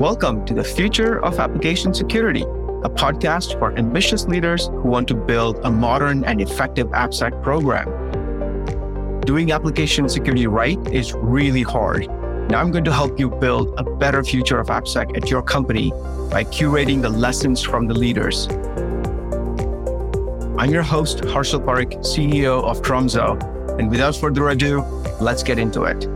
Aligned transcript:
Welcome 0.00 0.44
to 0.44 0.52
the 0.52 0.62
Future 0.62 1.24
of 1.24 1.38
Application 1.38 1.94
Security, 1.94 2.42
a 2.42 2.90
podcast 2.90 3.58
for 3.58 3.74
ambitious 3.78 4.26
leaders 4.26 4.66
who 4.66 4.82
want 4.82 5.08
to 5.08 5.14
build 5.14 5.58
a 5.64 5.70
modern 5.70 6.22
and 6.24 6.38
effective 6.38 6.88
AppSec 6.88 7.42
program. 7.42 7.88
Doing 9.22 9.52
application 9.52 10.06
security 10.10 10.46
right 10.46 10.78
is 10.92 11.14
really 11.14 11.62
hard. 11.62 12.08
Now 12.50 12.60
I'm 12.60 12.70
going 12.72 12.84
to 12.84 12.92
help 12.92 13.18
you 13.18 13.30
build 13.30 13.72
a 13.78 13.84
better 13.84 14.22
future 14.22 14.60
of 14.60 14.66
AppSec 14.66 15.16
at 15.16 15.30
your 15.30 15.40
company 15.40 15.92
by 16.30 16.44
curating 16.44 17.00
the 17.00 17.08
lessons 17.08 17.62
from 17.62 17.86
the 17.86 17.94
leaders. 17.94 18.48
I'm 20.58 20.70
your 20.70 20.82
host, 20.82 21.22
Harshil 21.22 21.64
Parikh, 21.64 22.00
CEO 22.00 22.62
of 22.64 22.82
Tromzo. 22.82 23.40
And 23.78 23.90
without 23.90 24.14
further 24.14 24.50
ado, 24.50 24.82
let's 25.22 25.42
get 25.42 25.58
into 25.58 25.84
it. 25.84 26.06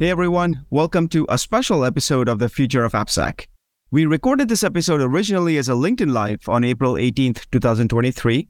Hey 0.00 0.10
everyone, 0.10 0.64
welcome 0.70 1.08
to 1.08 1.26
a 1.28 1.36
special 1.36 1.84
episode 1.84 2.28
of 2.28 2.38
the 2.38 2.48
Future 2.48 2.84
of 2.84 2.92
AppSec. 2.92 3.48
We 3.90 4.06
recorded 4.06 4.48
this 4.48 4.62
episode 4.62 5.00
originally 5.00 5.56
as 5.56 5.68
a 5.68 5.72
LinkedIn 5.72 6.12
Live 6.12 6.48
on 6.48 6.62
April 6.62 6.94
18th, 6.94 7.50
2023, 7.50 8.46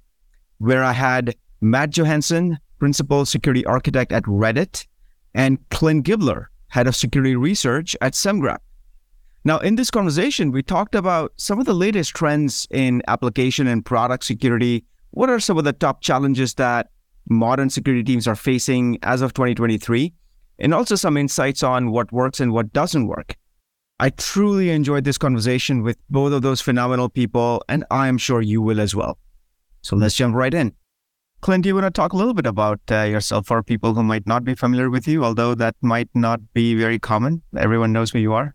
where 0.58 0.84
I 0.84 0.92
had 0.92 1.36
Matt 1.62 1.88
Johansen, 1.88 2.58
Principal 2.78 3.24
Security 3.24 3.64
Architect 3.64 4.12
at 4.12 4.24
Reddit, 4.24 4.86
and 5.34 5.58
Clint 5.70 6.04
Gibler, 6.04 6.48
Head 6.68 6.86
of 6.86 6.94
Security 6.94 7.34
Research 7.34 7.96
at 8.02 8.12
Semgrep. 8.12 8.58
Now, 9.42 9.56
in 9.56 9.76
this 9.76 9.90
conversation, 9.90 10.52
we 10.52 10.62
talked 10.62 10.94
about 10.94 11.32
some 11.38 11.58
of 11.58 11.64
the 11.64 11.72
latest 11.72 12.14
trends 12.14 12.68
in 12.70 13.00
application 13.08 13.66
and 13.66 13.82
product 13.82 14.24
security. 14.24 14.84
What 15.12 15.30
are 15.30 15.40
some 15.40 15.56
of 15.56 15.64
the 15.64 15.72
top 15.72 16.02
challenges 16.02 16.52
that 16.56 16.90
modern 17.26 17.70
security 17.70 18.04
teams 18.04 18.28
are 18.28 18.36
facing 18.36 18.98
as 19.02 19.22
of 19.22 19.32
2023? 19.32 20.12
And 20.58 20.74
also 20.74 20.94
some 20.94 21.16
insights 21.16 21.62
on 21.62 21.90
what 21.90 22.12
works 22.12 22.40
and 22.40 22.52
what 22.52 22.72
doesn't 22.72 23.06
work. 23.06 23.36
I 24.00 24.10
truly 24.10 24.70
enjoyed 24.70 25.04
this 25.04 25.18
conversation 25.18 25.82
with 25.82 25.98
both 26.08 26.32
of 26.32 26.42
those 26.42 26.60
phenomenal 26.60 27.08
people, 27.08 27.64
and 27.68 27.84
I 27.90 28.08
am 28.08 28.18
sure 28.18 28.40
you 28.40 28.62
will 28.62 28.80
as 28.80 28.94
well. 28.94 29.18
So 29.82 29.96
let's 29.96 30.14
jump 30.14 30.34
right 30.34 30.54
in. 30.54 30.74
Clint, 31.40 31.62
do 31.62 31.68
you 31.68 31.74
want 31.74 31.86
to 31.86 31.90
talk 31.90 32.12
a 32.12 32.16
little 32.16 32.34
bit 32.34 32.46
about 32.46 32.80
uh, 32.90 33.02
yourself 33.02 33.46
for 33.46 33.62
people 33.62 33.94
who 33.94 34.02
might 34.02 34.26
not 34.26 34.44
be 34.44 34.54
familiar 34.54 34.90
with 34.90 35.06
you, 35.06 35.24
although 35.24 35.54
that 35.54 35.76
might 35.82 36.08
not 36.14 36.40
be 36.52 36.74
very 36.74 36.98
common? 36.98 37.42
Everyone 37.56 37.92
knows 37.92 38.10
who 38.10 38.18
you 38.18 38.32
are. 38.32 38.54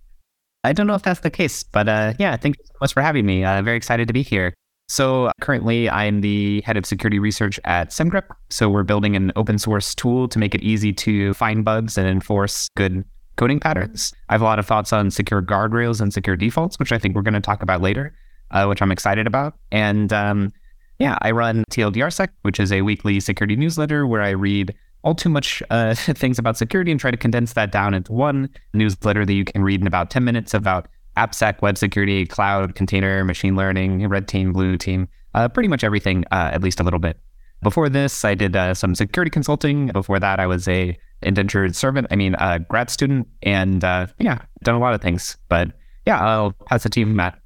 I 0.65 0.73
don't 0.73 0.87
know 0.87 0.95
if 0.95 1.03
that's 1.03 1.21
the 1.21 1.29
case, 1.29 1.63
but 1.63 1.89
uh, 1.89 2.13
yeah, 2.19 2.35
thank 2.37 2.57
you 2.57 2.65
so 2.65 2.73
much 2.79 2.93
for 2.93 3.01
having 3.01 3.25
me. 3.25 3.43
I'm 3.43 3.59
uh, 3.59 3.61
very 3.63 3.77
excited 3.77 4.07
to 4.07 4.13
be 4.13 4.21
here. 4.21 4.53
So 4.87 5.31
currently, 5.41 5.89
I'm 5.89 6.21
the 6.21 6.61
head 6.61 6.77
of 6.77 6.85
security 6.85 7.19
research 7.19 7.59
at 7.63 7.89
Semgrep. 7.89 8.25
So 8.49 8.69
we're 8.69 8.83
building 8.83 9.15
an 9.15 9.31
open 9.35 9.57
source 9.57 9.95
tool 9.95 10.27
to 10.27 10.37
make 10.39 10.53
it 10.53 10.61
easy 10.61 10.93
to 10.93 11.33
find 11.33 11.65
bugs 11.65 11.97
and 11.97 12.07
enforce 12.07 12.69
good 12.75 13.03
coding 13.35 13.59
patterns. 13.59 14.13
I 14.29 14.33
have 14.33 14.41
a 14.41 14.45
lot 14.45 14.59
of 14.59 14.65
thoughts 14.65 14.93
on 14.93 15.09
secure 15.09 15.41
guardrails 15.41 16.01
and 16.01 16.13
secure 16.13 16.35
defaults, 16.35 16.77
which 16.77 16.91
I 16.91 16.99
think 16.99 17.15
we're 17.15 17.23
going 17.23 17.33
to 17.33 17.41
talk 17.41 17.63
about 17.63 17.81
later, 17.81 18.13
uh, 18.51 18.65
which 18.65 18.81
I'm 18.81 18.91
excited 18.91 19.25
about. 19.25 19.55
And 19.71 20.13
um, 20.13 20.53
yeah, 20.99 21.17
I 21.21 21.31
run 21.31 21.63
TLDRsec, 21.71 22.29
which 22.43 22.59
is 22.59 22.71
a 22.71 22.81
weekly 22.81 23.19
security 23.19 23.55
newsletter 23.55 24.05
where 24.05 24.21
I 24.21 24.29
read 24.29 24.75
all 25.03 25.15
too 25.15 25.29
much 25.29 25.61
uh, 25.69 25.95
things 25.95 26.39
about 26.39 26.57
security 26.57 26.91
and 26.91 26.99
try 26.99 27.11
to 27.11 27.17
condense 27.17 27.53
that 27.53 27.71
down 27.71 27.93
into 27.93 28.11
one 28.11 28.49
newsletter 28.73 29.25
that 29.25 29.33
you 29.33 29.45
can 29.45 29.63
read 29.63 29.81
in 29.81 29.87
about 29.87 30.09
10 30.09 30.23
minutes 30.23 30.53
about 30.53 30.87
AppSec, 31.17 31.61
web 31.61 31.77
security, 31.77 32.25
cloud, 32.25 32.75
container, 32.75 33.23
machine 33.23 33.55
learning, 33.55 34.07
red 34.07 34.27
team, 34.27 34.51
blue 34.53 34.77
team, 34.77 35.07
uh, 35.33 35.47
pretty 35.47 35.69
much 35.69 35.83
everything, 35.83 36.25
uh, 36.31 36.51
at 36.53 36.61
least 36.61 36.79
a 36.79 36.83
little 36.83 36.99
bit. 36.99 37.19
Before 37.61 37.87
this, 37.87 38.25
I 38.25 38.35
did 38.35 38.55
uh, 38.55 38.73
some 38.73 38.93
security 38.93 39.29
consulting. 39.29 39.87
Before 39.87 40.19
that, 40.19 40.39
I 40.39 40.47
was 40.47 40.67
a 40.67 40.97
indentured 41.21 41.75
servant, 41.75 42.07
I 42.11 42.15
mean, 42.15 42.35
a 42.35 42.59
grad 42.59 42.89
student, 42.89 43.27
and 43.41 43.83
uh, 43.83 44.07
yeah, 44.19 44.39
done 44.63 44.75
a 44.75 44.79
lot 44.79 44.93
of 44.93 45.01
things. 45.01 45.37
But 45.47 45.71
yeah, 46.05 46.19
I'll 46.19 46.51
pass 46.51 46.83
the 46.83 46.89
team, 46.89 47.15
Matt. 47.15 47.39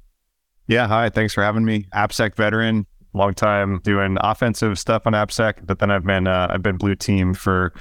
Yeah, 0.66 0.88
hi. 0.88 1.08
Thanks 1.08 1.32
for 1.32 1.42
having 1.42 1.64
me. 1.64 1.86
AppSec 1.94 2.34
veteran, 2.34 2.86
long 3.14 3.32
time 3.32 3.80
doing 3.84 4.18
offensive 4.20 4.78
stuff 4.78 5.06
on 5.06 5.12
AppSec, 5.12 5.66
but 5.66 5.78
then 5.78 5.90
I've 5.90 6.04
been 6.04 6.26
uh, 6.26 6.48
I've 6.50 6.62
been 6.62 6.76
blue 6.76 6.94
team 6.94 7.32
for 7.32 7.72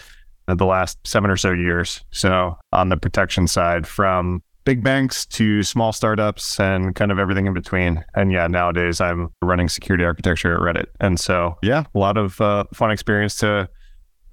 the 0.48 0.66
last 0.66 0.98
seven 1.06 1.30
or 1.30 1.38
so 1.38 1.52
years. 1.52 2.06
So 2.12 2.56
on 2.72 2.90
the 2.90 2.98
protection 2.98 3.48
side, 3.48 3.86
from 3.86 4.42
big 4.68 4.84
banks 4.84 5.26
to 5.26 5.64
small 5.64 5.94
startups 5.94 6.60
and 6.60 6.94
kind 6.94 7.10
of 7.10 7.18
everything 7.18 7.46
in 7.46 7.54
between. 7.54 8.04
And 8.16 8.34
yeah, 8.34 8.48
nowadays 8.48 9.00
I'm 9.00 9.30
running 9.42 9.70
security 9.70 10.04
architecture 10.04 10.54
at 10.54 10.60
Reddit. 10.60 10.88
And 11.00 11.18
so, 11.18 11.58
yeah, 11.64 11.86
a 11.96 11.98
lot 11.98 12.18
of 12.18 12.42
uh, 12.42 12.66
fun 12.74 12.92
experience 12.92 13.38
to 13.38 13.70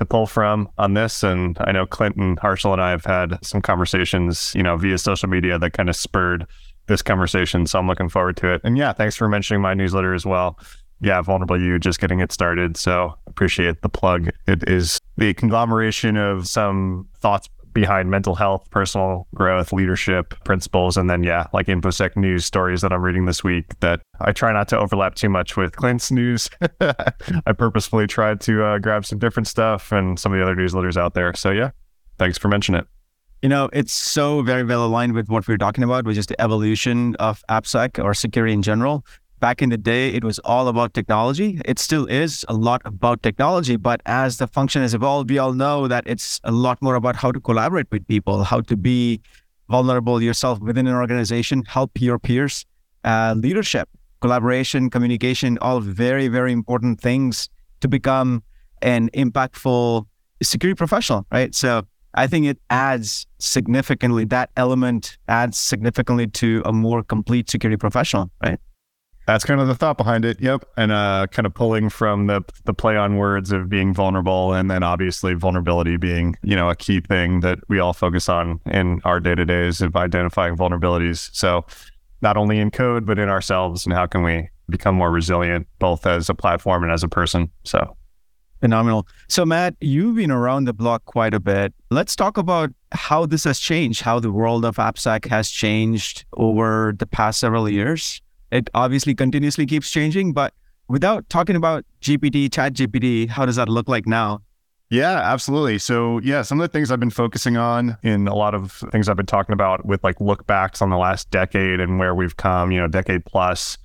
to 0.00 0.05
pull 0.05 0.27
from 0.27 0.69
on 0.77 0.95
this. 0.95 1.22
And 1.22 1.56
I 1.61 1.71
know 1.71 1.87
Clinton 1.87 2.34
Harshil 2.34 2.72
and 2.72 2.83
I 2.83 2.91
have 2.91 3.05
had 3.05 3.39
some 3.47 3.62
conversations, 3.62 4.53
you 4.56 4.62
know, 4.65 4.77
via 4.77 4.99
social 4.99 5.28
media 5.28 5.56
that 5.56 5.72
kind 5.72 5.89
of 5.89 5.95
spurred 5.95 6.49
this 6.89 7.01
conversation. 7.01 7.65
So 7.69 7.78
I'm 7.78 7.87
looking 7.87 8.09
forward 8.09 8.37
to 8.39 8.55
it. 8.55 8.61
And 8.65 8.77
yeah, 8.77 8.93
thanks 8.93 9.15
for 9.15 9.28
mentioning 9.28 9.62
my 9.62 9.72
newsletter 9.72 10.15
as 10.15 10.27
well. 10.27 10.59
Yeah, 11.01 11.22
Vulnerable 11.22 11.62
U, 11.62 11.78
just 11.78 12.01
getting 12.01 12.19
it 12.19 12.33
started. 12.33 12.77
So 12.77 13.15
appreciate 13.28 13.83
the 13.83 13.89
plug. 13.89 14.31
It 14.49 14.69
is 14.69 14.99
the 15.16 15.33
conglomeration 15.34 16.16
of 16.16 16.49
some 16.49 17.06
thoughts 17.21 17.49
behind 17.75 18.11
mental 18.11 18.35
health, 18.35 18.71
personal 18.71 19.27
growth, 19.35 19.73
leadership 19.73 20.35
principles, 20.45 20.97
and 20.97 21.11
then 21.11 21.23
yeah, 21.23 21.47
like 21.53 21.67
infosec 21.67 22.17
news 22.17 22.45
stories 22.45 22.81
that 22.81 22.93
I'm 22.93 23.03
reading 23.03 23.27
this 23.27 23.45
week 23.45 23.79
that 23.81 24.01
I 24.21 24.33
try 24.33 24.53
not 24.53 24.69
to 24.69 24.79
overlap 24.79 25.17
too 25.17 25.29
much 25.29 25.57
with 25.57 25.77
Clint's 25.77 26.11
news. 26.11 26.49
I 26.81 27.53
purposefully 27.53 28.07
tried 28.07 28.41
to 28.43 28.65
uh, 28.65 28.79
grab 28.79 29.05
some 29.05 29.19
different 29.19 29.49
stuff 29.49 29.93
and 29.93 30.19
some 30.19 30.33
of 30.33 30.39
the 30.39 30.45
other 30.45 30.57
newsletters 30.57 30.97
out 30.97 31.15
there. 31.15 31.34
So 31.34 31.51
yeah, 31.51 31.71
thanks 32.19 32.39
for 32.39 32.49
mentioning 32.49 32.81
it. 32.81 32.87
You 33.43 33.51
know, 33.51 33.69
it's 33.75 33.93
so 33.93 34.41
very 34.41 34.65
well 34.65 34.87
aligned 34.87 35.13
with 35.13 35.29
what 35.29 35.47
we're 35.47 35.59
talking 35.59 35.84
about, 35.84 36.07
which 36.07 36.17
is 36.17 36.25
the 36.27 36.41
evolution 36.41 37.15
of 37.17 37.43
AppSec 37.51 38.03
or 38.03 38.15
security 38.15 38.55
in 38.55 38.63
general 38.63 39.05
back 39.44 39.60
in 39.60 39.69
the 39.69 39.77
day, 39.77 40.09
it 40.09 40.25
was 40.25 40.38
all 40.38 40.69
about 40.69 40.94
technology. 40.94 41.60
It 41.66 41.78
still 41.78 42.06
is 42.06 42.47
a 42.49 42.55
lot 42.55 42.81
about 42.87 43.22
technology, 43.22 43.77
but 43.77 44.00
as 44.06 44.38
the 44.38 44.47
function 44.47 44.81
has 44.81 44.94
evolved, 44.94 45.28
we 45.28 45.37
all 45.37 45.53
know 45.53 45.87
that 45.87 46.05
it's 46.06 46.41
a 46.44 46.50
lot 46.50 46.81
more 46.81 46.94
about 46.94 47.15
how 47.15 47.31
to 47.31 47.41
collaborate 47.41 47.88
with 47.91 48.09
people, 48.09 48.44
how 48.44 48.62
to 48.62 48.75
be 48.75 49.21
vulnerable 49.69 50.22
yourself 50.22 50.60
within 50.60 50.87
an 50.87 50.94
organization, 50.94 51.62
help 51.66 52.00
your 52.00 52.19
peers, 52.19 52.65
uh, 53.04 53.34
leadership, 53.37 53.87
collaboration, 54.22 54.88
communication, 54.88 55.59
all 55.60 55.81
very, 55.81 56.27
very 56.28 56.53
important 56.60 56.99
things 56.99 57.50
to 57.83 57.87
become 57.87 58.43
an 58.81 59.10
impactful 59.10 60.06
security 60.43 60.75
professional, 60.75 61.27
right? 61.31 61.54
So 61.54 61.83
I 62.15 62.28
think 62.28 62.47
it 62.47 62.59
adds 62.71 63.27
significantly, 63.41 64.25
that 64.37 64.49
element 64.56 65.19
adds 65.28 65.59
significantly 65.59 66.28
to 66.28 66.62
a 66.65 66.72
more 66.72 67.03
complete 67.03 67.50
security 67.50 67.77
professional, 67.77 68.31
right? 68.43 68.59
That's 69.27 69.45
kind 69.45 69.61
of 69.61 69.69
the 69.69 69.75
thought 69.75 69.97
behind 69.97 70.25
it. 70.25 70.41
Yep. 70.41 70.65
And 70.77 70.93
uh, 70.93 71.27
kind 71.31 71.47
of 71.47 71.55
pulling 71.55 71.89
from 71.89 72.27
the 72.27 72.43
the 72.65 72.75
play 72.75 72.97
on 72.97 73.17
words 73.17 73.53
of 73.53 73.69
being 73.69 73.95
vulnerable 73.95 74.53
and 74.53 74.71
then 74.71 74.83
obviously 74.83 75.35
vulnerability 75.35 75.97
being, 75.97 76.37
you 76.43 76.57
know, 76.57 76.69
a 76.69 76.77
key 76.77 77.01
thing 77.01 77.41
that 77.41 77.59
we 77.69 77.79
all 77.79 77.93
focus 77.93 78.29
on 78.29 78.61
in 78.67 79.01
our 79.05 79.21
day-to-days 79.21 79.81
of 79.81 79.97
identifying 79.97 80.57
vulnerabilities. 80.57 81.31
So 81.34 81.65
not 82.21 82.37
only 82.37 82.59
in 82.59 82.71
code, 82.71 83.07
but 83.07 83.19
in 83.19 83.29
ourselves 83.29 83.87
and 83.87 83.95
how 83.95 84.07
can 84.07 84.23
we 84.23 84.49
become 84.69 84.95
more 84.95 85.11
resilient 85.11 85.67
both 85.79 86.07
as 86.07 86.29
a 86.29 86.34
platform 86.34 86.83
and 86.83 86.93
as 86.93 87.03
a 87.03 87.09
person. 87.09 87.51
So 87.65 87.97
phenomenal. 88.61 89.07
So 89.29 89.45
Matt, 89.45 89.75
you've 89.81 90.17
been 90.17 90.31
around 90.31 90.65
the 90.65 90.73
block 90.73 91.05
quite 91.05 91.34
a 91.34 91.41
bit. 91.41 91.75
Let's 91.91 92.17
talk 92.17 92.39
about 92.39 92.71
how 92.93 93.27
this 93.27 93.45
has 93.45 93.59
changed, 93.59 94.01
how 94.01 94.21
the 94.21 94.33
world 94.33 94.65
of 94.65 94.77
AppSec 94.77 95.27
has 95.27 95.51
changed 95.51 96.25
over 96.34 96.95
the 96.99 97.07
past 97.07 97.41
several 97.41 97.69
years 97.69 98.23
it 98.54 98.70
obviously 98.72 99.15
continuously 99.15 99.66
keeps 99.66 99.91
changing, 99.91 100.32
but 100.32 100.54
without 100.88 101.28
talking 101.28 101.56
about 101.56 101.84
GPT, 102.00 102.53
Chat 102.53 102.75
GPT, 102.75 103.28
how 103.28 103.44
does 103.44 103.56
that 103.56 103.69
look 103.69 103.88
like 103.88 104.06
now? 104.06 104.41
Yeah, 104.91 105.20
absolutely. 105.25 105.78
So, 105.78 106.20
yeah, 106.20 106.42
some 106.42 106.60
of 106.60 106.70
the 106.70 106.72
things 106.72 106.92
I've 106.92 107.00
been 107.00 107.10
focusing 107.10 107.56
on 107.56 107.97
in 108.04 108.28
a 108.28 108.34
lot 108.34 108.54
of 108.54 108.70
things 108.92 109.09
I've 109.09 109.16
been 109.16 109.27
talking 109.27 109.53
about 109.53 109.84
with 109.84 110.04
like 110.04 110.21
look 110.21 110.47
backs 110.47 110.80
on 110.80 110.91
the 110.91 110.97
last 110.97 111.30
decade 111.30 111.80
and 111.80 111.98
where 111.98 112.15
we've 112.15 112.36
come, 112.36 112.71
you 112.71 112.80
know, 112.80 112.86
decade 112.86 113.24
plus 113.24 113.77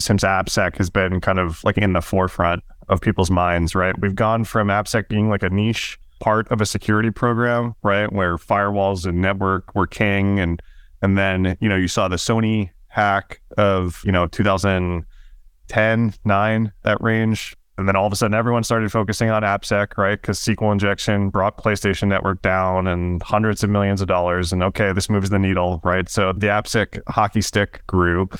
since 0.00 0.24
AppSec 0.24 0.76
has 0.76 0.90
been 0.90 1.20
kind 1.20 1.38
of 1.38 1.62
like 1.62 1.78
in 1.78 1.92
the 1.92 2.02
forefront 2.02 2.64
of 2.88 3.00
people's 3.00 3.30
minds, 3.30 3.76
right? 3.76 3.96
We've 4.00 4.14
gone 4.14 4.42
from 4.44 4.68
AppSec 4.68 5.08
being 5.08 5.28
like 5.28 5.44
a 5.44 5.50
niche 5.50 5.98
part 6.18 6.50
of 6.50 6.60
a 6.60 6.66
security 6.66 7.10
program, 7.12 7.76
right? 7.84 8.12
Where 8.12 8.36
firewalls 8.36 9.06
and 9.06 9.22
network 9.22 9.72
were 9.74 9.86
king 9.86 10.40
and 10.40 10.60
and 11.02 11.16
then, 11.16 11.56
you 11.60 11.68
know, 11.68 11.76
you 11.76 11.88
saw 11.88 12.08
the 12.08 12.16
Sony 12.16 12.70
hack 12.96 13.42
of, 13.58 14.00
you 14.06 14.10
know, 14.10 14.26
2010, 14.26 16.14
9, 16.24 16.72
that 16.82 17.02
range. 17.02 17.54
And 17.76 17.86
then 17.86 17.94
all 17.94 18.06
of 18.06 18.12
a 18.12 18.16
sudden, 18.16 18.34
everyone 18.34 18.64
started 18.64 18.90
focusing 18.90 19.28
on 19.28 19.42
AppSec, 19.42 19.98
right? 19.98 20.18
Because 20.18 20.40
SQL 20.40 20.72
injection 20.72 21.28
brought 21.28 21.58
PlayStation 21.58 22.08
Network 22.08 22.40
down 22.40 22.86
and 22.86 23.22
hundreds 23.22 23.62
of 23.62 23.68
millions 23.68 24.00
of 24.00 24.08
dollars. 24.08 24.50
And 24.50 24.62
okay, 24.62 24.94
this 24.94 25.10
moves 25.10 25.28
the 25.28 25.38
needle, 25.38 25.78
right? 25.84 26.08
So 26.08 26.32
the 26.32 26.46
AppSec 26.46 27.02
hockey 27.06 27.42
stick 27.42 27.82
grew. 27.86 28.30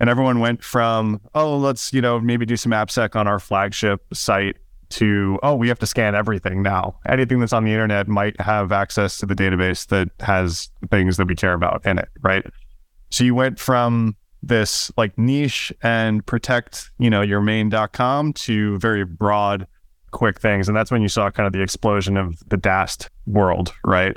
And 0.00 0.10
everyone 0.10 0.40
went 0.40 0.64
from, 0.64 1.20
oh, 1.36 1.56
let's, 1.56 1.92
you 1.92 2.00
know, 2.00 2.18
maybe 2.18 2.44
do 2.44 2.56
some 2.56 2.72
AppSec 2.72 3.14
on 3.14 3.28
our 3.28 3.38
flagship 3.38 4.02
site 4.12 4.56
to, 4.90 5.38
oh, 5.44 5.54
we 5.54 5.68
have 5.68 5.78
to 5.78 5.86
scan 5.86 6.16
everything 6.16 6.60
now. 6.60 6.98
Anything 7.06 7.38
that's 7.38 7.52
on 7.52 7.62
the 7.62 7.70
internet 7.70 8.08
might 8.08 8.38
have 8.40 8.72
access 8.72 9.18
to 9.18 9.26
the 9.26 9.36
database 9.36 9.86
that 9.86 10.08
has 10.18 10.70
things 10.90 11.18
that 11.18 11.28
we 11.28 11.36
care 11.36 11.54
about 11.54 11.86
in 11.86 11.98
it, 11.98 12.08
right? 12.20 12.44
So 13.12 13.24
you 13.24 13.34
went 13.34 13.60
from 13.60 14.16
this 14.42 14.90
like 14.96 15.16
niche 15.18 15.72
and 15.82 16.24
protect, 16.24 16.90
you 16.98 17.10
know, 17.10 17.20
your 17.20 17.42
main.com 17.42 18.32
to 18.32 18.78
very 18.78 19.04
broad, 19.04 19.66
quick 20.12 20.40
things. 20.40 20.66
And 20.66 20.76
that's 20.76 20.90
when 20.90 21.02
you 21.02 21.08
saw 21.08 21.30
kind 21.30 21.46
of 21.46 21.52
the 21.52 21.60
explosion 21.60 22.16
of 22.16 22.36
the 22.48 22.56
DAST 22.56 23.10
world, 23.26 23.72
right? 23.84 24.16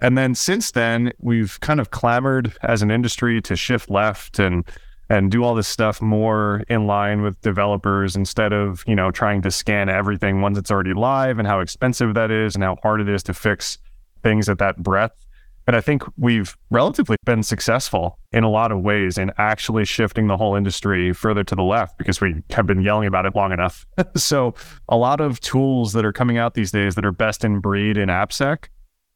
And 0.00 0.18
then 0.18 0.34
since 0.34 0.72
then, 0.72 1.12
we've 1.20 1.60
kind 1.60 1.78
of 1.78 1.92
clamored 1.92 2.52
as 2.62 2.82
an 2.82 2.90
industry 2.90 3.40
to 3.42 3.54
shift 3.54 3.88
left 3.88 4.38
and 4.38 4.64
and 5.08 5.30
do 5.30 5.44
all 5.44 5.54
this 5.54 5.68
stuff 5.68 6.00
more 6.00 6.62
in 6.68 6.86
line 6.86 7.22
with 7.22 7.38
developers 7.42 8.16
instead 8.16 8.52
of, 8.52 8.82
you 8.86 8.96
know, 8.96 9.10
trying 9.10 9.42
to 9.42 9.50
scan 9.50 9.88
everything 9.88 10.40
once 10.40 10.56
it's 10.56 10.70
already 10.70 10.94
live 10.94 11.38
and 11.38 11.46
how 11.46 11.60
expensive 11.60 12.14
that 12.14 12.30
is 12.30 12.54
and 12.54 12.64
how 12.64 12.76
hard 12.82 13.00
it 13.00 13.08
is 13.08 13.22
to 13.24 13.34
fix 13.34 13.78
things 14.22 14.48
at 14.48 14.58
that 14.58 14.78
breadth. 14.78 15.26
And 15.66 15.76
I 15.76 15.80
think 15.80 16.02
we've 16.16 16.56
relatively 16.70 17.16
been 17.24 17.42
successful 17.42 18.18
in 18.32 18.44
a 18.44 18.50
lot 18.50 18.72
of 18.72 18.80
ways 18.80 19.16
in 19.16 19.30
actually 19.38 19.84
shifting 19.84 20.26
the 20.26 20.36
whole 20.36 20.56
industry 20.56 21.12
further 21.12 21.44
to 21.44 21.54
the 21.54 21.62
left 21.62 21.98
because 21.98 22.20
we 22.20 22.42
have 22.50 22.66
been 22.66 22.82
yelling 22.82 23.06
about 23.06 23.26
it 23.26 23.36
long 23.36 23.52
enough. 23.52 23.86
so 24.16 24.54
a 24.88 24.96
lot 24.96 25.20
of 25.20 25.40
tools 25.40 25.92
that 25.92 26.04
are 26.04 26.12
coming 26.12 26.38
out 26.38 26.54
these 26.54 26.72
days 26.72 26.94
that 26.96 27.04
are 27.04 27.12
best 27.12 27.44
in 27.44 27.60
breed 27.60 27.96
in 27.96 28.08
AppSec 28.08 28.68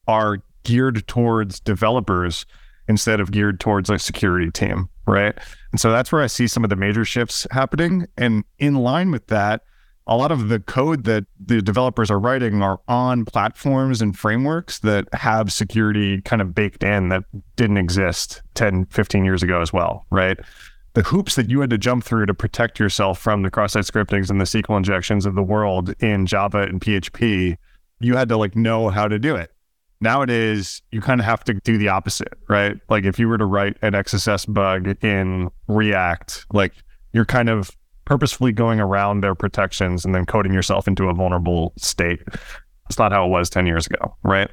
are 0.06 0.38
geared 0.62 1.06
towards 1.08 1.60
developers 1.60 2.46
instead 2.88 3.20
of 3.20 3.32
geared 3.32 3.58
towards 3.58 3.90
a 3.90 3.98
security 3.98 4.50
team, 4.50 4.88
right? 5.06 5.36
And 5.72 5.80
so 5.80 5.90
that's 5.90 6.12
where 6.12 6.22
I 6.22 6.28
see 6.28 6.46
some 6.46 6.62
of 6.64 6.70
the 6.70 6.76
major 6.76 7.04
shifts 7.04 7.46
happening. 7.50 8.06
And 8.16 8.44
in 8.58 8.76
line 8.76 9.10
with 9.10 9.26
that, 9.26 9.62
a 10.06 10.16
lot 10.16 10.30
of 10.30 10.48
the 10.48 10.60
code 10.60 11.04
that 11.04 11.24
the 11.44 11.60
developers 11.60 12.10
are 12.10 12.18
writing 12.18 12.62
are 12.62 12.80
on 12.86 13.24
platforms 13.24 14.00
and 14.00 14.16
frameworks 14.16 14.78
that 14.80 15.06
have 15.12 15.52
security 15.52 16.20
kind 16.22 16.40
of 16.40 16.54
baked 16.54 16.84
in 16.84 17.08
that 17.08 17.24
didn't 17.56 17.78
exist 17.78 18.42
10, 18.54 18.86
15 18.86 19.24
years 19.24 19.42
ago 19.42 19.60
as 19.60 19.72
well, 19.72 20.06
right? 20.10 20.38
The 20.94 21.02
hoops 21.02 21.34
that 21.34 21.50
you 21.50 21.60
had 21.60 21.70
to 21.70 21.78
jump 21.78 22.04
through 22.04 22.26
to 22.26 22.34
protect 22.34 22.78
yourself 22.78 23.18
from 23.18 23.42
the 23.42 23.50
cross-site 23.50 23.84
scriptings 23.84 24.30
and 24.30 24.40
the 24.40 24.44
SQL 24.44 24.76
injections 24.76 25.26
of 25.26 25.34
the 25.34 25.42
world 25.42 25.94
in 26.00 26.24
Java 26.26 26.62
and 26.62 26.80
PHP, 26.80 27.56
you 28.00 28.16
had 28.16 28.28
to 28.28 28.36
like 28.36 28.54
know 28.54 28.88
how 28.88 29.08
to 29.08 29.18
do 29.18 29.34
it. 29.34 29.50
Nowadays, 30.00 30.82
you 30.92 31.00
kind 31.00 31.20
of 31.20 31.24
have 31.24 31.42
to 31.44 31.54
do 31.54 31.78
the 31.78 31.88
opposite, 31.88 32.34
right? 32.48 32.76
Like 32.88 33.04
if 33.04 33.18
you 33.18 33.28
were 33.28 33.38
to 33.38 33.46
write 33.46 33.76
an 33.82 33.94
XSS 33.94 34.52
bug 34.52 35.02
in 35.02 35.50
React, 35.68 36.46
like 36.52 36.74
you're 37.12 37.24
kind 37.24 37.48
of 37.48 37.70
purposefully 38.06 38.52
going 38.52 38.80
around 38.80 39.20
their 39.20 39.34
protections 39.34 40.04
and 40.04 40.14
then 40.14 40.24
coding 40.24 40.54
yourself 40.54 40.88
into 40.88 41.08
a 41.08 41.14
vulnerable 41.14 41.74
state. 41.76 42.20
That's 42.88 42.98
not 42.98 43.12
how 43.12 43.26
it 43.26 43.28
was 43.28 43.50
10 43.50 43.66
years 43.66 43.86
ago, 43.86 44.16
right? 44.22 44.48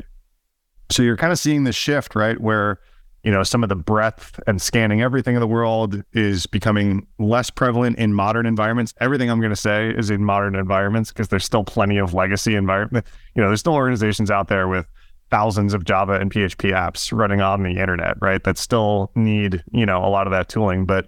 So 0.91 1.01
you're 1.01 1.17
kind 1.17 1.31
of 1.31 1.39
seeing 1.39 1.63
the 1.63 1.71
shift, 1.71 2.15
right? 2.15 2.39
Where, 2.39 2.79
you 3.23 3.31
know, 3.31 3.43
some 3.43 3.63
of 3.63 3.69
the 3.69 3.75
breadth 3.75 4.39
and 4.47 4.61
scanning 4.61 5.01
everything 5.01 5.35
in 5.35 5.39
the 5.39 5.47
world 5.47 6.03
is 6.13 6.45
becoming 6.45 7.07
less 7.19 7.49
prevalent 7.49 7.97
in 7.97 8.13
modern 8.13 8.45
environments. 8.45 8.93
Everything 8.99 9.29
I'm 9.29 9.39
going 9.39 9.51
to 9.51 9.55
say 9.55 9.91
is 9.91 10.09
in 10.09 10.25
modern 10.25 10.55
environments 10.55 11.11
because 11.11 11.29
there's 11.29 11.45
still 11.45 11.63
plenty 11.63 11.97
of 11.97 12.13
legacy 12.13 12.55
environment. 12.55 13.05
You 13.35 13.41
know, 13.41 13.47
there's 13.47 13.61
still 13.61 13.75
organizations 13.75 14.29
out 14.29 14.49
there 14.49 14.67
with 14.67 14.87
thousands 15.29 15.73
of 15.73 15.85
Java 15.85 16.13
and 16.13 16.31
PHP 16.31 16.71
apps 16.73 17.15
running 17.17 17.41
on 17.41 17.63
the 17.63 17.77
internet, 17.79 18.17
right? 18.19 18.43
That 18.43 18.57
still 18.57 19.11
need, 19.15 19.63
you 19.71 19.85
know, 19.85 20.03
a 20.03 20.09
lot 20.09 20.27
of 20.27 20.31
that 20.31 20.49
tooling. 20.49 20.85
But 20.85 21.07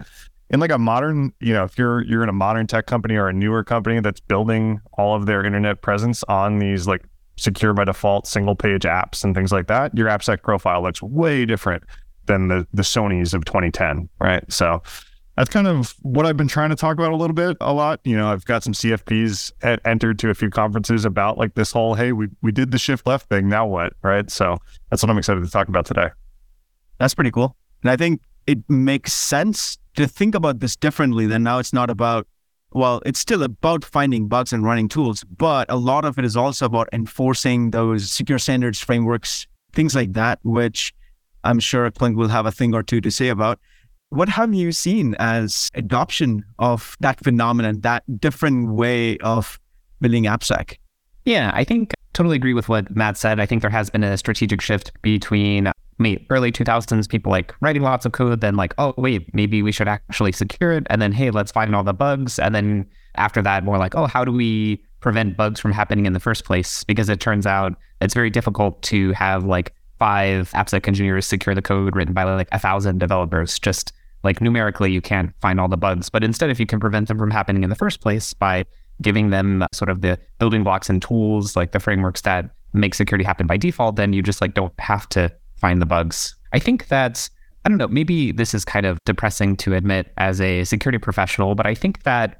in 0.49 0.59
like 0.59 0.71
a 0.71 0.77
modern, 0.77 1.33
you 1.39 1.53
know, 1.53 1.63
if 1.63 1.77
you're 1.77 2.03
you're 2.03 2.23
in 2.23 2.29
a 2.29 2.33
modern 2.33 2.67
tech 2.67 2.85
company 2.85 3.15
or 3.15 3.27
a 3.27 3.33
newer 3.33 3.63
company 3.63 3.99
that's 3.99 4.19
building 4.19 4.79
all 4.93 5.15
of 5.15 5.25
their 5.25 5.43
internet 5.43 5.81
presence 5.81 6.23
on 6.25 6.59
these 6.59 6.87
like 6.87 7.03
secure 7.37 7.73
by 7.73 7.83
default 7.83 8.27
single 8.27 8.55
page 8.55 8.83
apps 8.83 9.23
and 9.23 9.35
things 9.35 9.51
like 9.51 9.67
that, 9.67 9.95
your 9.97 10.07
AppSec 10.07 10.43
profile 10.43 10.83
looks 10.83 11.01
way 11.01 11.45
different 11.45 11.83
than 12.25 12.47
the 12.47 12.67
the 12.73 12.83
Sony's 12.83 13.33
of 13.33 13.45
2010, 13.45 14.09
right? 14.19 14.43
So 14.51 14.81
that's 15.35 15.49
kind 15.49 15.67
of 15.67 15.95
what 16.01 16.25
I've 16.25 16.37
been 16.37 16.47
trying 16.47 16.69
to 16.69 16.75
talk 16.75 16.93
about 16.93 17.11
a 17.11 17.15
little 17.15 17.33
bit, 17.33 17.57
a 17.59 17.73
lot. 17.73 17.99
You 18.05 18.15
know, 18.15 18.31
I've 18.31 18.45
got 18.45 18.63
some 18.63 18.73
CFPs 18.73 19.51
at, 19.61 19.81
entered 19.85 20.17
to 20.19 20.29
a 20.29 20.33
few 20.33 20.49
conferences 20.49 21.03
about 21.03 21.37
like 21.37 21.55
this 21.55 21.71
whole, 21.71 21.95
hey, 21.95 22.11
we 22.13 22.27
we 22.41 22.51
did 22.51 22.71
the 22.71 22.77
shift 22.77 23.05
left 23.05 23.29
thing. 23.29 23.49
Now 23.49 23.65
what? 23.65 23.93
Right. 24.01 24.29
So 24.29 24.57
that's 24.89 25.03
what 25.03 25.09
I'm 25.09 25.17
excited 25.17 25.43
to 25.43 25.49
talk 25.49 25.67
about 25.67 25.85
today. 25.85 26.09
That's 26.99 27.13
pretty 27.13 27.31
cool. 27.31 27.55
And 27.81 27.91
I 27.91 27.97
think 27.97 28.21
it 28.47 28.59
makes 28.69 29.13
sense 29.13 29.77
to 29.95 30.07
think 30.07 30.35
about 30.35 30.59
this 30.59 30.75
differently 30.75 31.25
than 31.25 31.43
now 31.43 31.59
it's 31.59 31.73
not 31.73 31.89
about 31.89 32.27
well, 32.75 33.01
it's 33.05 33.19
still 33.19 33.41
about 33.41 33.85
finding 33.85 34.27
bugs 34.27 34.51
and 34.51 34.61
running 34.61 34.89
tools, 34.89 35.23
but 35.23 35.65
a 35.71 35.77
lot 35.77 36.03
of 36.03 36.19
it 36.19 36.25
is 36.25 36.35
also 36.35 36.65
about 36.65 36.89
enforcing 36.91 37.71
those 37.71 38.11
secure 38.11 38.37
standards 38.37 38.81
frameworks, 38.81 39.47
things 39.71 39.95
like 39.95 40.11
that, 40.11 40.39
which 40.43 40.93
I'm 41.45 41.59
sure 41.59 41.89
Clint 41.89 42.17
will 42.17 42.27
have 42.27 42.45
a 42.45 42.51
thing 42.51 42.75
or 42.75 42.83
two 42.83 42.99
to 42.99 43.09
say 43.09 43.29
about. 43.29 43.59
What 44.09 44.27
have 44.27 44.53
you 44.53 44.73
seen 44.73 45.15
as 45.19 45.69
adoption 45.73 46.43
of 46.59 46.97
that 46.99 47.23
phenomenon, 47.23 47.79
that 47.79 48.03
different 48.19 48.73
way 48.73 49.19
of 49.19 49.57
building 50.01 50.25
AppSec? 50.25 50.77
Yeah, 51.23 51.51
I 51.53 51.63
think 51.63 51.93
totally 52.11 52.35
agree 52.35 52.53
with 52.53 52.67
what 52.67 52.93
Matt 52.93 53.17
said. 53.17 53.39
I 53.39 53.45
think 53.45 53.61
there 53.61 53.71
has 53.71 53.89
been 53.89 54.03
a 54.03 54.17
strategic 54.17 54.59
shift 54.59 54.91
between 55.01 55.71
me 55.97 56.25
early 56.29 56.51
2000s 56.51 57.07
people 57.07 57.31
like 57.31 57.53
writing 57.61 57.81
lots 57.81 58.05
of 58.05 58.11
code 58.11 58.41
then 58.41 58.55
like 58.55 58.73
oh 58.77 58.93
wait 58.97 59.33
maybe 59.33 59.61
we 59.61 59.71
should 59.71 59.87
actually 59.87 60.31
secure 60.31 60.73
it 60.73 60.85
and 60.89 61.01
then 61.01 61.11
hey 61.11 61.31
let's 61.31 61.51
find 61.51 61.73
all 61.75 61.83
the 61.83 61.93
bugs 61.93 62.37
and 62.37 62.53
then 62.53 62.85
after 63.15 63.41
that 63.41 63.63
more 63.63 63.77
like 63.77 63.95
oh 63.95 64.05
how 64.05 64.25
do 64.25 64.31
we 64.31 64.83
prevent 64.99 65.37
bugs 65.37 65.59
from 65.59 65.71
happening 65.71 66.05
in 66.05 66.13
the 66.13 66.19
first 66.19 66.43
place 66.43 66.83
because 66.83 67.07
it 67.07 67.19
turns 67.19 67.45
out 67.45 67.75
it's 68.01 68.13
very 68.13 68.29
difficult 68.29 68.81
to 68.81 69.13
have 69.13 69.45
like 69.45 69.73
five 69.99 70.51
AppSec 70.51 70.87
engineers 70.87 71.25
secure 71.25 71.55
the 71.55 71.61
code 71.61 71.95
written 71.95 72.13
by 72.13 72.23
like 72.23 72.49
a 72.51 72.59
thousand 72.59 72.99
developers. 72.99 73.59
Just 73.59 73.93
like 74.23 74.41
numerically, 74.41 74.91
you 74.91 75.01
can't 75.01 75.31
find 75.41 75.59
all 75.59 75.67
the 75.67 75.77
bugs. 75.77 76.09
But 76.09 76.23
instead, 76.23 76.49
if 76.49 76.59
you 76.59 76.65
can 76.65 76.79
prevent 76.79 77.07
them 77.07 77.17
from 77.17 77.31
happening 77.31 77.63
in 77.63 77.69
the 77.69 77.75
first 77.75 78.01
place 78.01 78.33
by 78.33 78.65
giving 79.01 79.29
them 79.29 79.61
uh, 79.61 79.67
sort 79.73 79.89
of 79.89 80.01
the 80.01 80.17
building 80.39 80.63
blocks 80.63 80.89
and 80.89 81.01
tools, 81.01 81.55
like 81.55 81.71
the 81.71 81.79
frameworks 81.79 82.21
that 82.21 82.49
make 82.73 82.95
security 82.95 83.23
happen 83.23 83.47
by 83.47 83.57
default, 83.57 83.95
then 83.95 84.13
you 84.13 84.21
just 84.21 84.41
like 84.41 84.53
don't 84.53 84.73
have 84.79 85.07
to 85.09 85.31
find 85.65 85.81
the 85.81 85.85
bugs. 85.87 86.35
I 86.53 86.59
think 86.59 86.89
that 86.89 87.27
I 87.63 87.69
don't 87.69 87.79
know, 87.79 87.87
maybe 87.87 88.31
this 88.31 88.53
is 88.53 88.63
kind 88.63 88.85
of 88.85 88.99
depressing 89.03 89.57
to 89.57 89.73
admit 89.73 90.13
as 90.17 90.39
a 90.39 90.63
security 90.63 90.99
professional, 90.99 91.55
but 91.55 91.65
I 91.65 91.73
think 91.73 92.03
that 92.03 92.39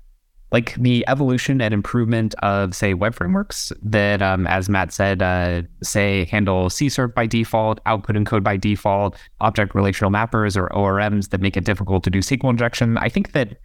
like 0.52 0.76
the 0.76 1.04
evolution 1.08 1.60
and 1.60 1.74
improvement 1.74 2.36
of 2.44 2.76
say 2.76 2.94
web 2.94 3.16
frameworks 3.16 3.74
that 3.82 4.22
um, 4.22 4.46
as 4.46 4.70
matt 4.70 4.94
said 4.94 5.24
uh, 5.24 5.64
say 5.82 6.26
handle 6.26 6.70
csrf 6.70 7.14
by 7.16 7.26
default 7.26 7.80
output 7.88 8.16
encode 8.16 8.44
by 8.44 8.56
default 8.56 9.18
object 9.42 9.74
relational 9.74 10.12
mappers 10.12 10.56
or 10.56 10.70
orms 10.70 11.32
that 11.32 11.42
make 11.42 11.58
it 11.58 11.66
difficult 11.66 12.04
to 12.04 12.12
do 12.12 12.20
sql 12.20 12.52
injection 12.52 12.96
i 13.00 13.10
think 13.10 13.32
that 13.32 13.58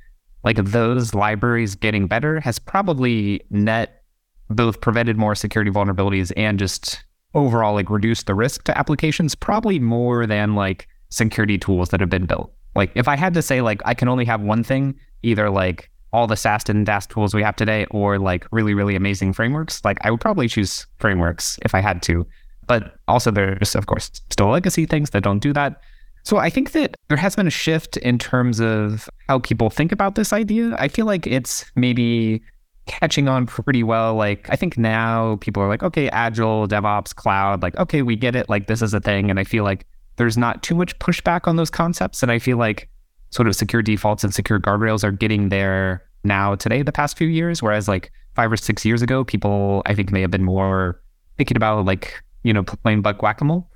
like 0.43 0.57
those 0.57 1.15
libraries 1.15 1.75
getting 1.75 2.07
better 2.07 2.41
has 2.41 2.59
probably 2.59 3.43
net 3.51 4.03
both 4.49 4.81
prevented 4.81 5.17
more 5.19 5.35
security 5.35 5.71
vulnerabilities 5.71 6.33
and 6.35 6.59
just 6.59 7.05
overall 7.35 7.75
like 7.75 7.91
reduce 7.91 8.25
the 8.25 8.35
risk 8.35 8.65
to 8.65 8.77
applications 8.77 9.35
probably 9.35 9.79
more 9.79 10.27
than 10.27 10.55
like 10.55 10.89
security 11.11 11.59
tools 11.59 11.91
that 11.91 12.01
have 12.01 12.11
been 12.11 12.27
built 12.27 12.53
like 12.75 12.91
if 12.95 13.09
i 13.09 13.17
had 13.17 13.35
to 13.35 13.43
say 13.43 13.61
like 13.61 13.81
i 13.85 13.95
can 13.95 14.09
only 14.09 14.25
have 14.25 14.41
one 14.41 14.63
thing 14.63 14.95
either 15.23 15.51
like 15.51 15.91
all 16.13 16.27
the 16.27 16.37
SAST 16.37 16.69
and 16.69 16.85
DAST 16.85 17.11
tools 17.11 17.35
we 17.35 17.43
have 17.43 17.57
today 17.57 17.87
or 17.91 18.19
like 18.19 18.47
really, 18.51 18.75
really 18.75 18.97
amazing 18.97 19.33
frameworks, 19.33 19.85
like 19.85 19.99
I 20.03 20.11
would 20.11 20.21
probably 20.21 20.49
choose 20.49 20.87
frameworks 20.99 21.59
if 21.63 21.75
I 21.75 21.81
had 21.81 22.03
to. 22.03 22.27
But 22.67 22.97
also 23.09 23.31
there's, 23.31 23.75
of 23.75 23.87
course, 23.87 24.11
still 24.31 24.49
legacy 24.49 24.87
things 24.87 25.11
that 25.11 25.23
don't 25.23 25.41
do 25.41 25.53
that. 25.53 25.81
So 26.23 26.37
I 26.37 26.51
think 26.51 26.73
that 26.73 26.97
there 27.09 27.17
has 27.17 27.35
been 27.35 27.47
a 27.47 27.51
shift 27.51 27.97
in 27.99 28.19
terms 28.19 28.61
of 28.61 29.09
how 29.29 29.39
people 29.39 29.71
think 29.71 29.91
about 29.93 30.17
this 30.17 30.33
idea. 30.33 30.77
I 30.79 30.89
feel 30.89 31.07
like 31.07 31.27
it's 31.27 31.65
maybe 31.77 32.43
catching 32.91 33.29
on 33.29 33.47
pretty 33.47 33.85
well. 33.85 34.17
Like 34.17 34.49
I 34.51 34.57
think 34.57 34.77
now 34.77 35.37
people 35.37 35.63
are 35.63 35.69
like, 35.69 35.85
okay, 35.85 36.09
agile, 36.11 36.67
DevOps, 36.67 37.15
cloud, 37.15 37.63
like, 37.63 37.77
okay, 37.77 38.03
we 38.03 38.17
get 38.17 38.35
it. 38.35 38.49
Like 38.49 38.67
this 38.67 38.83
is 38.83 38.93
a 38.93 39.01
thing. 39.01 39.31
And 39.31 39.39
I 39.39 39.45
feel 39.45 39.63
like 39.63 39.87
there's 40.17 40.37
not 40.37 40.65
too 40.65 40.75
much 40.75 40.99
pushback 40.99 41.47
on 41.47 41.55
those 41.55 41.71
concepts. 41.71 42.21
And 42.23 42.33
I 42.33 42.41
feel 42.41 42.57
like 42.57 42.89
sort 43.31 43.47
of 43.47 43.55
secure 43.55 43.81
defaults 43.81 44.25
and 44.25 44.35
secure 44.35 44.59
guardrails 44.59 45.05
are 45.05 45.13
getting 45.13 45.51
there 45.51 46.03
now 46.25 46.57
today 46.57 46.83
the 46.83 46.93
past 46.93 47.17
few 47.17 47.29
years 47.29 47.63
whereas 47.63 47.89
like 47.89 48.13
five 48.35 48.53
or 48.53 48.57
six 48.57 48.85
years 48.85 49.01
ago 49.01 49.25
people 49.25 49.83
i 49.87 49.95
think 49.95 50.13
may 50.13 50.21
have 50.21 50.31
been 50.31 50.45
more 50.45 51.01
thinking 51.39 51.57
about 51.57 51.87
like 51.87 52.23
you 52.43 52.53
know 52.53 52.63
playing 52.63 53.01
bug 53.01 53.23
whack-a-mole 53.23 53.67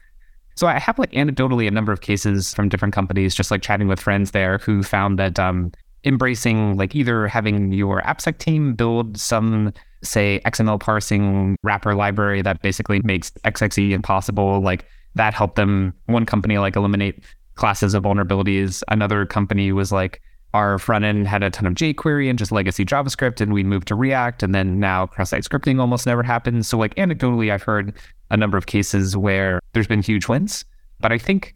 so 0.54 0.66
i 0.66 0.78
have 0.78 0.98
like 0.98 1.10
anecdotally 1.12 1.66
a 1.66 1.70
number 1.70 1.90
of 1.90 2.02
cases 2.02 2.52
from 2.52 2.68
different 2.68 2.92
companies 2.92 3.34
just 3.34 3.50
like 3.50 3.62
chatting 3.62 3.88
with 3.88 3.98
friends 3.98 4.32
there 4.32 4.58
who 4.58 4.82
found 4.82 5.18
that 5.18 5.38
um, 5.38 5.72
embracing 6.04 6.76
like 6.76 6.94
either 6.94 7.26
having 7.26 7.72
your 7.72 8.02
appsec 8.02 8.38
team 8.38 8.74
build 8.74 9.16
some 9.16 9.72
say 10.02 10.40
xml 10.44 10.78
parsing 10.78 11.56
wrapper 11.62 11.94
library 11.94 12.42
that 12.42 12.60
basically 12.60 13.00
makes 13.04 13.30
xxe 13.44 13.90
impossible 13.90 14.60
like 14.60 14.84
that 15.14 15.32
helped 15.32 15.56
them 15.56 15.94
one 16.06 16.26
company 16.26 16.58
like 16.58 16.76
eliminate 16.76 17.22
classes 17.54 17.94
of 17.94 18.02
vulnerabilities. 18.02 18.82
Another 18.88 19.26
company 19.26 19.72
was 19.72 19.92
like 19.92 20.20
our 20.52 20.78
front 20.78 21.04
end 21.04 21.26
had 21.26 21.42
a 21.42 21.50
ton 21.50 21.66
of 21.66 21.74
jQuery 21.74 22.30
and 22.30 22.38
just 22.38 22.52
legacy 22.52 22.84
JavaScript, 22.84 23.40
and 23.40 23.52
we 23.52 23.64
moved 23.64 23.88
to 23.88 23.94
React, 23.94 24.44
and 24.44 24.54
then 24.54 24.78
now 24.78 25.06
cross-site 25.06 25.42
scripting 25.42 25.80
almost 25.80 26.06
never 26.06 26.22
happens. 26.22 26.68
So 26.68 26.78
like 26.78 26.94
anecdotally, 26.94 27.50
I've 27.50 27.62
heard 27.62 27.92
a 28.30 28.36
number 28.36 28.56
of 28.56 28.66
cases 28.66 29.16
where 29.16 29.60
there's 29.72 29.88
been 29.88 30.02
huge 30.02 30.28
wins, 30.28 30.64
but 31.00 31.12
I 31.12 31.18
think 31.18 31.54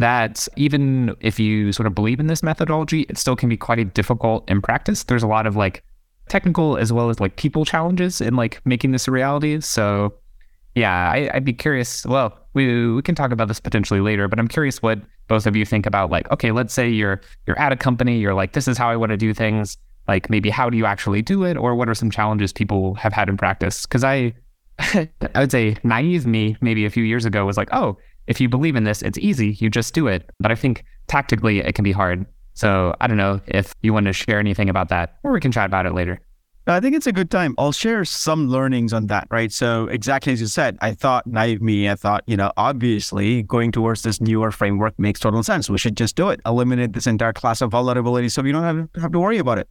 that 0.00 0.48
even 0.56 1.14
if 1.20 1.38
you 1.38 1.72
sort 1.72 1.86
of 1.86 1.94
believe 1.94 2.20
in 2.20 2.26
this 2.26 2.42
methodology, 2.42 3.02
it 3.02 3.18
still 3.18 3.36
can 3.36 3.48
be 3.48 3.56
quite 3.56 3.94
difficult 3.94 4.48
in 4.50 4.60
practice. 4.60 5.04
There's 5.04 5.22
a 5.22 5.26
lot 5.26 5.46
of 5.46 5.56
like 5.56 5.84
technical 6.28 6.76
as 6.76 6.92
well 6.92 7.10
as 7.10 7.20
like 7.20 7.36
people 7.36 7.64
challenges 7.64 8.20
in 8.20 8.36
like 8.36 8.60
making 8.64 8.92
this 8.92 9.08
a 9.08 9.10
reality. 9.10 9.60
So 9.60 10.14
yeah, 10.74 11.10
I, 11.10 11.30
would 11.34 11.44
be 11.44 11.52
curious. 11.52 12.06
Well, 12.06 12.36
we 12.54 12.92
we 12.94 13.02
can 13.02 13.14
talk 13.14 13.32
about 13.32 13.48
this 13.48 13.60
potentially 13.60 14.00
later, 14.00 14.28
but 14.28 14.38
I'm 14.38 14.48
curious 14.48 14.82
what 14.82 15.00
both 15.28 15.46
of 15.46 15.56
you 15.56 15.64
think 15.64 15.86
about. 15.86 16.10
Like, 16.10 16.30
okay, 16.30 16.52
let's 16.52 16.72
say 16.72 16.88
you're 16.88 17.20
you're 17.46 17.58
at 17.58 17.72
a 17.72 17.76
company, 17.76 18.18
you're 18.18 18.34
like, 18.34 18.52
this 18.52 18.68
is 18.68 18.78
how 18.78 18.88
I 18.88 18.96
want 18.96 19.10
to 19.10 19.16
do 19.16 19.34
things. 19.34 19.76
Like, 20.08 20.30
maybe 20.30 20.50
how 20.50 20.70
do 20.70 20.76
you 20.76 20.86
actually 20.86 21.22
do 21.22 21.44
it, 21.44 21.56
or 21.56 21.74
what 21.74 21.88
are 21.88 21.94
some 21.94 22.10
challenges 22.10 22.52
people 22.52 22.94
have 22.94 23.12
had 23.12 23.28
in 23.28 23.36
practice? 23.36 23.84
Because 23.86 24.02
I, 24.02 24.32
I 24.78 25.08
would 25.36 25.52
say 25.52 25.76
naive 25.84 26.26
me 26.26 26.56
maybe 26.60 26.84
a 26.84 26.90
few 26.90 27.04
years 27.04 27.24
ago 27.24 27.44
was 27.44 27.56
like, 27.56 27.68
oh, 27.72 27.98
if 28.30 28.40
you 28.40 28.48
believe 28.48 28.76
in 28.76 28.84
this, 28.84 29.02
it's 29.02 29.18
easy, 29.18 29.56
you 29.58 29.68
just 29.68 29.92
do 29.92 30.06
it. 30.06 30.30
But 30.38 30.52
I 30.52 30.54
think 30.54 30.84
tactically 31.08 31.58
it 31.58 31.74
can 31.74 31.82
be 31.82 31.90
hard. 31.90 32.24
So 32.54 32.94
I 33.00 33.08
don't 33.08 33.16
know 33.16 33.40
if 33.48 33.74
you 33.82 33.92
want 33.92 34.06
to 34.06 34.12
share 34.12 34.38
anything 34.38 34.70
about 34.70 34.88
that, 34.90 35.16
or 35.24 35.32
we 35.32 35.40
can 35.40 35.50
chat 35.50 35.66
about 35.66 35.84
it 35.84 35.94
later. 35.94 36.20
I 36.66 36.78
think 36.78 36.94
it's 36.94 37.08
a 37.08 37.12
good 37.12 37.32
time. 37.32 37.56
I'll 37.58 37.72
share 37.72 38.04
some 38.04 38.48
learnings 38.48 38.92
on 38.92 39.08
that, 39.08 39.26
right? 39.30 39.50
So 39.50 39.86
exactly 39.86 40.32
as 40.32 40.40
you 40.40 40.46
said, 40.46 40.78
I 40.80 40.92
thought 40.92 41.26
naive 41.26 41.60
me, 41.60 41.88
I 41.88 41.96
thought, 41.96 42.22
you 42.28 42.36
know, 42.36 42.52
obviously 42.56 43.42
going 43.42 43.72
towards 43.72 44.02
this 44.02 44.20
newer 44.20 44.52
framework 44.52 44.96
makes 44.96 45.18
total 45.18 45.42
sense. 45.42 45.68
We 45.68 45.78
should 45.78 45.96
just 45.96 46.14
do 46.14 46.28
it, 46.28 46.40
eliminate 46.46 46.92
this 46.92 47.08
entire 47.08 47.32
class 47.32 47.60
of 47.60 47.72
vulnerabilities 47.72 48.30
so 48.30 48.42
we 48.42 48.52
don't 48.52 48.62
have, 48.62 48.92
to, 48.92 49.00
have 49.00 49.10
to 49.10 49.18
worry 49.18 49.38
about 49.38 49.58
it. 49.58 49.68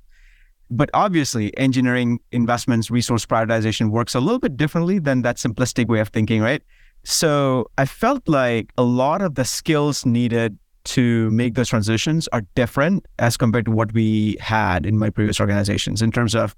But 0.69 0.89
obviously, 0.93 1.57
engineering 1.57 2.19
investments, 2.33 2.91
resource 2.91 3.25
prioritization 3.25 3.91
works 3.91 4.13
a 4.13 4.19
little 4.19 4.39
bit 4.39 4.57
differently 4.57 4.99
than 4.99 5.21
that 5.21 5.37
simplistic 5.37 5.87
way 5.87 6.01
of 6.01 6.09
thinking, 6.09 6.41
right? 6.41 6.61
So 7.03 7.69
I 7.77 7.85
felt 7.85 8.27
like 8.27 8.71
a 8.77 8.83
lot 8.83 9.21
of 9.21 9.35
the 9.35 9.45
skills 9.45 10.05
needed 10.05 10.57
to 10.85 11.29
make 11.31 11.55
those 11.55 11.69
transitions 11.69 12.27
are 12.29 12.41
different 12.55 13.05
as 13.19 13.37
compared 13.37 13.65
to 13.65 13.71
what 13.71 13.93
we 13.93 14.37
had 14.39 14.85
in 14.85 14.97
my 14.97 15.09
previous 15.09 15.39
organizations 15.39 16.01
in 16.01 16.11
terms 16.11 16.35
of 16.35 16.55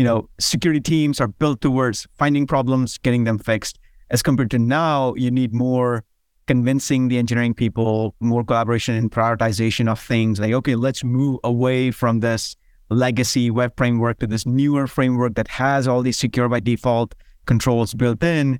you 0.00 0.04
know, 0.04 0.30
security 0.38 0.80
teams 0.80 1.20
are 1.20 1.28
built 1.28 1.60
towards 1.60 2.06
finding 2.16 2.46
problems, 2.46 2.96
getting 2.96 3.24
them 3.24 3.38
fixed. 3.38 3.78
As 4.08 4.22
compared 4.22 4.50
to 4.52 4.58
now, 4.58 5.12
you 5.14 5.30
need 5.30 5.52
more 5.52 6.04
convincing 6.46 7.08
the 7.08 7.18
engineering 7.18 7.52
people, 7.52 8.14
more 8.18 8.42
collaboration 8.42 8.94
and 8.94 9.10
prioritization 9.10 9.88
of 9.90 10.00
things. 10.00 10.40
Like, 10.40 10.54
okay, 10.54 10.74
let's 10.74 11.04
move 11.04 11.38
away 11.44 11.90
from 11.90 12.20
this 12.20 12.56
legacy 12.88 13.50
web 13.50 13.74
framework 13.76 14.20
to 14.20 14.26
this 14.26 14.46
newer 14.46 14.86
framework 14.86 15.34
that 15.34 15.48
has 15.48 15.86
all 15.86 16.00
these 16.00 16.16
secure 16.16 16.48
by 16.48 16.60
default 16.60 17.14
controls 17.44 17.92
built 17.92 18.22
in. 18.22 18.58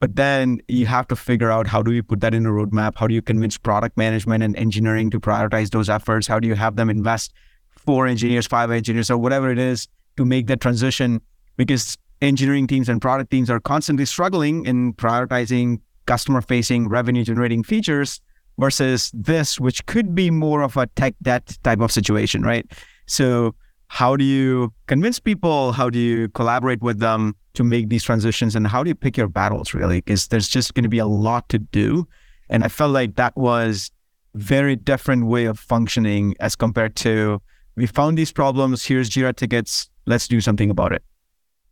But 0.00 0.16
then 0.16 0.60
you 0.66 0.86
have 0.86 1.06
to 1.08 1.16
figure 1.16 1.50
out 1.50 1.66
how 1.66 1.82
do 1.82 1.92
you 1.92 2.02
put 2.02 2.20
that 2.20 2.34
in 2.34 2.46
a 2.46 2.50
roadmap? 2.50 2.94
How 2.96 3.06
do 3.06 3.14
you 3.14 3.20
convince 3.20 3.58
product 3.58 3.98
management 3.98 4.42
and 4.42 4.56
engineering 4.56 5.10
to 5.10 5.20
prioritize 5.20 5.70
those 5.70 5.90
efforts? 5.90 6.26
How 6.26 6.40
do 6.40 6.48
you 6.48 6.54
have 6.54 6.76
them 6.76 6.88
invest 6.88 7.34
four 7.68 8.06
engineers, 8.06 8.46
five 8.46 8.70
engineers, 8.70 9.10
or 9.10 9.18
whatever 9.18 9.50
it 9.50 9.58
is 9.58 9.88
to 10.16 10.24
make 10.24 10.46
that 10.46 10.60
transition 10.60 11.20
because 11.56 11.98
engineering 12.22 12.66
teams 12.66 12.88
and 12.88 13.00
product 13.00 13.30
teams 13.30 13.50
are 13.50 13.60
constantly 13.60 14.04
struggling 14.04 14.64
in 14.66 14.92
prioritizing 14.94 15.80
customer 16.06 16.40
facing 16.40 16.88
revenue 16.88 17.24
generating 17.24 17.62
features 17.62 18.20
versus 18.58 19.10
this 19.14 19.60
which 19.60 19.84
could 19.86 20.14
be 20.14 20.30
more 20.30 20.62
of 20.62 20.76
a 20.76 20.86
tech 20.88 21.14
debt 21.22 21.56
type 21.62 21.80
of 21.80 21.90
situation 21.92 22.42
right 22.42 22.70
so 23.06 23.54
how 23.92 24.16
do 24.16 24.24
you 24.24 24.72
convince 24.86 25.18
people 25.18 25.72
how 25.72 25.90
do 25.90 25.98
you 25.98 26.28
collaborate 26.30 26.80
with 26.80 26.98
them 27.00 27.34
to 27.54 27.64
make 27.64 27.88
these 27.88 28.04
transitions 28.04 28.54
and 28.54 28.66
how 28.66 28.82
do 28.82 28.88
you 28.88 28.94
pick 28.94 29.16
your 29.16 29.28
battles 29.28 29.74
really 29.74 29.98
because 29.98 30.28
there's 30.28 30.48
just 30.48 30.74
going 30.74 30.84
to 30.84 30.88
be 30.88 30.98
a 30.98 31.06
lot 31.06 31.48
to 31.48 31.58
do 31.58 32.06
and 32.48 32.64
i 32.64 32.68
felt 32.68 32.92
like 32.92 33.16
that 33.16 33.36
was 33.36 33.90
very 34.34 34.76
different 34.76 35.26
way 35.26 35.44
of 35.44 35.58
functioning 35.58 36.34
as 36.38 36.54
compared 36.54 36.94
to 36.94 37.40
we 37.76 37.86
found 37.86 38.16
these 38.16 38.32
problems 38.32 38.84
here's 38.84 39.10
jira 39.10 39.34
tickets 39.34 39.90
let's 40.10 40.28
do 40.28 40.40
something 40.40 40.70
about 40.70 40.92
it. 40.92 41.02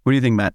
What 0.02 0.12
do 0.12 0.16
you 0.16 0.22
think, 0.22 0.36
Matt? 0.36 0.54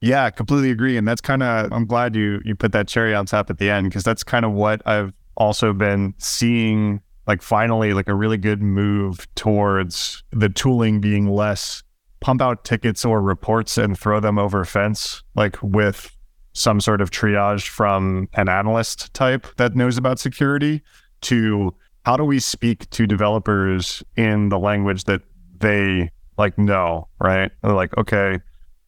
Yeah, 0.00 0.30
completely 0.30 0.70
agree. 0.70 0.96
And 0.96 1.06
that's 1.06 1.20
kind 1.20 1.42
of 1.42 1.72
I'm 1.72 1.86
glad 1.86 2.16
you 2.16 2.40
you 2.44 2.56
put 2.56 2.72
that 2.72 2.88
cherry 2.88 3.14
on 3.14 3.26
top 3.26 3.50
at 3.50 3.58
the 3.58 3.70
end 3.70 3.88
because 3.88 4.02
that's 4.02 4.24
kind 4.24 4.44
of 4.44 4.52
what 4.52 4.82
I've 4.86 5.12
also 5.36 5.72
been 5.72 6.14
seeing 6.18 7.00
like 7.30 7.42
finally 7.42 7.92
like 7.92 8.08
a 8.08 8.14
really 8.14 8.36
good 8.36 8.60
move 8.60 9.32
towards 9.36 10.24
the 10.32 10.48
tooling 10.48 11.00
being 11.00 11.28
less 11.28 11.84
pump 12.18 12.42
out 12.42 12.64
tickets 12.64 13.04
or 13.04 13.22
reports 13.22 13.78
and 13.78 13.96
throw 13.96 14.18
them 14.18 14.36
over 14.36 14.62
a 14.62 14.66
fence 14.66 15.22
like 15.36 15.56
with 15.62 16.10
some 16.54 16.80
sort 16.80 17.00
of 17.00 17.12
triage 17.12 17.68
from 17.68 18.28
an 18.34 18.48
analyst 18.48 19.14
type 19.14 19.46
that 19.58 19.76
knows 19.76 19.96
about 19.96 20.18
security 20.18 20.82
to 21.20 21.72
how 22.04 22.16
do 22.16 22.24
we 22.24 22.40
speak 22.40 22.90
to 22.90 23.06
developers 23.06 24.02
in 24.16 24.48
the 24.48 24.58
language 24.58 25.04
that 25.04 25.22
they 25.60 26.10
like 26.36 26.58
know 26.58 27.06
right? 27.20 27.52
They're 27.62 27.74
like, 27.74 27.96
okay, 27.96 28.40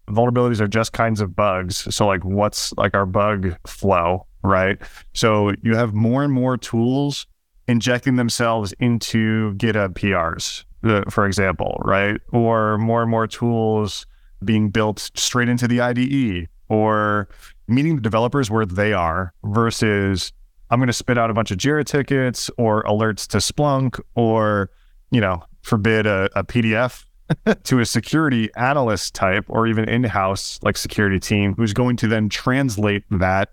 vulnerabilities 0.08 0.58
are 0.60 0.66
just 0.66 0.92
kinds 0.92 1.20
of 1.20 1.36
bugs. 1.36 1.94
So 1.94 2.08
like 2.08 2.24
what's 2.24 2.72
like 2.72 2.94
our 2.94 3.06
bug 3.06 3.56
flow, 3.68 4.26
right? 4.42 4.78
So 5.14 5.52
you 5.62 5.76
have 5.76 5.94
more 5.94 6.24
and 6.24 6.32
more 6.32 6.56
tools 6.56 7.28
injecting 7.68 8.16
themselves 8.16 8.72
into 8.80 9.54
GitHub 9.54 9.94
PRs, 9.94 10.64
for 11.10 11.26
example, 11.26 11.80
right? 11.84 12.20
Or 12.32 12.78
more 12.78 13.02
and 13.02 13.10
more 13.10 13.26
tools 13.26 14.06
being 14.44 14.70
built 14.70 15.10
straight 15.14 15.48
into 15.48 15.68
the 15.68 15.80
IDE 15.80 16.48
or 16.68 17.28
meeting 17.68 17.96
the 17.96 18.02
developers 18.02 18.50
where 18.50 18.66
they 18.66 18.92
are 18.92 19.32
versus 19.44 20.32
I'm 20.70 20.78
going 20.78 20.86
to 20.86 20.92
spit 20.92 21.18
out 21.18 21.30
a 21.30 21.34
bunch 21.34 21.50
of 21.50 21.58
Jira 21.58 21.84
tickets 21.84 22.50
or 22.56 22.82
alerts 22.84 23.26
to 23.28 23.38
Splunk 23.38 24.00
or, 24.14 24.70
you 25.10 25.20
know, 25.20 25.44
forbid 25.62 26.06
a, 26.06 26.30
a 26.34 26.42
PDF 26.44 27.04
to 27.64 27.80
a 27.80 27.86
security 27.86 28.50
analyst 28.56 29.14
type 29.14 29.44
or 29.48 29.66
even 29.66 29.88
in-house 29.88 30.58
like 30.62 30.76
security 30.76 31.20
team 31.20 31.54
who's 31.54 31.72
going 31.72 31.96
to 31.96 32.08
then 32.08 32.28
translate 32.28 33.04
that 33.10 33.50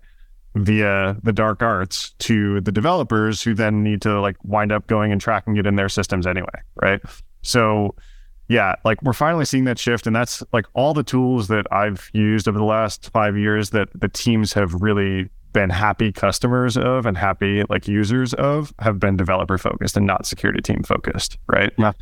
via 0.54 1.16
the 1.22 1.32
dark 1.32 1.62
arts 1.62 2.10
to 2.18 2.60
the 2.60 2.72
developers 2.72 3.42
who 3.42 3.54
then 3.54 3.82
need 3.82 4.02
to 4.02 4.20
like 4.20 4.36
wind 4.44 4.72
up 4.72 4.86
going 4.86 5.12
and 5.12 5.20
tracking 5.20 5.56
it 5.56 5.66
in 5.66 5.76
their 5.76 5.88
systems 5.88 6.26
anyway 6.26 6.48
right 6.82 7.00
so 7.42 7.94
yeah 8.48 8.74
like 8.84 9.00
we're 9.02 9.12
finally 9.12 9.44
seeing 9.44 9.64
that 9.64 9.78
shift 9.78 10.06
and 10.06 10.16
that's 10.16 10.42
like 10.52 10.66
all 10.74 10.92
the 10.92 11.04
tools 11.04 11.46
that 11.48 11.66
i've 11.72 12.10
used 12.12 12.48
over 12.48 12.58
the 12.58 12.64
last 12.64 13.10
five 13.12 13.36
years 13.36 13.70
that 13.70 13.88
the 13.94 14.08
teams 14.08 14.52
have 14.52 14.74
really 14.74 15.28
been 15.52 15.70
happy 15.70 16.10
customers 16.10 16.76
of 16.76 17.06
and 17.06 17.16
happy 17.16 17.62
like 17.68 17.86
users 17.86 18.34
of 18.34 18.72
have 18.80 18.98
been 18.98 19.16
developer 19.16 19.56
focused 19.56 19.96
and 19.96 20.06
not 20.06 20.26
security 20.26 20.60
team 20.60 20.82
focused 20.82 21.38
right 21.46 21.72
yeah 21.78 21.92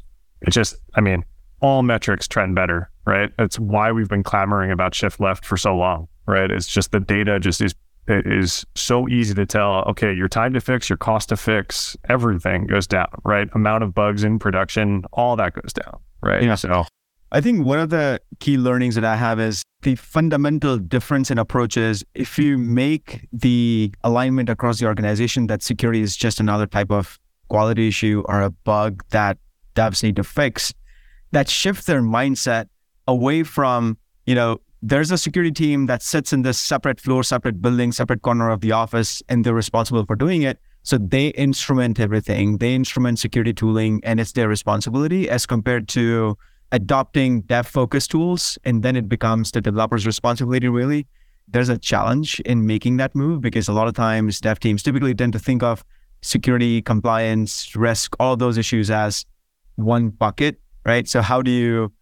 it's 0.40 0.54
just 0.54 0.76
i 0.94 1.00
mean 1.00 1.22
all 1.60 1.82
metrics 1.82 2.28
trend 2.28 2.54
better, 2.54 2.90
right? 3.06 3.30
That's 3.36 3.58
why 3.58 3.92
we've 3.92 4.08
been 4.08 4.22
clamoring 4.22 4.70
about 4.70 4.94
shift 4.94 5.20
left 5.20 5.44
for 5.44 5.56
so 5.56 5.74
long, 5.74 6.08
right? 6.26 6.50
It's 6.50 6.66
just 6.66 6.92
the 6.92 7.00
data 7.00 7.40
just 7.40 7.60
is 7.60 7.74
it 8.08 8.26
is 8.26 8.64
so 8.74 9.08
easy 9.08 9.34
to 9.34 9.46
tell, 9.46 9.84
okay, 9.84 10.12
your 10.12 10.28
time 10.28 10.54
to 10.54 10.60
fix, 10.60 10.88
your 10.88 10.96
cost 10.96 11.28
to 11.28 11.36
fix, 11.36 11.96
everything 12.08 12.66
goes 12.66 12.86
down, 12.86 13.08
right? 13.24 13.48
Amount 13.54 13.84
of 13.84 13.94
bugs 13.94 14.24
in 14.24 14.38
production, 14.38 15.04
all 15.12 15.36
that 15.36 15.52
goes 15.54 15.72
down, 15.72 15.98
right? 16.22 16.42
Yeah. 16.42 16.54
So 16.54 16.84
I 17.30 17.40
think 17.40 17.66
one 17.66 17.78
of 17.78 17.90
the 17.90 18.20
key 18.40 18.56
learnings 18.56 18.94
that 18.94 19.04
I 19.04 19.16
have 19.16 19.38
is 19.38 19.62
the 19.82 19.94
fundamental 19.96 20.78
difference 20.78 21.30
in 21.30 21.38
approaches. 21.38 22.02
If 22.14 22.38
you 22.38 22.56
make 22.56 23.28
the 23.32 23.92
alignment 24.02 24.48
across 24.48 24.80
the 24.80 24.86
organization 24.86 25.46
that 25.48 25.62
security 25.62 26.00
is 26.00 26.16
just 26.16 26.40
another 26.40 26.66
type 26.66 26.90
of 26.90 27.18
quality 27.48 27.88
issue 27.88 28.24
or 28.26 28.42
a 28.42 28.50
bug 28.50 29.04
that 29.10 29.38
devs 29.74 30.02
need 30.02 30.16
to 30.16 30.24
fix, 30.24 30.72
that 31.32 31.48
shifts 31.48 31.84
their 31.84 32.00
mindset 32.00 32.68
away 33.06 33.42
from, 33.42 33.98
you 34.26 34.34
know, 34.34 34.60
there's 34.82 35.10
a 35.10 35.18
security 35.18 35.52
team 35.52 35.86
that 35.86 36.02
sits 36.02 36.32
in 36.32 36.42
this 36.42 36.58
separate 36.58 37.00
floor, 37.00 37.22
separate 37.22 37.60
building, 37.60 37.92
separate 37.92 38.22
corner 38.22 38.50
of 38.50 38.60
the 38.60 38.72
office, 38.72 39.22
and 39.28 39.44
they're 39.44 39.54
responsible 39.54 40.04
for 40.06 40.16
doing 40.16 40.42
it. 40.42 40.58
So 40.82 40.98
they 40.98 41.28
instrument 41.28 41.98
everything, 41.98 42.58
they 42.58 42.74
instrument 42.74 43.18
security 43.18 43.52
tooling, 43.52 44.00
and 44.04 44.20
it's 44.20 44.32
their 44.32 44.48
responsibility 44.48 45.28
as 45.28 45.46
compared 45.46 45.88
to 45.88 46.38
adopting 46.72 47.42
dev 47.42 47.66
focused 47.66 48.10
tools. 48.10 48.56
And 48.64 48.82
then 48.82 48.96
it 48.96 49.08
becomes 49.08 49.50
the 49.50 49.60
developer's 49.60 50.06
responsibility, 50.06 50.68
really. 50.68 51.06
There's 51.48 51.68
a 51.68 51.78
challenge 51.78 52.40
in 52.40 52.66
making 52.66 52.98
that 52.98 53.14
move 53.14 53.40
because 53.40 53.68
a 53.68 53.72
lot 53.72 53.88
of 53.88 53.94
times 53.94 54.40
dev 54.40 54.60
teams 54.60 54.82
typically 54.82 55.14
tend 55.14 55.32
to 55.32 55.38
think 55.38 55.62
of 55.62 55.84
security, 56.22 56.82
compliance, 56.82 57.74
risk, 57.74 58.14
all 58.20 58.36
those 58.36 58.58
issues 58.58 58.90
as 58.90 59.24
one 59.76 60.10
bucket 60.10 60.60
right? 60.88 61.06
So 61.06 61.20
how 61.20 61.42
do 61.42 61.50
you 61.50 61.92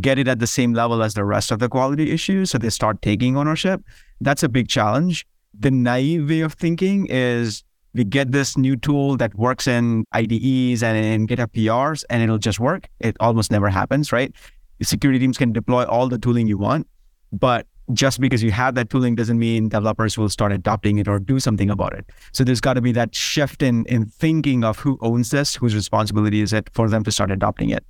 get 0.00 0.18
it 0.18 0.28
at 0.28 0.38
the 0.38 0.46
same 0.46 0.72
level 0.72 1.02
as 1.02 1.14
the 1.14 1.24
rest 1.24 1.50
of 1.50 1.58
the 1.58 1.68
quality 1.68 2.10
issues 2.10 2.50
so 2.50 2.58
they 2.58 2.70
start 2.70 3.02
taking 3.02 3.36
ownership? 3.36 3.82
That's 4.20 4.42
a 4.42 4.48
big 4.48 4.68
challenge. 4.68 5.26
The 5.58 5.70
naive 5.70 6.28
way 6.28 6.40
of 6.40 6.54
thinking 6.54 7.06
is 7.08 7.64
we 7.94 8.04
get 8.04 8.32
this 8.32 8.58
new 8.58 8.76
tool 8.76 9.16
that 9.16 9.34
works 9.34 9.66
in 9.66 10.04
IDEs 10.12 10.82
and 10.82 10.96
in 10.98 11.26
GitHub 11.26 11.52
PRs 11.52 12.04
and 12.10 12.22
it'll 12.22 12.38
just 12.38 12.60
work. 12.60 12.88
It 13.00 13.16
almost 13.20 13.50
never 13.50 13.68
happens, 13.68 14.12
right? 14.12 14.34
security 14.82 15.18
teams 15.18 15.38
can 15.38 15.52
deploy 15.52 15.84
all 15.84 16.08
the 16.08 16.18
tooling 16.18 16.46
you 16.46 16.58
want, 16.58 16.86
but 17.32 17.66
just 17.92 18.20
because 18.20 18.42
you 18.42 18.50
have 18.50 18.74
that 18.74 18.90
tooling 18.90 19.14
doesn't 19.14 19.38
mean 19.38 19.68
developers 19.68 20.18
will 20.18 20.28
start 20.28 20.52
adopting 20.52 20.98
it 20.98 21.06
or 21.06 21.18
do 21.18 21.38
something 21.38 21.70
about 21.70 21.94
it. 21.94 22.04
So 22.32 22.42
there's 22.42 22.60
got 22.60 22.74
to 22.74 22.80
be 22.80 22.92
that 22.92 23.14
shift 23.14 23.62
in 23.62 23.84
in 23.86 24.06
thinking 24.06 24.64
of 24.64 24.78
who 24.78 24.98
owns 25.00 25.30
this, 25.30 25.54
whose 25.54 25.74
responsibility 25.74 26.40
is 26.40 26.52
it 26.52 26.68
for 26.72 26.88
them 26.88 27.04
to 27.04 27.12
start 27.12 27.30
adopting 27.30 27.70
it. 27.70 27.86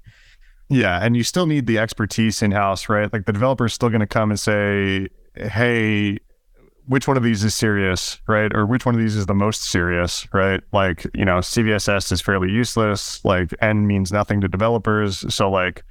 Yeah, 0.69 0.99
and 1.01 1.17
you 1.17 1.23
still 1.23 1.47
need 1.47 1.67
the 1.67 1.79
expertise 1.79 2.43
in 2.43 2.51
house, 2.51 2.89
right? 2.89 3.13
Like 3.13 3.27
the 3.27 3.33
developer 3.33 3.67
is 3.67 3.75
still 3.75 3.89
going 3.89 4.01
to 4.01 4.07
come 4.07 4.31
and 4.31 4.41
say, 4.41 5.09
"Hey, 5.35 6.19
which 6.87 7.09
one 7.09 7.17
of 7.17 7.23
these 7.23 7.45
is 7.45 7.55
serious, 7.55 8.21
right? 8.27 8.55
Or 8.55 8.65
which 8.65 8.87
one 8.87 8.95
of 8.95 9.01
these 9.01 9.17
is 9.17 9.27
the 9.27 9.35
most 9.35 9.63
serious, 9.63 10.27
right? 10.33 10.61
Like, 10.73 11.07
you 11.15 11.25
know, 11.25 11.39
CVSS 11.39 12.13
is 12.13 12.21
fairly 12.21 12.51
useless. 12.51 13.25
Like, 13.25 13.53
N 13.61 13.87
means 13.87 14.13
nothing 14.13 14.41
to 14.41 14.49
developers. 14.49 15.25
So, 15.35 15.51
like, 15.51 15.85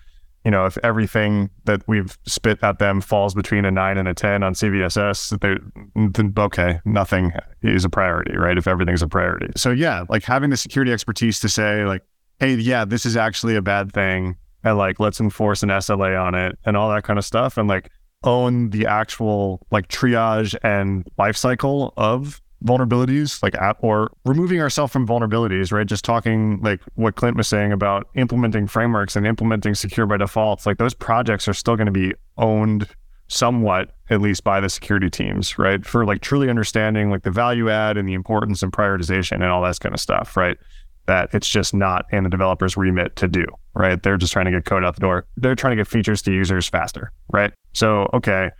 you 0.45 0.51
know, 0.51 0.65
if 0.65 0.77
everything 0.83 1.49
that 1.65 1.81
we've 1.87 2.17
spit 2.25 2.59
at 2.63 2.79
them 2.79 3.01
falls 3.01 3.33
between 3.33 3.65
a 3.65 3.71
nine 3.71 3.97
and 3.97 4.07
a 4.07 4.13
10 4.13 4.43
on 4.43 4.53
CVSS, 4.53 5.39
then 5.41 6.33
okay, 6.37 6.79
nothing 6.85 7.33
is 7.61 7.83
a 7.83 7.89
priority, 7.89 8.37
right? 8.37 8.57
If 8.57 8.67
everything's 8.67 9.01
a 9.01 9.07
priority. 9.07 9.51
So, 9.57 9.71
yeah, 9.71 10.03
like 10.07 10.23
having 10.23 10.49
the 10.49 10.57
security 10.57 10.93
expertise 10.93 11.39
to 11.41 11.49
say, 11.49 11.83
like, 11.83 12.03
hey, 12.39 12.55
yeah, 12.55 12.85
this 12.85 13.05
is 13.05 13.17
actually 13.17 13.55
a 13.55 13.61
bad 13.61 13.91
thing. 13.91 14.37
And 14.65 14.77
like, 14.77 14.99
let's 14.99 15.21
enforce 15.21 15.63
an 15.63 15.69
SLA 15.69 16.21
on 16.21 16.35
it 16.35 16.57
and 16.65 16.75
all 16.75 16.89
that 16.89 17.03
kind 17.03 17.17
of 17.17 17.23
stuff. 17.23 17.57
And 17.57 17.69
like, 17.69 17.89
own 18.25 18.71
the 18.71 18.85
actual 18.85 19.65
like 19.71 19.87
triage 19.87 20.55
and 20.63 21.07
life 21.17 21.37
cycle 21.37 21.93
of 21.95 22.41
vulnerabilities 22.63 23.43
like 23.43 23.55
at 23.55 23.77
or 23.81 24.11
removing 24.25 24.59
ourselves 24.59 24.91
from 24.91 25.07
vulnerabilities 25.07 25.71
right? 25.71 25.85
Just 25.85 26.03
talking 26.03 26.59
like 26.61 26.81
what 26.95 27.15
clint 27.15 27.37
was 27.37 27.47
saying 27.47 27.71
about 27.71 28.07
implementing 28.15 28.67
frameworks 28.67 29.15
and 29.15 29.27
implementing 29.27 29.75
secure 29.75 30.05
by 30.05 30.17
default 30.17 30.65
like 30.65 30.77
those 30.77 30.93
projects 30.93 31.47
are 31.47 31.53
still 31.53 31.75
going 31.75 31.85
to 31.85 31.91
be 31.91 32.13
owned 32.37 32.87
somewhat 33.27 33.91
at 34.09 34.21
least 34.21 34.43
by 34.43 34.59
the 34.59 34.69
security 34.69 35.09
teams 35.09 35.59
right? 35.59 35.85
For 35.85 36.05
like 36.05 36.21
truly 36.21 36.49
understanding 36.49 37.11
like 37.11 37.23
the 37.23 37.31
value 37.31 37.69
add 37.69 37.97
and 37.97 38.07
the 38.07 38.13
importance 38.13 38.63
and 38.63 38.71
prioritization 38.71 39.33
and 39.33 39.45
all 39.45 39.61
that 39.61 39.79
kind 39.79 39.93
of 39.93 40.01
stuff 40.01 40.35
right? 40.35 40.57
That 41.05 41.29
it's 41.33 41.49
just 41.49 41.73
not 41.73 42.05
in 42.11 42.23
the 42.23 42.29
developer's 42.31 42.75
remit 42.75 43.15
to 43.17 43.27
do, 43.27 43.45
right? 43.75 44.01
They're 44.01 44.17
just 44.17 44.33
trying 44.33 44.45
to 44.45 44.51
get 44.51 44.65
code 44.65 44.83
out 44.83 44.95
the 44.95 45.01
door. 45.01 45.25
They're 45.37 45.55
trying 45.55 45.71
to 45.71 45.77
get 45.77 45.87
features 45.87 46.21
to 46.23 46.31
users 46.31 46.67
faster, 46.67 47.11
right? 47.31 47.53
So, 47.73 48.09
okay, 48.13 48.51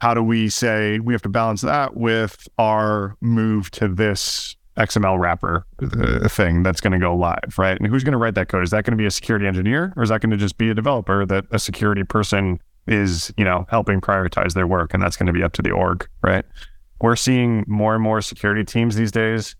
how 0.00 0.14
do 0.14 0.22
we 0.22 0.48
say 0.48 0.98
we 1.00 1.12
have 1.12 1.22
to 1.22 1.28
balance 1.28 1.60
that 1.62 1.96
with 1.96 2.48
our 2.58 3.16
move 3.20 3.70
to 3.72 3.88
this 3.88 4.56
XML 4.76 5.18
wrapper 5.18 5.66
uh, 5.82 6.28
thing 6.28 6.62
that's 6.62 6.80
going 6.80 6.92
to 6.92 6.98
go 6.98 7.14
live, 7.14 7.58
right? 7.58 7.76
And 7.76 7.86
who's 7.86 8.04
going 8.04 8.12
to 8.12 8.18
write 8.18 8.34
that 8.36 8.48
code? 8.48 8.62
Is 8.62 8.70
that 8.70 8.84
going 8.84 8.92
to 8.92 8.96
be 8.96 9.06
a 9.06 9.10
security 9.10 9.46
engineer 9.46 9.92
or 9.96 10.02
is 10.02 10.08
that 10.08 10.20
going 10.20 10.30
to 10.30 10.36
just 10.36 10.56
be 10.56 10.70
a 10.70 10.74
developer 10.74 11.26
that 11.26 11.44
a 11.50 11.58
security 11.58 12.04
person 12.04 12.60
is, 12.86 13.32
you 13.36 13.44
know, 13.44 13.66
helping 13.68 14.00
prioritize 14.00 14.54
their 14.54 14.66
work 14.66 14.94
and 14.94 15.02
that's 15.02 15.16
going 15.16 15.26
to 15.26 15.32
be 15.32 15.42
up 15.42 15.52
to 15.54 15.62
the 15.62 15.70
org, 15.70 16.08
right? 16.22 16.44
We're 17.02 17.16
seeing 17.16 17.64
more 17.66 17.94
and 17.94 18.02
more 18.02 18.22
security 18.22 18.64
teams 18.64 18.96
these 18.96 19.12
days 19.12 19.54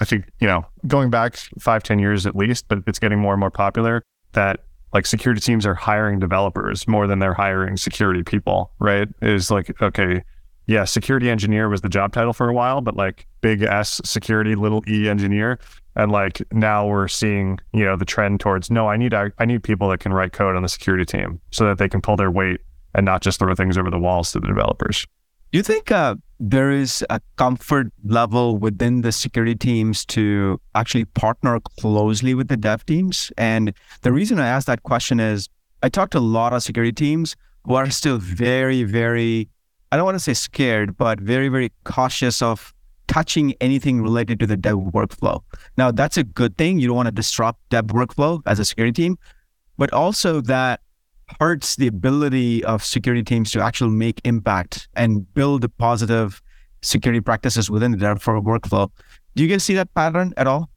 I 0.00 0.06
think, 0.06 0.30
you 0.40 0.46
know, 0.46 0.64
going 0.86 1.10
back 1.10 1.36
five, 1.58 1.82
ten 1.82 1.98
years 1.98 2.26
at 2.26 2.34
least, 2.34 2.66
but 2.68 2.78
it's 2.86 2.98
getting 2.98 3.18
more 3.18 3.34
and 3.34 3.40
more 3.40 3.50
popular 3.50 4.02
that 4.32 4.60
like 4.92 5.06
security 5.06 5.40
teams 5.40 5.66
are 5.66 5.74
hiring 5.74 6.18
developers 6.18 6.86
more 6.88 7.06
than 7.06 7.18
they're 7.18 7.34
hiring 7.34 7.76
security 7.76 8.22
people, 8.22 8.72
right? 8.78 9.08
Is 9.22 9.50
like, 9.50 9.80
okay, 9.80 10.22
yeah, 10.66 10.84
security 10.84 11.30
engineer 11.30 11.68
was 11.68 11.80
the 11.80 11.88
job 11.88 12.12
title 12.12 12.32
for 12.32 12.48
a 12.48 12.52
while, 12.52 12.80
but 12.80 12.96
like 12.96 13.26
big 13.40 13.62
S 13.62 14.00
security, 14.04 14.54
little 14.54 14.82
E 14.88 15.08
engineer. 15.08 15.58
And 15.96 16.12
like 16.12 16.42
now 16.52 16.86
we're 16.86 17.08
seeing, 17.08 17.58
you 17.72 17.84
know, 17.84 17.96
the 17.96 18.04
trend 18.04 18.40
towards 18.40 18.70
no, 18.70 18.88
I 18.88 18.96
need 18.96 19.12
I 19.12 19.30
need 19.44 19.62
people 19.62 19.88
that 19.90 19.98
can 19.98 20.12
write 20.12 20.32
code 20.32 20.56
on 20.56 20.62
the 20.62 20.68
security 20.68 21.04
team 21.04 21.40
so 21.50 21.66
that 21.66 21.78
they 21.78 21.88
can 21.88 22.00
pull 22.00 22.16
their 22.16 22.30
weight 22.30 22.60
and 22.94 23.04
not 23.04 23.22
just 23.22 23.38
throw 23.38 23.54
things 23.54 23.76
over 23.78 23.90
the 23.90 23.98
walls 23.98 24.32
to 24.32 24.40
the 24.40 24.46
developers. 24.46 25.06
Do 25.52 25.58
you 25.58 25.64
think 25.64 25.90
uh, 25.90 26.14
there 26.38 26.70
is 26.70 27.04
a 27.10 27.20
comfort 27.34 27.88
level 28.04 28.56
within 28.56 29.00
the 29.00 29.10
security 29.10 29.56
teams 29.56 30.06
to 30.06 30.60
actually 30.76 31.06
partner 31.06 31.58
closely 31.80 32.34
with 32.34 32.46
the 32.46 32.56
dev 32.56 32.86
teams? 32.86 33.32
And 33.36 33.74
the 34.02 34.12
reason 34.12 34.38
I 34.38 34.46
ask 34.46 34.68
that 34.68 34.84
question 34.84 35.18
is 35.18 35.48
I 35.82 35.88
talked 35.88 36.12
to 36.12 36.18
a 36.18 36.20
lot 36.20 36.52
of 36.52 36.62
security 36.62 36.92
teams 36.92 37.34
who 37.64 37.74
are 37.74 37.90
still 37.90 38.18
very, 38.18 38.84
very, 38.84 39.48
I 39.90 39.96
don't 39.96 40.04
want 40.04 40.14
to 40.14 40.20
say 40.20 40.34
scared, 40.34 40.96
but 40.96 41.18
very, 41.18 41.48
very 41.48 41.72
cautious 41.82 42.40
of 42.42 42.72
touching 43.08 43.54
anything 43.60 44.02
related 44.02 44.38
to 44.38 44.46
the 44.46 44.56
dev 44.56 44.76
workflow. 44.76 45.40
Now, 45.76 45.90
that's 45.90 46.16
a 46.16 46.22
good 46.22 46.56
thing. 46.58 46.78
You 46.78 46.86
don't 46.86 46.96
want 46.96 47.08
to 47.08 47.12
disrupt 47.12 47.58
dev 47.70 47.86
workflow 47.86 48.40
as 48.46 48.60
a 48.60 48.64
security 48.64 49.02
team, 49.02 49.18
but 49.76 49.92
also 49.92 50.40
that 50.42 50.78
hurts 51.38 51.76
the 51.76 51.86
ability 51.86 52.64
of 52.64 52.84
security 52.84 53.22
teams 53.22 53.50
to 53.52 53.60
actually 53.60 53.90
make 53.90 54.20
impact 54.24 54.88
and 54.94 55.32
build 55.34 55.66
positive 55.78 56.42
security 56.82 57.20
practices 57.20 57.70
within 57.70 57.92
the 57.92 57.98
Terraform 57.98 58.44
workflow. 58.44 58.90
Do 59.36 59.42
you 59.42 59.48
guys 59.48 59.62
see 59.62 59.74
that 59.74 59.92
pattern 59.94 60.32
at 60.36 60.46
all? 60.46 60.70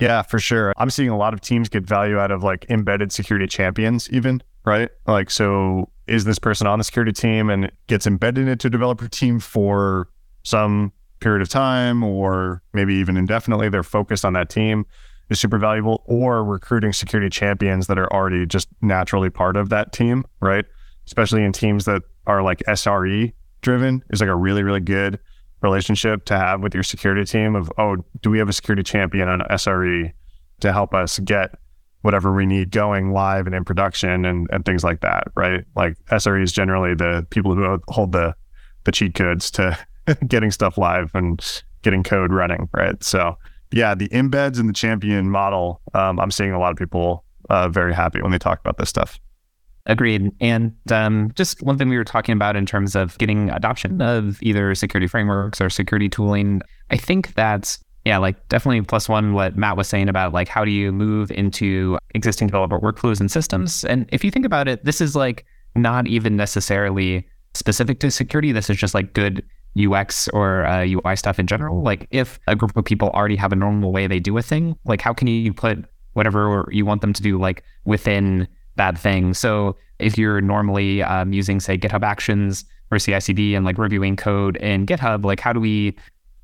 Yeah, 0.00 0.22
for 0.22 0.38
sure. 0.38 0.72
I'm 0.78 0.90
seeing 0.90 1.10
a 1.10 1.16
lot 1.16 1.34
of 1.34 1.40
teams 1.40 1.68
get 1.68 1.84
value 1.84 2.18
out 2.18 2.30
of 2.30 2.42
like 2.42 2.66
embedded 2.70 3.12
security 3.12 3.46
champions, 3.46 4.08
even, 4.10 4.42
right? 4.64 4.88
Like, 5.06 5.30
so 5.30 5.90
is 6.06 6.24
this 6.24 6.38
person 6.38 6.66
on 6.66 6.78
the 6.78 6.84
security 6.84 7.12
team 7.12 7.50
and 7.50 7.70
gets 7.86 8.06
embedded 8.06 8.48
into 8.48 8.68
a 8.68 8.70
developer 8.70 9.08
team 9.08 9.38
for 9.38 10.08
some 10.42 10.92
period 11.20 11.42
of 11.42 11.50
time 11.50 12.02
or 12.02 12.62
maybe 12.72 12.94
even 12.94 13.18
indefinitely? 13.18 13.68
They're 13.68 13.82
focused 13.82 14.24
on 14.24 14.32
that 14.32 14.48
team 14.48 14.86
is 15.30 15.40
super 15.40 15.58
valuable, 15.58 16.02
or 16.06 16.44
recruiting 16.44 16.92
security 16.92 17.30
champions 17.30 17.86
that 17.86 17.98
are 17.98 18.12
already 18.12 18.44
just 18.46 18.68
naturally 18.82 19.30
part 19.30 19.56
of 19.56 19.68
that 19.70 19.92
team, 19.92 20.24
right? 20.40 20.64
Especially 21.06 21.44
in 21.44 21.52
teams 21.52 21.84
that 21.86 22.02
are 22.26 22.42
like 22.42 22.62
SRE 22.68 23.32
driven 23.62 24.02
is 24.10 24.20
like 24.20 24.28
a 24.28 24.36
really, 24.36 24.62
really 24.62 24.80
good 24.80 25.18
relationship 25.62 26.24
to 26.24 26.36
have 26.36 26.62
with 26.62 26.74
your 26.74 26.82
security 26.82 27.24
team 27.24 27.54
of, 27.54 27.70
oh, 27.78 27.96
do 28.22 28.30
we 28.30 28.38
have 28.38 28.48
a 28.48 28.52
security 28.52 28.82
champion 28.82 29.28
on 29.28 29.40
SRE 29.50 30.12
to 30.60 30.72
help 30.72 30.94
us 30.94 31.18
get 31.20 31.54
whatever 32.02 32.34
we 32.34 32.46
need 32.46 32.70
going 32.70 33.12
live 33.12 33.46
and 33.46 33.54
in 33.54 33.64
production 33.64 34.24
and, 34.24 34.48
and 34.50 34.64
things 34.64 34.82
like 34.82 35.00
that, 35.00 35.24
right? 35.36 35.64
Like 35.76 35.96
SRE 36.10 36.42
is 36.42 36.52
generally 36.52 36.94
the 36.94 37.26
people 37.30 37.54
who 37.54 37.78
hold 37.88 38.12
the 38.12 38.34
the 38.84 38.92
cheat 38.92 39.14
codes 39.14 39.50
to 39.50 39.78
getting 40.26 40.50
stuff 40.50 40.78
live 40.78 41.10
and 41.14 41.62
getting 41.82 42.02
code 42.02 42.32
running, 42.32 42.68
right? 42.72 43.02
So 43.04 43.36
yeah, 43.72 43.94
the 43.94 44.08
embeds 44.08 44.58
and 44.58 44.68
the 44.68 44.72
champion 44.72 45.30
model, 45.30 45.80
um, 45.94 46.18
I'm 46.18 46.30
seeing 46.30 46.52
a 46.52 46.58
lot 46.58 46.72
of 46.72 46.78
people 46.78 47.24
uh, 47.48 47.68
very 47.68 47.94
happy 47.94 48.22
when 48.22 48.32
they 48.32 48.38
talk 48.38 48.60
about 48.60 48.78
this 48.78 48.88
stuff. 48.88 49.20
Agreed. 49.86 50.30
And 50.40 50.74
um, 50.92 51.32
just 51.34 51.62
one 51.62 51.78
thing 51.78 51.88
we 51.88 51.96
were 51.96 52.04
talking 52.04 52.34
about 52.34 52.54
in 52.54 52.66
terms 52.66 52.94
of 52.94 53.16
getting 53.18 53.50
adoption 53.50 54.00
of 54.02 54.40
either 54.42 54.74
security 54.74 55.06
frameworks 55.06 55.60
or 55.60 55.70
security 55.70 56.08
tooling, 56.08 56.62
I 56.90 56.96
think 56.96 57.34
that's, 57.34 57.78
yeah, 58.04 58.18
like 58.18 58.48
definitely 58.48 58.82
plus 58.82 59.08
one 59.08 59.32
what 59.32 59.56
Matt 59.56 59.76
was 59.76 59.88
saying 59.88 60.08
about 60.08 60.32
like 60.32 60.48
how 60.48 60.64
do 60.64 60.70
you 60.70 60.92
move 60.92 61.30
into 61.30 61.98
existing 62.14 62.48
developer 62.48 62.78
workflows 62.78 63.20
and 63.20 63.30
systems. 63.30 63.84
And 63.84 64.08
if 64.12 64.22
you 64.22 64.30
think 64.30 64.46
about 64.46 64.68
it, 64.68 64.84
this 64.84 65.00
is 65.00 65.16
like 65.16 65.44
not 65.74 66.06
even 66.06 66.36
necessarily 66.36 67.26
specific 67.54 68.00
to 68.00 68.10
security. 68.10 68.52
This 68.52 68.70
is 68.70 68.76
just 68.76 68.94
like 68.94 69.12
good 69.12 69.44
UX 69.78 70.28
or 70.28 70.66
uh, 70.66 70.84
UI 70.84 71.16
stuff 71.16 71.38
in 71.38 71.46
general. 71.46 71.82
Like 71.82 72.06
if 72.10 72.38
a 72.46 72.56
group 72.56 72.76
of 72.76 72.84
people 72.84 73.10
already 73.10 73.36
have 73.36 73.52
a 73.52 73.56
normal 73.56 73.92
way 73.92 74.06
they 74.06 74.20
do 74.20 74.36
a 74.38 74.42
thing, 74.42 74.76
like 74.84 75.00
how 75.00 75.12
can 75.12 75.28
you 75.28 75.52
put 75.52 75.84
whatever 76.14 76.68
you 76.72 76.84
want 76.84 77.00
them 77.00 77.12
to 77.12 77.22
do 77.22 77.38
like 77.38 77.62
within 77.84 78.48
that 78.76 78.98
thing? 78.98 79.34
So 79.34 79.76
if 79.98 80.18
you're 80.18 80.40
normally 80.40 81.02
um, 81.02 81.32
using 81.32 81.60
say 81.60 81.78
GitHub 81.78 82.02
Actions 82.02 82.64
or 82.90 82.98
CI/CD 82.98 83.54
and 83.54 83.64
like 83.64 83.78
reviewing 83.78 84.16
code 84.16 84.56
in 84.56 84.86
GitHub, 84.86 85.24
like 85.24 85.40
how 85.40 85.52
do 85.52 85.60
we 85.60 85.96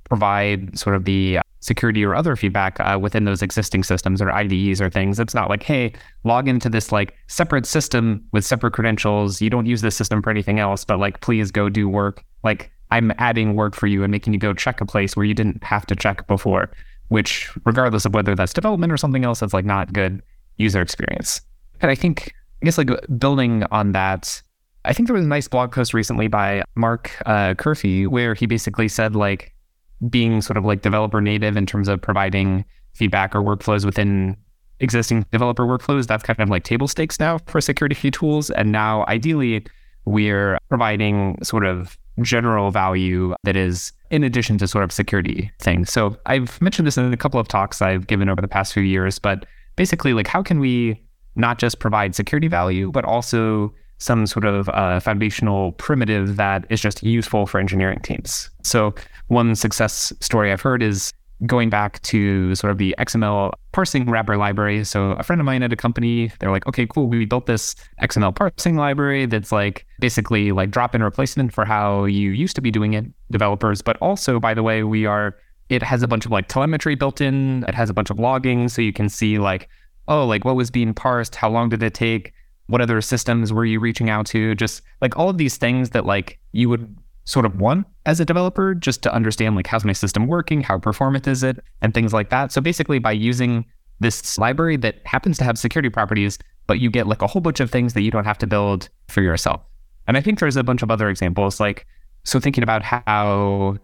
provide 0.05 0.79
sort 0.79 0.95
of 0.95 1.05
the 1.05 1.39
security 1.61 2.05
or 2.05 2.15
other 2.15 2.37
feedback 2.37 2.79
uh, 2.81 2.99
within 3.01 3.25
those 3.25 3.43
existing 3.43 3.83
systems 3.83 4.23
or 4.23 4.31
IDEs 4.31 4.81
or 4.81 4.89
things. 4.89 5.19
It's 5.19 5.35
not 5.35 5.51
like, 5.51 5.65
hey, 5.65 5.93
log 6.23 6.49
into 6.49 6.69
this 6.69 6.93
like 6.93 7.15
separate 7.27 7.67
system 7.67 8.25
with 8.33 8.45
separate 8.45 8.73
credentials. 8.73 9.43
You 9.43 9.51
don't 9.51 9.67
use 9.67 9.83
this 9.83 9.97
system 9.97 10.23
for 10.23 10.31
anything 10.31 10.61
else, 10.61 10.85
but 10.85 11.01
like, 11.01 11.21
please 11.21 11.51
go 11.51 11.69
do 11.69 11.89
work. 11.89 12.23
Like, 12.45 12.71
I'm 12.91 13.13
adding 13.19 13.57
work 13.57 13.75
for 13.75 13.87
you 13.87 14.03
and 14.03 14.11
making 14.11 14.33
you 14.33 14.39
go 14.39 14.53
check 14.55 14.81
a 14.81 14.87
place 14.87 15.17
where 15.17 15.25
you 15.25 15.35
didn't 15.35 15.63
have 15.65 15.87
to 15.87 15.97
check 15.97 16.27
before, 16.27 16.71
which, 17.09 17.51
regardless 17.65 18.05
of 18.05 18.15
whether 18.15 18.35
that's 18.35 18.53
development 18.53 18.93
or 18.93 18.97
something 18.97 19.25
else, 19.25 19.41
that's 19.41 19.55
like 19.55 19.65
not 19.65 19.93
good 19.93 20.23
user 20.57 20.81
experience. 20.81 21.41
And 21.81 21.91
I 21.91 21.95
think, 21.95 22.33
I 22.63 22.65
guess, 22.65 22.79
like 22.79 22.91
building 23.19 23.65
on 23.71 23.93
that, 23.93 24.41
I 24.85 24.93
think 24.93 25.09
there 25.09 25.17
was 25.17 25.25
a 25.25 25.29
nice 25.29 25.49
blog 25.49 25.73
post 25.73 25.93
recently 25.93 26.29
by 26.29 26.63
Mark 26.77 27.11
uh, 27.27 27.55
Curphey 27.55 28.07
where 28.07 28.35
he 28.35 28.47
basically 28.47 28.89
said, 28.89 29.17
like, 29.17 29.53
being 30.11 30.43
sort 30.43 30.59
of 30.59 30.65
like 30.67 30.83
developer 30.83 31.23
native 31.23 31.57
in 31.57 31.65
terms 31.65 31.89
of 31.89 32.03
providing 32.03 32.67
feedback 32.93 33.35
or 33.35 33.41
workflows 33.41 33.87
within 33.87 34.37
existing 34.81 35.25
developer 35.33 35.65
workflows, 35.65 36.07
that's 36.07 36.23
kind 36.23 36.39
of 36.39 36.51
like 36.51 36.65
table 36.65 36.87
stakes 36.87 37.19
now 37.19 37.39
for 37.47 37.63
security 37.63 38.11
tools. 38.11 38.51
And 38.51 38.73
now, 38.73 39.07
ideally, 39.09 39.67
we're 40.05 40.59
providing 40.69 41.39
sort 41.43 41.65
of 41.65 41.97
general 42.23 42.71
value 42.71 43.35
that 43.45 43.57
is 43.57 43.93
in 44.11 44.25
addition 44.25 44.59
to 44.59 44.69
sort 44.69 44.85
of 44.85 44.93
security 44.93 45.51
things. 45.61 45.93
So 45.93 46.17
I've 46.27 46.61
mentioned 46.61 46.87
this 46.87 46.97
in 46.97 47.13
a 47.13 47.17
couple 47.17 47.41
of 47.41 47.49
talks 47.49 47.83
I've 47.83 48.07
given 48.07 48.29
over 48.29 48.41
the 48.41 48.49
past 48.49 48.73
few 48.73 48.83
years, 48.83 49.19
but 49.19 49.47
basically, 49.77 50.13
like, 50.13 50.27
how 50.27 50.43
can 50.43 50.61
we 50.61 51.03
not 51.35 51.59
just 51.59 51.79
provide 51.79 52.15
security 52.15 52.49
value, 52.49 52.91
but 52.91 53.05
also 53.05 53.73
some 53.99 54.27
sort 54.27 54.45
of 54.45 54.69
uh, 54.71 55.01
foundational 55.01 55.73
primitive 55.73 56.37
that 56.37 56.67
is 56.71 56.81
just 56.81 57.03
useful 57.03 57.47
for 57.47 57.59
engineering 57.59 58.01
teams. 58.01 58.51
So 58.63 58.95
one 59.29 59.55
success 59.55 60.13
story 60.21 60.53
I've 60.53 60.61
heard 60.61 60.83
is 60.83 61.13
going 61.45 61.69
back 61.69 62.01
to 62.03 62.55
sort 62.55 62.71
of 62.71 62.79
the 62.79 62.95
XML 62.99 63.53
parsing 63.73 64.09
wrapper 64.09 64.37
library. 64.39 64.85
So 64.85 65.11
a 65.13 65.23
friend 65.23 65.41
of 65.41 65.45
mine 65.45 65.63
at 65.63 65.73
a 65.73 65.77
company, 65.77 66.33
they're 66.39 66.51
like, 66.51 66.67
okay, 66.67 66.87
cool. 66.87 67.09
We 67.09 67.27
built 67.27 67.47
this 67.47 67.75
XML 68.03 68.35
parsing 68.35 68.77
library 68.77 69.27
that's 69.27 69.53
like 69.53 69.87
basically 70.01 70.53
like 70.53 70.71
drop-in 70.71 71.03
replacement 71.03 71.53
for 71.53 71.67
how 71.67 72.05
you 72.05 72.31
used 72.31 72.57
to 72.57 72.63
be 72.63 72.71
doing 72.71 72.95
it, 72.95 73.05
developers. 73.31 73.83
But 73.83 73.99
also, 73.99 74.41
by 74.41 74.55
the 74.55 74.63
way, 74.63 74.83
we 74.83 75.05
are 75.05 75.37
it 75.69 75.83
has 75.83 76.03
a 76.03 76.09
bunch 76.09 76.25
of 76.25 76.31
like 76.31 76.49
telemetry 76.49 76.95
built 76.95 77.21
in. 77.21 77.65
It 77.65 77.75
has 77.75 77.91
a 77.91 77.95
bunch 77.95 78.11
of 78.11 78.19
logging, 78.19 78.69
so 78.69 78.81
you 78.81 78.93
can 78.93 79.09
see 79.09 79.39
like, 79.39 79.69
oh, 80.09 80.25
like 80.25 80.45
what 80.45 80.57
was 80.57 80.71
being 80.71 80.95
parsed, 80.95 81.35
how 81.35 81.51
long 81.51 81.69
did 81.69 81.83
it 81.83 81.93
take, 81.93 82.33
what 82.69 82.81
other 82.81 83.01
systems 83.01 83.53
were 83.53 83.65
you 83.65 83.81
reaching 83.81 84.09
out 84.09 84.27
to, 84.27 84.55
just 84.55 84.83
like 85.01 85.17
all 85.19 85.29
of 85.29 85.39
these 85.39 85.57
things 85.57 85.91
that 85.91 86.07
like 86.07 86.39
you 86.53 86.69
would 86.69 86.97
sort 87.27 87.45
of 87.45 87.61
want 87.61 87.87
as 88.07 88.21
a 88.21 88.25
developer 88.25 88.75
just 88.75 89.03
to 89.03 89.13
understand 89.13 89.57
like 89.57 89.67
how's 89.67 89.85
my 89.85 89.93
system 89.93 90.27
working, 90.27 90.63
how 90.63 90.79
performant 90.79 91.27
is 91.27 91.43
it, 91.43 91.59
and 91.83 91.93
things 91.93 92.13
like 92.13 92.31
that. 92.31 92.53
So 92.53 92.61
basically 92.61 92.99
by 92.99 93.13
using 93.13 93.67
this 94.01 94.39
library 94.39 94.77
that 94.79 94.97
happens 95.05 95.37
to 95.39 95.45
have 95.45 95.59
security 95.59 95.91
properties, 95.91 96.39
but 96.67 96.81
you 96.81 96.91
get 96.91 97.07
like 97.07 97.23
a 97.23 97.27
whole 97.27 97.43
bunch 97.43 97.61
of 97.61 97.71
things 97.71 97.95
that 97.95 98.03
you 98.03 98.11
don't 98.11 98.25
have 98.25 98.39
to 98.39 98.47
build 98.47 98.89
for 99.09 99.23
yourself. 99.23 99.61
And 100.07 100.17
I 100.17 100.21
think 100.21 100.39
there's 100.39 100.57
a 100.57 100.63
bunch 100.63 100.83
of 100.83 100.91
other 100.91 101.11
examples 101.11 101.61
like 101.61 101.87
so 102.25 102.41
thinking 102.41 102.63
about 102.63 102.83
how 102.83 103.77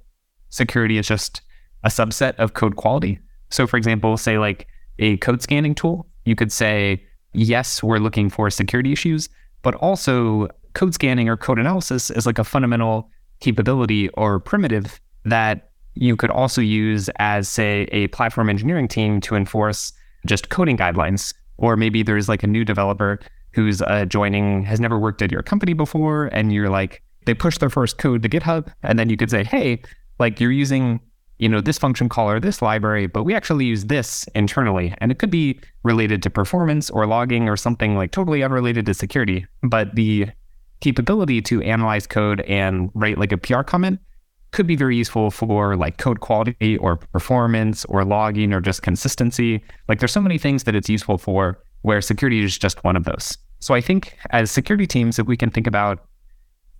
security 0.50 0.98
is 0.98 1.07
just 1.07 1.42
a 1.85 1.88
subset 1.88 2.35
of 2.37 2.55
code 2.55 2.76
quality. 2.76 3.18
So 3.50 3.66
for 3.66 3.76
example, 3.76 4.16
say 4.16 4.38
like 4.38 4.68
a 4.98 5.16
code 5.18 5.42
scanning 5.42 5.74
tool, 5.74 6.07
you 6.24 6.37
could 6.37 6.52
say, 6.52 7.02
yes, 7.33 7.83
we're 7.83 7.98
looking 7.98 8.31
for 8.31 8.50
security 8.50 8.92
issues, 8.92 9.28
but 9.62 9.74
also 9.76 10.48
code 10.74 10.94
scanning 10.94 11.28
or 11.28 11.37
code 11.37 11.59
analysis 11.59 12.11
is 12.11 12.26
like 12.26 12.38
a 12.38 12.44
fundamental 12.44 13.11
capability 13.42 14.09
or 14.11 14.40
primitive 14.40 15.00
that 15.24 15.70
you 15.94 16.16
could 16.16 16.31
also 16.31 16.61
use 16.61 17.11
as, 17.18 17.48
say, 17.48 17.83
a 17.92 18.07
platform 18.09 18.48
engineering 18.48 18.88
team 18.88 19.20
to 19.20 19.35
enforce 19.35 19.92
just 20.26 20.48
coding 20.48 20.76
guidelines. 20.76 21.35
Or 21.59 21.76
maybe 21.76 22.02
there's 22.02 22.28
like 22.28 22.42
a 22.42 22.46
new 22.46 22.64
developer 22.64 23.20
who's 23.52 23.83
uh, 23.83 24.07
joining, 24.07 24.62
has 24.62 24.81
never 24.81 24.98
worked 24.98 25.20
at 25.20 25.31
your 25.31 25.42
company 25.42 25.74
before, 25.74 26.26
and 26.33 26.52
you're 26.52 26.70
like, 26.70 27.02
they 27.26 27.35
push 27.35 27.59
their 27.59 27.68
first 27.68 27.98
code 27.98 28.22
to 28.22 28.28
GitHub, 28.28 28.72
and 28.83 28.98
then 28.98 29.11
you 29.11 29.16
could 29.16 29.31
say, 29.31 29.44
hey, 29.44 29.83
like 30.18 30.40
you're 30.40 30.50
using 30.50 30.98
you 31.42 31.48
know, 31.48 31.61
this 31.61 31.76
function 31.76 32.09
call 32.09 32.31
or 32.31 32.38
this 32.38 32.62
library, 32.62 33.09
but 33.09 33.24
we 33.24 33.35
actually 33.35 33.64
use 33.64 33.87
this 33.87 34.24
internally. 34.37 34.94
And 34.98 35.11
it 35.11 35.18
could 35.18 35.31
be 35.31 35.59
related 35.83 36.22
to 36.22 36.31
performance 36.31 36.88
or 36.88 37.05
logging 37.05 37.48
or 37.48 37.57
something 37.57 37.96
like 37.96 38.12
totally 38.12 38.44
unrelated 38.44 38.87
to 38.87 38.94
security. 38.94 39.44
But 39.64 39.96
the 39.96 40.28
capability 40.83 41.40
to 41.40 41.62
analyze 41.62 42.07
code 42.07 42.40
and 42.42 42.90
write 42.95 43.16
like 43.16 43.33
a 43.33 43.38
PR 43.38 43.62
comment 43.62 43.99
could 44.51 44.66
be 44.66 44.77
very 44.77 44.97
useful 44.97 45.31
for 45.31 45.77
like 45.77 45.97
code 45.97 46.21
quality 46.21 46.77
or 46.77 46.97
performance 46.97 47.87
or 47.87 48.05
logging 48.05 48.53
or 48.53 48.61
just 48.61 48.83
consistency. 48.83 49.62
Like 49.88 49.99
there's 49.99 50.12
so 50.12 50.21
many 50.21 50.37
things 50.37 50.64
that 50.64 50.75
it's 50.75 50.90
useful 50.90 51.16
for 51.16 51.59
where 51.81 52.01
security 52.03 52.45
is 52.45 52.59
just 52.59 52.85
one 52.85 52.97
of 52.97 53.05
those. 53.05 53.38
So 53.61 53.75
I 53.75 53.81
think 53.81 54.16
as 54.31 54.51
security 54.51 54.87
teams, 54.87 55.18
if 55.18 55.27
we 55.27 55.37
can 55.37 55.51
think 55.51 55.66
about, 55.66 56.05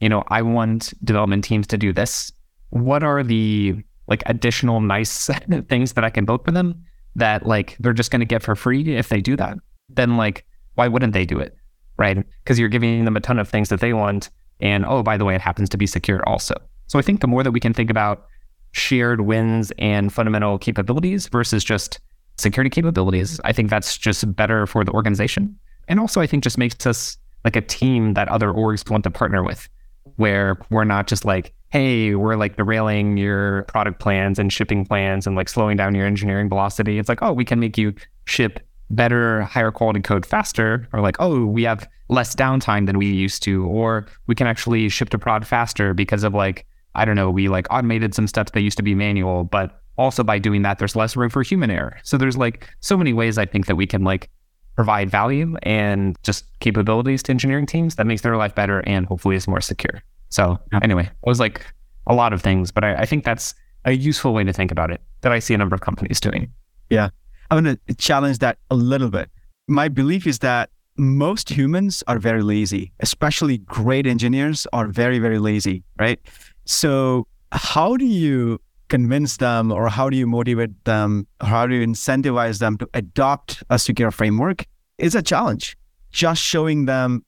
you 0.01 0.09
know, 0.09 0.23
I 0.29 0.43
want 0.43 0.93
development 1.05 1.45
teams 1.45 1.67
to 1.69 1.79
do 1.79 1.93
this, 1.93 2.31
what 2.71 3.03
are 3.03 3.23
the 3.23 3.77
like 4.09 4.23
additional 4.27 4.81
nice 4.81 5.31
things 5.69 5.95
that 5.95 6.05
I 6.05 6.11
can 6.11 6.25
build 6.25 6.45
for 6.45 6.51
them 6.51 6.85
that 7.15 7.47
like 7.47 7.77
they're 7.79 7.93
just 7.93 8.11
going 8.11 8.21
to 8.21 8.27
get 8.27 8.43
for 8.43 8.55
free 8.55 8.97
if 8.97 9.09
they 9.09 9.21
do 9.21 9.37
that, 9.37 9.57
then 9.89 10.17
like 10.17 10.45
why 10.75 10.89
wouldn't 10.89 11.13
they 11.13 11.25
do 11.25 11.39
it? 11.39 11.57
Right? 12.03 12.17
Because 12.43 12.59
you're 12.59 12.69
giving 12.69 13.05
them 13.05 13.17
a 13.17 13.21
ton 13.21 13.39
of 13.39 13.49
things 13.49 13.69
that 13.69 13.79
they 13.79 13.93
want. 13.93 14.29
And 14.61 14.85
oh, 14.85 15.05
by 15.05 15.17
the 15.17 15.25
way, 15.25 15.37
it 15.37 15.41
happens 15.41 15.69
to 15.69 15.77
be 15.77 15.87
secure 15.87 16.21
also. 16.29 16.55
So 16.89 16.99
I 16.99 17.03
think 17.03 17.21
the 17.21 17.29
more 17.29 17.45
that 17.45 17.53
we 17.53 17.61
can 17.61 17.73
think 17.73 17.91
about 17.91 18.27
shared 18.73 19.21
wins 19.21 19.73
and 19.79 20.13
fundamental 20.13 20.59
capabilities 20.59 21.29
versus 21.29 21.63
just 21.63 22.01
security 22.39 22.71
capabilities, 22.71 23.41
I 23.45 23.53
think 23.53 23.71
that's 23.71 23.97
just 23.97 24.35
better 24.35 24.67
for 24.67 24.85
the 24.85 24.91
organization. 24.91 25.57
And 25.87 26.01
also, 26.01 26.21
I 26.21 26.27
think 26.27 26.43
just 26.43 26.59
makes 26.59 26.85
us 26.87 27.17
like 27.45 27.55
a 27.55 27.61
team 27.61 28.15
that 28.15 28.27
other 28.29 28.49
orgs 28.49 28.91
want 28.91 29.05
to 29.05 29.11
partner 29.11 29.45
with, 29.45 29.69
where 30.17 30.59
we're 30.71 30.85
not 30.85 31.07
just 31.07 31.25
like, 31.25 31.55
hey, 31.71 32.17
we're 32.17 32.37
like 32.37 32.57
derailing 32.57 33.17
your 33.17 33.63
product 33.69 34.01
plans 34.01 34.41
and 34.41 34.53
shipping 34.53 34.85
plans 34.85 35.25
and 35.27 35.37
like 35.37 35.49
slowing 35.49 35.77
down 35.77 35.95
your 35.95 36.07
engineering 36.07 36.49
velocity. 36.49 36.99
It's 36.99 37.09
like, 37.09 37.23
oh, 37.23 37.33
we 37.33 37.45
can 37.45 37.61
make 37.61 37.79
you 37.79 37.95
ship 38.25 38.59
better, 38.93 39.43
higher 39.43 39.71
quality 39.71 40.01
code 40.01 40.25
faster, 40.25 40.89
or 40.93 41.01
like, 41.01 41.17
oh, 41.19 41.45
we 41.45 41.65
have 41.65 41.89
less 42.09 42.35
downtime 42.35 42.87
than 42.87 42.99
we 42.99 43.07
used 43.07 43.43
to, 43.43 43.65
or 43.67 44.07
we 44.27 44.35
can 44.35 44.47
actually 44.47 44.89
ship 44.89 45.09
to 45.11 45.19
prod 45.19 45.47
faster 45.47 45.95
because 45.95 46.23
of 46.23 46.35
like, 46.35 46.67
I 46.95 47.05
don't 47.05 47.17
know, 47.17 47.31
we 47.31 47.49
like 47.49 47.67
automated 47.71 48.15
some 48.15 48.27
steps 48.27 48.53
that 48.53 48.61
used 48.61 48.77
to 48.77 48.83
be 48.83 48.95
manual, 48.95 49.45
but 49.45 49.81
also 49.99 50.23
by 50.23 50.39
doing 50.39 50.63
that, 50.63 50.79
there's 50.79 50.95
less 50.95 51.17
room 51.17 51.31
for 51.31 51.43
human 51.43 51.71
error. 51.71 51.99
So 52.05 52.17
there's 52.17 52.37
like 52.37 52.69
so 52.81 52.97
many 52.97 53.13
ways 53.13 53.39
I 53.39 53.47
think 53.47 53.67
that 53.67 53.77
we 53.77 53.87
can 53.87 54.05
like 54.05 54.31
provide 54.77 55.11
value 55.11 55.57
and 55.63 56.17
just 56.23 56.45
capabilities 56.61 57.23
to 57.25 57.33
engineering 57.33 57.67
teams 57.67 57.97
that 57.97 58.07
makes 58.07 58.23
their 58.23 58.37
life 58.37 58.55
better 58.55 58.81
and 58.87 59.07
hopefully 59.07 59.37
is 59.37 59.49
more 59.49 59.61
secure. 59.61 60.03
So 60.29 60.59
anyway, 60.83 61.05
it 61.05 61.27
was 61.27 61.41
like 61.41 61.67
a 62.07 62.15
lot 62.15 62.33
of 62.33 62.41
things, 62.41 62.71
but 62.71 62.85
I, 62.85 62.95
I 62.97 63.07
think 63.07 63.25
that's 63.25 63.55
a 63.85 63.93
useful 63.93 64.33
way 64.33 64.45
to 64.45 64.53
think 64.53 64.71
about 64.71 64.91
it 64.91 65.01
that 65.23 65.33
I 65.33 65.39
see 65.39 65.55
a 65.55 65.59
number 65.59 65.75
of 65.75 65.81
companies 65.81 66.21
doing. 66.21 66.53
Yeah. 66.89 67.11
I'm 67.51 67.63
going 67.63 67.79
to 67.87 67.95
challenge 67.95 68.39
that 68.39 68.59
a 68.71 68.75
little 68.75 69.11
bit. 69.11 69.31
My 69.69 69.89
belief 69.89 70.27
is 70.27 70.39
that 70.41 70.71
most 70.97 71.49
humans 71.49 72.03
are 72.07 72.19
very 72.19 72.43
lazy, 72.43 72.93
especially 73.01 73.59
great 73.59 74.07
engineers 74.07 74.67
are 74.73 74.87
very, 74.89 75.19
very 75.19 75.39
lazy, 75.39 75.85
right? 75.99 76.21
So, 76.65 77.27
how 77.51 77.97
do 77.97 78.05
you 78.05 78.61
convince 78.93 79.39
them 79.39 79.73
or 79.73 79.89
how 79.89 80.11
do 80.11 80.19
you 80.19 80.27
motivate 80.27 80.85
them 80.85 81.27
or 81.41 81.47
how 81.47 81.67
do 81.67 81.75
you 81.75 81.87
incentivize 81.87 82.59
them 82.59 82.77
to 82.77 82.87
adopt 82.93 83.63
a 83.71 83.79
secure 83.79 84.11
framework 84.11 84.67
is 84.99 85.15
a 85.15 85.23
challenge. 85.23 85.79
Just 86.11 86.43
showing 86.43 86.85
them 86.85 87.25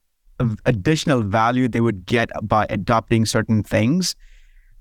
additional 0.65 1.23
value 1.23 1.67
they 1.67 1.81
would 1.81 2.05
get 2.05 2.29
by 2.43 2.67
adopting 2.69 3.25
certain 3.25 3.63
things 3.63 4.15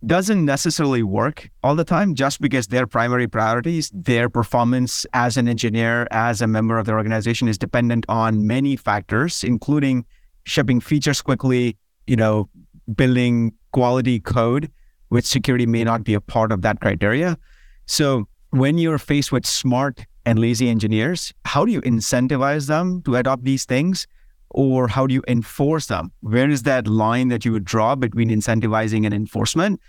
doesn't 0.07 0.45
necessarily 0.45 1.03
work 1.03 1.51
all 1.63 1.75
the 1.75 1.85
time 1.85 2.15
just 2.15 2.41
because 2.41 2.69
their 2.69 2.87
primary 2.87 3.27
priorities, 3.27 3.91
their 3.95 4.29
performance 4.29 5.07
as 5.13 5.37
an 5.37 5.49
engineer, 5.49 6.07
as 6.11 6.41
a 6.41 6.47
member 6.47 6.79
of 6.79 6.87
the 6.87 6.93
organization 6.93 7.49
is 7.49 7.59
dependent 7.59 8.05
on 8.09 8.47
many 8.47 8.77
factors, 8.77 9.45
including 9.45 10.05
shipping 10.45 10.81
features 10.81 11.23
quickly, 11.23 11.77
you 12.07 12.17
know, 12.17 12.49
building 12.95 13.53
quality 13.73 14.21
code, 14.21 14.71
which 15.09 15.25
security 15.25 15.67
may 15.67 15.85
not 15.85 16.05
be 16.05 16.15
a 16.15 16.21
part 16.21 16.53
of 16.53 16.63
that 16.63 16.81
criteria. 16.81 17.39
So 17.87 18.29
when 18.51 18.79
you're 18.79 18.99
faced 18.99 19.33
with 19.33 19.47
smart 19.47 20.07
and 20.27 20.39
lazy 20.39 20.69
engineers, 20.69 21.33
how 21.45 21.65
do 21.65 21.73
you 21.73 21.81
incentivize 21.83 22.69
them 22.69 23.03
to 23.03 23.17
adopt 23.17 23.45
these 23.45 23.65
things? 23.65 24.07
or 24.55 24.87
how 24.87 25.07
do 25.07 25.13
you 25.15 25.23
enforce 25.29 25.87
them? 25.87 26.13
Where 26.21 26.49
is 26.49 26.63
that 26.63 26.87
line 26.87 27.29
that 27.29 27.45
you 27.45 27.53
would 27.53 27.65
draw 27.65 27.97
between 27.97 28.31
incentivizing 28.31 29.05
and 29.05 29.13
enforcement? 29.13 29.81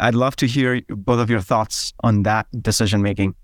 I'd 0.00 0.14
love 0.14 0.36
to 0.36 0.46
hear 0.46 0.80
both 0.88 1.20
of 1.20 1.30
your 1.30 1.40
thoughts 1.40 1.92
on 2.02 2.22
that 2.24 2.46
decision 2.62 3.02
making. 3.02 3.34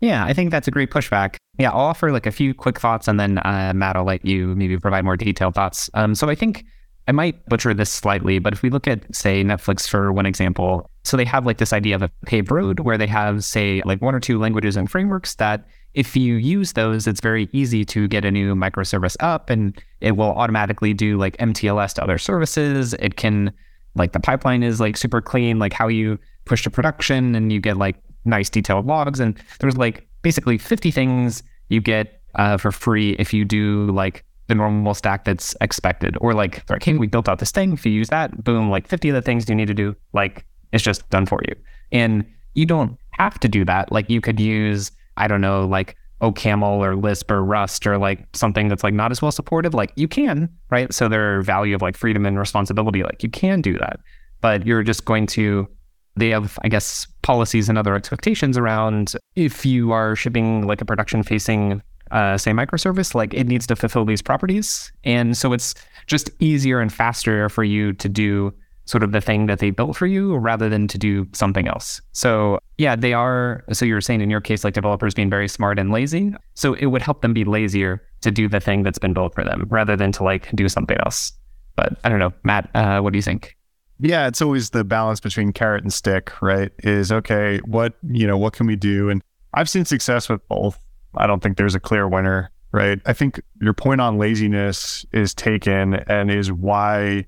Yeah, 0.00 0.24
I 0.24 0.32
think 0.32 0.50
that's 0.50 0.68
a 0.68 0.70
great 0.70 0.90
pushback. 0.90 1.36
Yeah, 1.58 1.70
I'll 1.70 1.80
offer 1.80 2.12
like 2.12 2.26
a 2.26 2.32
few 2.32 2.52
quick 2.52 2.78
thoughts 2.78 3.08
and 3.08 3.18
then 3.18 3.38
uh, 3.38 3.72
Matt, 3.74 3.96
I'll 3.96 4.04
let 4.04 4.24
you 4.24 4.54
maybe 4.54 4.78
provide 4.78 5.04
more 5.04 5.16
detailed 5.16 5.54
thoughts. 5.54 5.88
Um, 5.94 6.14
so 6.14 6.28
I 6.28 6.34
think 6.34 6.64
I 7.08 7.12
might 7.12 7.46
butcher 7.46 7.72
this 7.72 7.90
slightly, 7.90 8.38
but 8.38 8.52
if 8.52 8.62
we 8.62 8.70
look 8.70 8.88
at, 8.88 9.02
say, 9.14 9.42
Netflix 9.44 9.88
for 9.88 10.12
one 10.12 10.26
example, 10.26 10.90
so 11.04 11.16
they 11.16 11.24
have 11.24 11.46
like 11.46 11.58
this 11.58 11.72
idea 11.72 11.94
of 11.94 12.02
a 12.02 12.10
paved 12.26 12.50
road 12.50 12.80
where 12.80 12.98
they 12.98 13.06
have, 13.06 13.44
say, 13.44 13.80
like 13.84 14.02
one 14.02 14.14
or 14.14 14.20
two 14.20 14.38
languages 14.38 14.76
and 14.76 14.90
frameworks 14.90 15.36
that 15.36 15.66
if 15.94 16.14
you 16.14 16.34
use 16.34 16.72
those, 16.72 17.06
it's 17.06 17.20
very 17.20 17.48
easy 17.52 17.84
to 17.86 18.06
get 18.06 18.24
a 18.24 18.30
new 18.30 18.54
microservice 18.54 19.16
up 19.20 19.48
and 19.48 19.80
it 20.00 20.12
will 20.12 20.32
automatically 20.32 20.92
do 20.92 21.16
like 21.16 21.36
MTLS 21.38 21.94
to 21.94 22.02
other 22.02 22.18
services. 22.18 22.92
It 22.94 23.16
can, 23.16 23.52
like, 23.96 24.12
the 24.12 24.20
pipeline 24.20 24.62
is 24.62 24.80
like 24.80 24.96
super 24.96 25.20
clean, 25.20 25.58
like 25.58 25.72
how 25.72 25.88
you 25.88 26.18
push 26.44 26.62
to 26.62 26.70
production 26.70 27.34
and 27.34 27.52
you 27.52 27.60
get 27.60 27.76
like 27.76 27.96
nice 28.24 28.48
detailed 28.48 28.86
logs. 28.86 29.20
And 29.20 29.38
there's 29.60 29.76
like 29.76 30.06
basically 30.22 30.58
50 30.58 30.90
things 30.90 31.42
you 31.68 31.80
get 31.80 32.20
uh, 32.34 32.56
for 32.56 32.70
free 32.70 33.12
if 33.18 33.32
you 33.32 33.44
do 33.44 33.86
like 33.86 34.24
the 34.46 34.54
normal 34.54 34.94
stack 34.94 35.24
that's 35.24 35.54
expected. 35.60 36.16
Or 36.20 36.34
like, 36.34 36.68
okay, 36.70 36.94
we 36.94 37.06
built 37.06 37.28
out 37.28 37.38
this 37.38 37.50
thing. 37.50 37.72
If 37.72 37.84
you 37.84 37.92
use 37.92 38.08
that, 38.08 38.44
boom, 38.44 38.70
like 38.70 38.86
50 38.86 39.08
of 39.08 39.14
the 39.14 39.22
things 39.22 39.48
you 39.48 39.54
need 39.54 39.66
to 39.66 39.74
do, 39.74 39.96
like 40.12 40.46
it's 40.72 40.84
just 40.84 41.08
done 41.10 41.26
for 41.26 41.40
you. 41.48 41.54
And 41.92 42.24
you 42.54 42.66
don't 42.66 42.96
have 43.12 43.40
to 43.40 43.48
do 43.48 43.64
that. 43.64 43.90
Like 43.90 44.08
you 44.08 44.20
could 44.20 44.38
use 44.38 44.92
I 45.16 45.28
don't 45.28 45.40
know, 45.40 45.66
like 45.66 45.96
OCaml 46.22 46.78
or 46.78 46.96
Lisp 46.96 47.30
or 47.30 47.44
Rust 47.44 47.86
or 47.86 47.98
like 47.98 48.26
something 48.34 48.68
that's 48.68 48.82
like 48.82 48.94
not 48.94 49.10
as 49.10 49.20
well 49.20 49.32
supported, 49.32 49.74
like 49.74 49.92
you 49.96 50.08
can, 50.08 50.48
right? 50.70 50.92
So 50.92 51.08
their 51.08 51.42
value 51.42 51.74
of 51.74 51.82
like 51.82 51.96
freedom 51.96 52.24
and 52.24 52.38
responsibility, 52.38 53.02
like 53.02 53.22
you 53.22 53.28
can 53.28 53.60
do 53.60 53.78
that, 53.78 54.00
but 54.40 54.66
you're 54.66 54.82
just 54.82 55.04
going 55.04 55.26
to 55.28 55.68
they 56.16 56.30
have, 56.30 56.58
I 56.62 56.68
guess, 56.68 57.06
policies 57.22 57.68
and 57.68 57.76
other 57.76 57.94
expectations 57.94 58.56
around 58.56 59.14
if 59.34 59.66
you 59.66 59.92
are 59.92 60.16
shipping 60.16 60.66
like 60.66 60.80
a 60.80 60.84
production 60.86 61.22
facing, 61.22 61.82
uh, 62.10 62.38
say, 62.38 62.52
microservice, 62.52 63.14
like 63.14 63.34
it 63.34 63.46
needs 63.46 63.66
to 63.66 63.76
fulfill 63.76 64.06
these 64.06 64.22
properties. 64.22 64.90
And 65.04 65.36
so 65.36 65.52
it's 65.52 65.74
just 66.06 66.30
easier 66.40 66.80
and 66.80 66.90
faster 66.92 67.50
for 67.50 67.64
you 67.64 67.92
to 67.92 68.08
do 68.08 68.54
sort 68.86 69.02
of 69.02 69.12
the 69.12 69.20
thing 69.20 69.46
that 69.46 69.58
they 69.58 69.70
built 69.70 69.96
for 69.96 70.06
you 70.06 70.36
rather 70.36 70.68
than 70.68 70.88
to 70.88 70.98
do 70.98 71.28
something 71.32 71.68
else. 71.68 72.00
So, 72.12 72.58
yeah, 72.78 72.96
they 72.96 73.12
are. 73.12 73.64
So, 73.72 73.84
you're 73.84 74.00
saying 74.00 74.20
in 74.20 74.30
your 74.30 74.40
case, 74.40 74.64
like 74.64 74.74
developers 74.74 75.14
being 75.14 75.30
very 75.30 75.48
smart 75.48 75.78
and 75.78 75.92
lazy. 75.92 76.34
So, 76.54 76.74
it 76.74 76.86
would 76.86 77.02
help 77.02 77.22
them 77.22 77.34
be 77.34 77.44
lazier 77.44 78.02
to 78.22 78.30
do 78.30 78.48
the 78.48 78.60
thing 78.60 78.82
that's 78.82 78.98
been 78.98 79.12
built 79.12 79.34
for 79.34 79.44
them 79.44 79.66
rather 79.68 79.96
than 79.96 80.12
to 80.12 80.24
like 80.24 80.50
do 80.56 80.68
something 80.68 80.96
else. 81.04 81.32
But 81.76 81.98
I 82.04 82.08
don't 82.08 82.18
know, 82.18 82.32
Matt, 82.42 82.70
uh, 82.74 83.00
what 83.00 83.12
do 83.12 83.18
you 83.18 83.22
think? 83.22 83.56
Yeah, 83.98 84.26
it's 84.26 84.42
always 84.42 84.70
the 84.70 84.84
balance 84.84 85.20
between 85.20 85.52
carrot 85.52 85.82
and 85.82 85.92
stick, 85.92 86.42
right? 86.42 86.70
Is 86.78 87.12
okay, 87.12 87.58
what, 87.64 87.94
you 88.02 88.26
know, 88.26 88.36
what 88.36 88.52
can 88.52 88.66
we 88.66 88.76
do? 88.76 89.08
And 89.08 89.22
I've 89.54 89.70
seen 89.70 89.84
success 89.84 90.28
with 90.28 90.46
both. 90.48 90.78
I 91.16 91.26
don't 91.26 91.42
think 91.42 91.56
there's 91.56 91.74
a 91.74 91.80
clear 91.80 92.06
winner, 92.06 92.50
right? 92.72 93.00
I 93.06 93.12
think 93.14 93.40
your 93.60 93.72
point 93.72 94.00
on 94.00 94.18
laziness 94.18 95.06
is 95.12 95.34
taken 95.34 95.94
and 95.94 96.30
is 96.30 96.52
why 96.52 97.26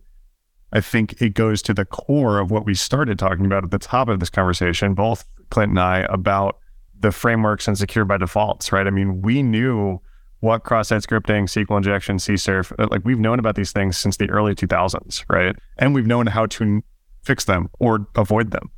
I 0.73 0.81
think 0.81 1.21
it 1.23 1.35
goes 1.35 1.63
to 1.63 1.75
the 1.75 1.85
core 1.85 2.39
of 2.39 2.51
what 2.51 2.67
we 2.67 2.75
started 2.75 3.19
talking 3.19 3.47
about 3.47 3.65
at 3.65 3.71
the 3.71 3.79
top 3.79 4.09
of 4.09 4.21
this 4.21 4.31
conversation, 4.31 4.95
both 4.95 5.25
Clint 5.51 5.71
and 5.71 5.81
I, 5.81 6.01
about 6.11 6.59
the 7.01 7.13
frameworks 7.13 7.67
and 7.69 7.79
secure 7.79 8.05
by 8.05 8.19
defaults, 8.19 8.73
right? 8.73 8.87
I 8.87 8.91
mean, 8.91 9.23
we 9.23 9.43
knew 9.43 10.01
what 10.41 10.65
cross-site 10.65 11.03
scripting, 11.03 11.45
SQL 11.45 11.79
injection, 11.79 12.17
CSRF, 12.17 12.73
uh, 12.79 12.89
like 12.91 13.03
we've 13.05 13.19
known 13.19 13.39
about 13.39 13.57
these 13.57 13.73
things 13.73 13.97
since 13.97 14.19
the 14.19 14.31
early 14.31 14.55
2000s, 14.55 15.25
right? 15.29 15.57
And 15.79 15.95
we've 15.95 16.07
known 16.07 16.27
how 16.27 16.47
to 16.47 16.83
fix 17.23 17.45
them 17.45 17.69
or 17.81 18.07
avoid 18.15 18.51
them 18.51 18.71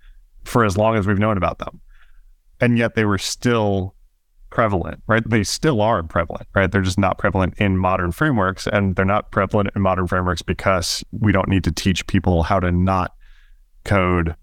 for 0.45 0.65
as 0.65 0.77
long 0.77 0.97
as 0.97 1.07
we've 1.07 1.19
known 1.19 1.37
about 1.37 1.59
them. 1.59 1.81
And 2.61 2.79
yet 2.79 2.95
they 2.95 3.05
were 3.05 3.19
still 3.19 3.95
prevalent, 4.51 5.03
right? 5.07 5.23
They 5.29 5.45
still 5.45 5.81
are 5.81 6.03
prevalent, 6.03 6.47
right? 6.55 6.71
They're 6.71 6.83
just 6.83 6.99
not 6.99 7.19
prevalent 7.19 7.55
in 7.59 7.77
modern 7.77 8.13
frameworks. 8.13 8.67
And 8.67 8.97
they're 8.97 9.05
not 9.05 9.31
prevalent 9.31 9.71
in 9.75 9.83
modern 9.83 10.07
frameworks 10.07 10.43
because 10.43 11.05
we 11.13 11.33
don't 11.33 11.49
need 11.49 11.65
to 11.65 11.73
teach 11.73 12.07
people 12.07 12.43
how 12.43 12.61
to 12.61 12.71
not 12.71 13.15
code 13.85 14.35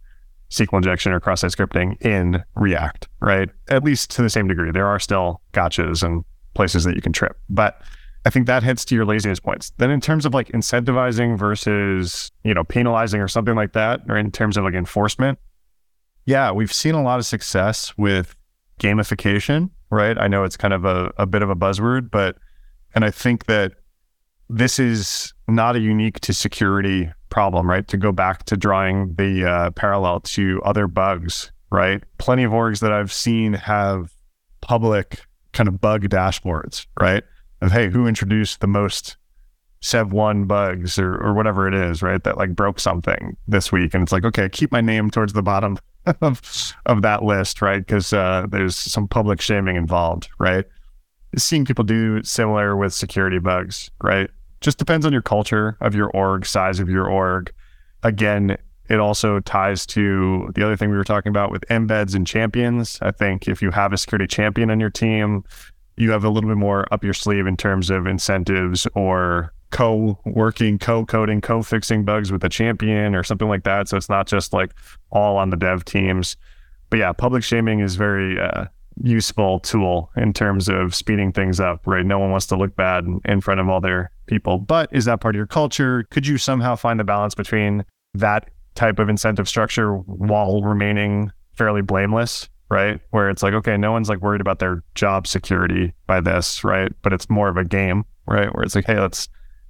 SQL 0.50 0.78
injection 0.78 1.12
or 1.12 1.20
cross-site 1.20 1.52
scripting 1.52 2.02
in 2.02 2.44
React, 2.56 3.10
right? 3.20 3.50
At 3.70 3.84
least 3.84 4.10
to 4.12 4.22
the 4.22 4.30
same 4.30 4.48
degree. 4.48 4.72
There 4.72 4.88
are 4.88 5.00
still 5.00 5.42
gotchas 5.54 6.04
and 6.04 6.24
places 6.54 6.86
that 6.86 6.96
you 6.96 7.02
can 7.02 7.14
trip. 7.14 7.38
But 7.50 7.82
I 8.26 8.30
think 8.30 8.48
that 8.48 8.64
hits 8.64 8.84
to 8.86 8.96
your 8.96 9.06
laziness 9.06 9.40
points. 9.40 9.72
Then 9.78 9.92
in 9.92 10.02
terms 10.02 10.26
of 10.26 10.34
like 10.34 10.48
incentivizing 10.50 11.38
versus, 11.38 12.32
you 12.44 12.54
know, 12.54 12.64
penalizing 12.64 13.22
or 13.22 13.28
something 13.28 13.56
like 13.56 13.74
that, 13.74 14.02
or 14.10 14.18
in 14.18 14.32
terms 14.32 14.58
of 14.58 14.64
like 14.64 14.74
enforcement, 14.74 15.38
yeah, 16.26 16.52
we've 16.52 16.74
seen 16.74 16.94
a 16.94 17.04
lot 17.04 17.20
of 17.20 17.26
success 17.26 17.98
with 17.98 18.36
gamification, 18.82 19.70
right? 19.90 20.18
I 20.18 20.28
know 20.28 20.44
it's 20.44 20.58
kind 20.58 20.74
of 20.74 20.86
a, 20.86 21.12
a 21.18 21.26
bit 21.26 21.42
of 21.42 21.50
a 21.50 21.56
buzzword, 21.56 22.12
but 22.12 22.38
and 22.96 23.06
I 23.06 23.12
think 23.12 23.46
that 23.46 23.74
this 24.50 24.80
is 24.80 25.34
not 25.48 25.76
a 25.76 25.80
unique 25.80 26.20
to 26.22 26.34
security 26.34 27.12
problem, 27.30 27.70
right? 27.70 27.88
To 27.90 27.98
go 27.98 28.12
back 28.12 28.44
to 28.46 28.58
drawing 28.58 29.14
the 29.16 29.46
uh, 29.46 29.72
parallel 29.72 30.22
to 30.22 30.62
other 30.64 30.88
bugs, 30.88 31.52
right? 31.72 32.04
Plenty 32.18 32.44
of 32.44 32.52
orgs 32.52 32.80
that 32.80 32.92
I've 32.92 33.12
seen 33.12 33.54
have 33.54 34.12
public 34.62 35.22
kind 35.54 35.68
of 35.68 35.82
bug 35.82 36.04
dashboards, 36.04 36.86
right? 37.00 37.24
Of 37.62 37.72
hey, 37.72 37.90
who 37.90 38.08
introduced 38.08 38.62
the 38.62 38.68
most 38.68 39.18
Sev 39.80 40.12
one 40.12 40.46
bugs 40.46 40.98
or 40.98 41.16
or 41.18 41.34
whatever 41.34 41.68
it 41.68 41.76
is, 41.76 42.02
right? 42.02 42.24
That 42.24 42.38
like 42.38 42.56
broke 42.56 42.80
something 42.80 43.38
this 43.48 43.72
week, 43.72 43.94
and 43.94 44.02
it's 44.02 44.12
like 44.12 44.26
okay, 44.26 44.50
keep 44.50 44.72
my 44.72 44.82
name 44.82 45.12
towards 45.12 45.34
the 45.34 45.44
bottom 45.44 45.78
of 46.22 46.74
of 46.86 47.02
that 47.02 47.24
list, 47.24 47.62
right? 47.62 47.80
Because 47.80 48.14
uh, 48.14 48.46
there's 48.50 48.76
some 48.76 49.08
public 49.08 49.42
shaming 49.42 49.76
involved, 49.76 50.30
right? 50.40 50.66
Seeing 51.38 51.66
people 51.66 51.84
do 51.84 52.24
similar 52.24 52.76
with 52.76 52.94
security 52.94 53.40
bugs, 53.40 53.92
right? 54.02 54.30
Just 54.62 54.78
depends 54.78 55.06
on 55.06 55.14
your 55.14 55.22
culture 55.22 55.78
of 55.82 55.94
your 55.94 56.10
org, 56.12 56.46
size 56.46 56.80
of 56.80 56.90
your 56.90 57.08
org. 57.08 57.54
Again, 58.04 58.58
it 58.90 59.00
also 59.00 59.40
ties 59.42 59.86
to 59.88 60.50
the 60.56 60.64
other 60.64 60.78
thing 60.78 60.90
we 60.90 60.98
were 60.98 61.04
talking 61.04 61.30
about 61.30 61.52
with 61.52 61.66
embeds 61.70 62.16
and 62.16 62.26
champions. 62.26 62.98
I 63.02 63.12
think 63.12 63.48
if 63.48 63.62
you 63.62 63.72
have 63.72 63.92
a 63.94 63.98
security 63.98 64.28
champion 64.28 64.72
on 64.72 64.80
your 64.80 64.90
team, 64.90 65.44
you 65.98 66.12
have 66.12 66.24
a 66.24 66.30
little 66.30 66.50
bit 66.50 66.58
more 66.58 66.92
up 66.92 67.04
your 67.04 67.14
sleeve 67.14 67.48
in 67.48 67.58
terms 67.58 67.90
of 67.90 68.08
incentives 68.08 68.88
or 68.96 69.54
co-working, 69.72 70.80
co-coding, 70.80 71.42
co-fixing 71.42 72.06
bugs 72.06 72.32
with 72.32 72.44
a 72.44 72.50
champion 72.50 73.16
or 73.16 73.24
something 73.24 73.48
like 73.48 73.64
that. 73.64 73.88
So 73.90 73.98
it's 73.98 74.10
not 74.10 74.28
just 74.28 74.54
like 74.54 74.72
all 75.12 75.38
on 75.38 75.50
the 75.50 75.58
dev 75.58 75.86
teams. 75.86 76.38
But 76.90 77.00
yeah, 77.00 77.12
public 77.12 77.44
shaming 77.44 77.80
is 77.80 77.96
very 77.96 78.40
uh, 78.40 78.66
useful 79.04 79.60
tool 79.60 80.10
in 80.16 80.34
terms 80.34 80.70
of 80.70 80.96
speeding 80.96 81.32
things 81.32 81.60
up, 81.60 81.86
right? 81.86 82.06
No 82.06 82.20
one 82.20 82.32
wants 82.32 82.48
to 82.48 82.56
look 82.56 82.76
bad 82.76 83.06
in 83.26 83.42
front 83.42 83.60
of 83.60 83.70
all 83.70 83.82
their 83.82 84.12
people. 84.26 84.58
But 84.58 84.90
is 84.92 85.06
that 85.06 85.20
part 85.20 85.36
of 85.36 85.38
your 85.38 85.48
culture? 85.48 86.06
Could 86.12 86.26
you 86.26 86.38
somehow 86.38 86.76
find 86.76 87.00
the 87.00 87.04
balance 87.04 87.36
between 87.36 87.84
that 88.14 88.50
type 88.76 89.00
of 89.00 89.10
incentive 89.10 89.48
structure 89.48 89.96
while 89.98 90.62
remaining 90.62 91.32
fairly 91.56 91.82
blameless, 91.82 92.48
right? 92.70 93.02
Where 93.10 93.30
it's 93.30 93.44
like, 93.44 93.54
okay, 93.54 93.76
no 93.76 93.92
one's 93.92 94.10
like 94.10 94.22
worried 94.22 94.42
about 94.42 94.60
their 94.60 94.84
job 94.96 95.28
security 95.28 95.94
by 96.06 96.22
this, 96.22 96.64
right? 96.64 96.92
But 97.02 97.14
it's 97.14 97.30
more 97.30 97.50
of 97.50 97.58
a 97.58 97.66
game, 97.66 98.06
right? 98.28 98.54
Where 98.54 98.64
it's 98.64 98.76
like, 98.76 98.86
hey, 98.86 99.00
let's 99.00 99.28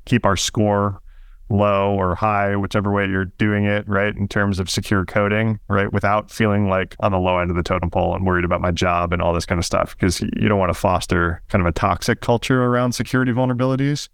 keep 0.07 0.25
our 0.25 0.37
score 0.37 1.01
low 1.49 1.93
or 1.93 2.13
high, 2.15 2.55
whichever 2.55 2.91
way 2.91 3.07
you're 3.07 3.25
doing 3.37 3.65
it, 3.65 3.87
right? 3.87 4.15
In 4.15 4.27
terms 4.27 4.59
of 4.59 4.69
secure 4.69 5.05
coding, 5.05 5.59
right? 5.69 5.91
Without 5.93 6.29
feeling 6.29 6.69
like 6.69 6.95
on 6.99 7.11
the 7.11 7.19
low 7.19 7.39
end 7.39 7.49
of 7.49 7.55
the 7.55 7.63
totem 7.63 7.89
pole 7.89 8.13
and 8.15 8.25
worried 8.25 8.43
about 8.43 8.59
my 8.59 8.71
job 8.71 9.13
and 9.13 9.21
all 9.21 9.33
this 9.33 9.45
kind 9.45 9.57
of 9.59 9.65
stuff, 9.65 9.95
because 9.95 10.19
you 10.21 10.49
don't 10.49 10.59
want 10.59 10.69
to 10.69 10.79
foster 10.79 11.41
kind 11.47 11.61
of 11.61 11.67
a 11.67 11.71
toxic 11.71 12.19
culture 12.19 12.63
around 12.63 12.93
security 12.93 13.31
vulnerabilities. 13.31 14.09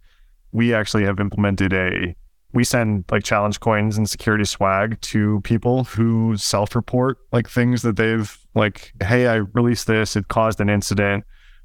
We 0.52 0.74
actually 0.74 1.06
have 1.06 1.20
implemented 1.20 1.74
a 1.74 2.16
we 2.54 2.64
send 2.64 3.06
like 3.10 3.24
challenge 3.24 3.60
coins 3.60 3.98
and 3.98 4.08
security 4.08 4.46
swag 4.46 5.02
to 5.02 5.42
people 5.42 5.86
who 5.86 6.38
self-report 6.38 7.18
like 7.32 7.50
things 7.50 7.82
that 7.82 7.96
they've 7.96 8.38
like, 8.54 8.94
hey, 9.02 9.26
I 9.26 9.38
released 9.38 9.88
this, 9.88 10.16
it 10.16 10.28
caused 10.28 10.62
an 10.62 10.70
incident, 10.70 11.24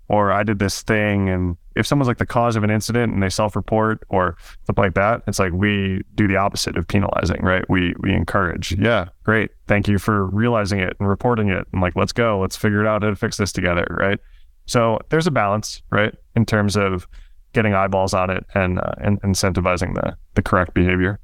or 0.09 0.33
I 0.33 0.43
did 0.43 0.59
this 0.59 0.83
thing. 0.83 1.29
And 1.29 1.57
if 1.77 1.87
someone's 1.87 2.09
like 2.09 2.19
the 2.19 2.27
cause 2.27 2.57
of 2.57 2.65
an 2.65 2.71
incident 2.71 3.13
and 3.13 3.23
they 3.23 3.29
self-report 3.29 4.03
or 4.09 4.37
something 4.67 4.83
like 4.83 4.95
that, 4.95 5.23
it's 5.27 5.39
like 5.39 5.53
we 5.53 6.03
do 6.15 6.27
the 6.27 6.37
opposite 6.37 6.77
of 6.77 6.89
penalizing, 6.89 7.43
right? 7.43 7.65
We 7.69 7.95
we 8.01 8.13
encourage. 8.13 8.73
Yeah, 8.73 9.09
great. 9.25 9.51
Thank 9.67 9.87
you 9.87 9.99
for 9.99 10.27
realizing 10.27 10.81
it 10.81 10.97
and 10.99 11.09
reporting 11.09 11.51
it. 11.51 11.67
And 11.73 11.81
like, 11.81 11.95
let's 11.95 12.13
go, 12.13 12.41
let's 12.41 12.57
figure 12.57 12.81
it 12.81 12.87
out 12.87 13.03
how 13.03 13.11
to 13.11 13.17
fix 13.17 13.37
this 13.37 13.53
together, 13.53 13.87
right? 13.91 14.19
So 14.67 14.99
there's 15.09 15.27
a 15.27 15.31
balance, 15.31 15.83
right, 15.91 16.15
in 16.37 16.45
terms 16.45 16.77
of 16.77 17.07
getting 17.55 17.73
eyeballs 17.73 18.13
on 18.13 18.29
it 18.29 18.45
and, 18.55 18.79
uh, 18.79 18.93
and 18.99 19.21
incentivizing 19.23 19.95
the, 19.95 20.17
the 20.35 20.43
correct 20.43 20.75
behavior. 20.75 21.19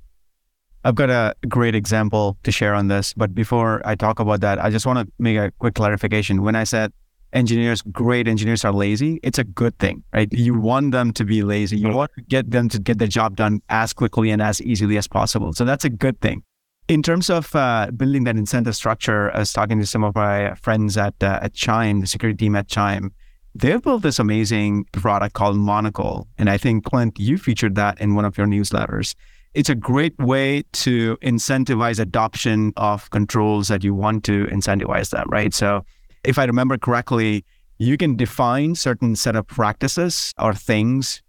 I've 0.82 0.94
got 0.94 1.10
a 1.10 1.34
great 1.48 1.74
example 1.74 2.38
to 2.42 2.50
share 2.52 2.74
on 2.74 2.88
this. 2.88 3.12
But 3.12 3.34
before 3.34 3.82
I 3.84 3.94
talk 3.94 4.20
about 4.20 4.40
that, 4.40 4.62
I 4.62 4.70
just 4.70 4.86
want 4.86 4.98
to 4.98 5.12
make 5.18 5.36
a 5.36 5.50
quick 5.58 5.74
clarification. 5.74 6.42
When 6.42 6.54
I 6.54 6.64
said 6.64 6.92
engineers, 7.34 7.82
great 7.82 8.26
engineers 8.28 8.64
are 8.64 8.72
lazy, 8.72 9.20
it's 9.22 9.38
a 9.38 9.44
good 9.44 9.78
thing, 9.78 10.02
right? 10.12 10.32
You 10.32 10.54
want 10.54 10.92
them 10.92 11.12
to 11.12 11.24
be 11.24 11.42
lazy. 11.42 11.76
You 11.76 11.90
want 11.90 12.12
to 12.14 12.22
get 12.22 12.50
them 12.50 12.68
to 12.70 12.78
get 12.78 12.98
the 12.98 13.08
job 13.08 13.36
done 13.36 13.60
as 13.68 13.92
quickly 13.92 14.30
and 14.30 14.40
as 14.40 14.62
easily 14.62 14.96
as 14.96 15.06
possible. 15.06 15.52
So 15.52 15.64
that's 15.64 15.84
a 15.84 15.90
good 15.90 16.20
thing. 16.20 16.42
In 16.86 17.02
terms 17.02 17.30
of 17.30 17.54
uh, 17.54 17.90
building 17.96 18.24
that 18.24 18.36
incentive 18.36 18.76
structure, 18.76 19.34
I 19.34 19.40
was 19.40 19.52
talking 19.52 19.78
to 19.80 19.86
some 19.86 20.04
of 20.04 20.14
my 20.14 20.54
friends 20.54 20.96
at 20.96 21.14
uh, 21.22 21.40
at 21.42 21.54
Chime, 21.54 22.00
the 22.00 22.06
security 22.06 22.36
team 22.36 22.54
at 22.56 22.68
Chime, 22.68 23.10
they've 23.54 23.80
built 23.80 24.02
this 24.02 24.18
amazing 24.18 24.84
product 24.92 25.34
called 25.34 25.56
Monocle. 25.56 26.28
And 26.36 26.50
I 26.50 26.58
think, 26.58 26.84
Clint, 26.84 27.18
you 27.18 27.38
featured 27.38 27.74
that 27.76 28.00
in 28.00 28.14
one 28.14 28.24
of 28.24 28.36
your 28.36 28.46
newsletters. 28.46 29.14
It's 29.54 29.70
a 29.70 29.74
great 29.74 30.18
way 30.18 30.64
to 30.72 31.16
incentivize 31.22 31.98
adoption 32.00 32.72
of 32.76 33.08
controls 33.10 33.68
that 33.68 33.84
you 33.84 33.94
want 33.94 34.24
to 34.24 34.46
incentivize 34.46 35.10
them, 35.10 35.26
right? 35.30 35.54
So 35.54 35.84
if 36.24 36.38
I 36.38 36.44
remember 36.44 36.78
correctly, 36.78 37.44
you 37.78 37.96
can 37.96 38.16
define 38.16 38.74
certain 38.74 39.16
set 39.16 39.36
of 39.36 39.46
practices 39.46 40.32
or 40.38 40.54
things 40.54 41.22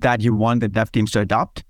that 0.00 0.20
you 0.20 0.34
want 0.34 0.60
the 0.60 0.68
dev 0.68 0.90
teams 0.92 1.10
to 1.12 1.20
adopt. 1.20 1.64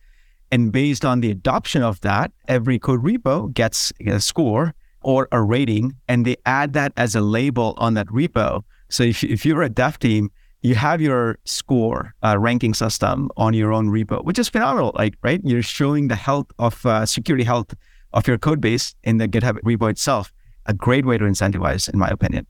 And 0.52 0.72
based 0.72 1.04
on 1.04 1.20
the 1.20 1.30
adoption 1.30 1.82
of 1.82 2.00
that, 2.00 2.32
every 2.48 2.78
code 2.78 3.02
repo 3.02 3.52
gets 3.52 3.92
a 4.06 4.20
score 4.20 4.74
or 5.02 5.28
a 5.32 5.42
rating, 5.42 5.94
and 6.08 6.26
they 6.26 6.36
add 6.44 6.72
that 6.74 6.92
as 6.96 7.14
a 7.14 7.20
label 7.20 7.74
on 7.78 7.94
that 7.94 8.06
repo 8.08 8.62
so 8.90 9.04
if, 9.04 9.24
if 9.24 9.46
you're 9.46 9.62
a 9.62 9.68
dev 9.68 9.98
team, 9.98 10.30
you 10.62 10.74
have 10.74 11.00
your 11.00 11.38
score 11.44 12.14
uh, 12.22 12.36
ranking 12.38 12.74
system 12.74 13.30
on 13.36 13.54
your 13.54 13.72
own 13.72 13.88
repo, 13.88 14.22
which 14.24 14.38
is 14.38 14.48
phenomenal. 14.48 14.92
Like, 14.94 15.14
right? 15.22 15.40
You're 15.42 15.62
showing 15.62 16.08
the 16.08 16.16
health 16.16 16.48
of 16.58 16.84
uh, 16.84 17.06
security 17.06 17.44
health 17.44 17.74
of 18.12 18.26
your 18.26 18.36
code 18.36 18.60
base 18.60 18.94
in 19.04 19.16
the 19.16 19.26
GitHub 19.28 19.60
repo 19.60 19.88
itself. 19.88 20.32
A 20.66 20.74
great 20.74 21.06
way 21.06 21.16
to 21.16 21.24
incentivize, 21.24 21.88
in 21.90 21.98
my 21.98 22.08
opinion. 22.08 22.46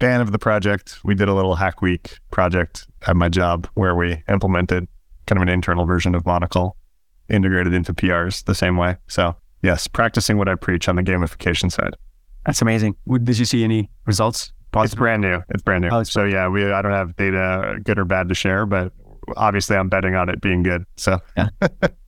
Fan 0.00 0.20
of 0.20 0.32
the 0.32 0.38
project. 0.38 0.98
We 1.04 1.14
did 1.14 1.28
a 1.28 1.34
little 1.34 1.54
hack 1.54 1.80
week 1.80 2.18
project 2.30 2.86
at 3.06 3.16
my 3.16 3.28
job 3.28 3.68
where 3.74 3.94
we 3.94 4.22
implemented 4.28 4.88
kind 5.26 5.38
of 5.38 5.42
an 5.42 5.48
internal 5.48 5.86
version 5.86 6.14
of 6.14 6.26
Monocle 6.26 6.76
integrated 7.28 7.72
into 7.72 7.94
PRs 7.94 8.44
the 8.44 8.54
same 8.54 8.76
way. 8.76 8.96
So 9.06 9.36
yes, 9.62 9.86
practicing 9.86 10.36
what 10.36 10.48
I 10.48 10.54
preach 10.56 10.88
on 10.88 10.96
the 10.96 11.02
gamification 11.02 11.70
side. 11.70 11.96
That's 12.44 12.60
amazing. 12.60 12.96
Did 13.22 13.38
you 13.38 13.44
see 13.44 13.64
any 13.64 13.90
results? 14.06 14.52
Positive? 14.72 14.92
It's 14.92 14.98
brand 14.98 15.22
new. 15.22 15.40
It's 15.50 15.62
brand 15.62 15.82
new. 15.82 15.90
Oh, 15.90 16.00
it's 16.00 16.10
so 16.10 16.24
yeah, 16.24 16.48
we 16.48 16.70
I 16.70 16.82
don't 16.82 16.92
have 16.92 17.16
data 17.16 17.78
good 17.82 17.98
or 17.98 18.04
bad 18.04 18.28
to 18.28 18.34
share, 18.34 18.66
but 18.66 18.92
obviously 19.36 19.76
I'm 19.76 19.88
betting 19.88 20.14
on 20.16 20.28
it 20.28 20.40
being 20.40 20.62
good. 20.62 20.84
So 20.96 21.20
yeah. 21.36 21.48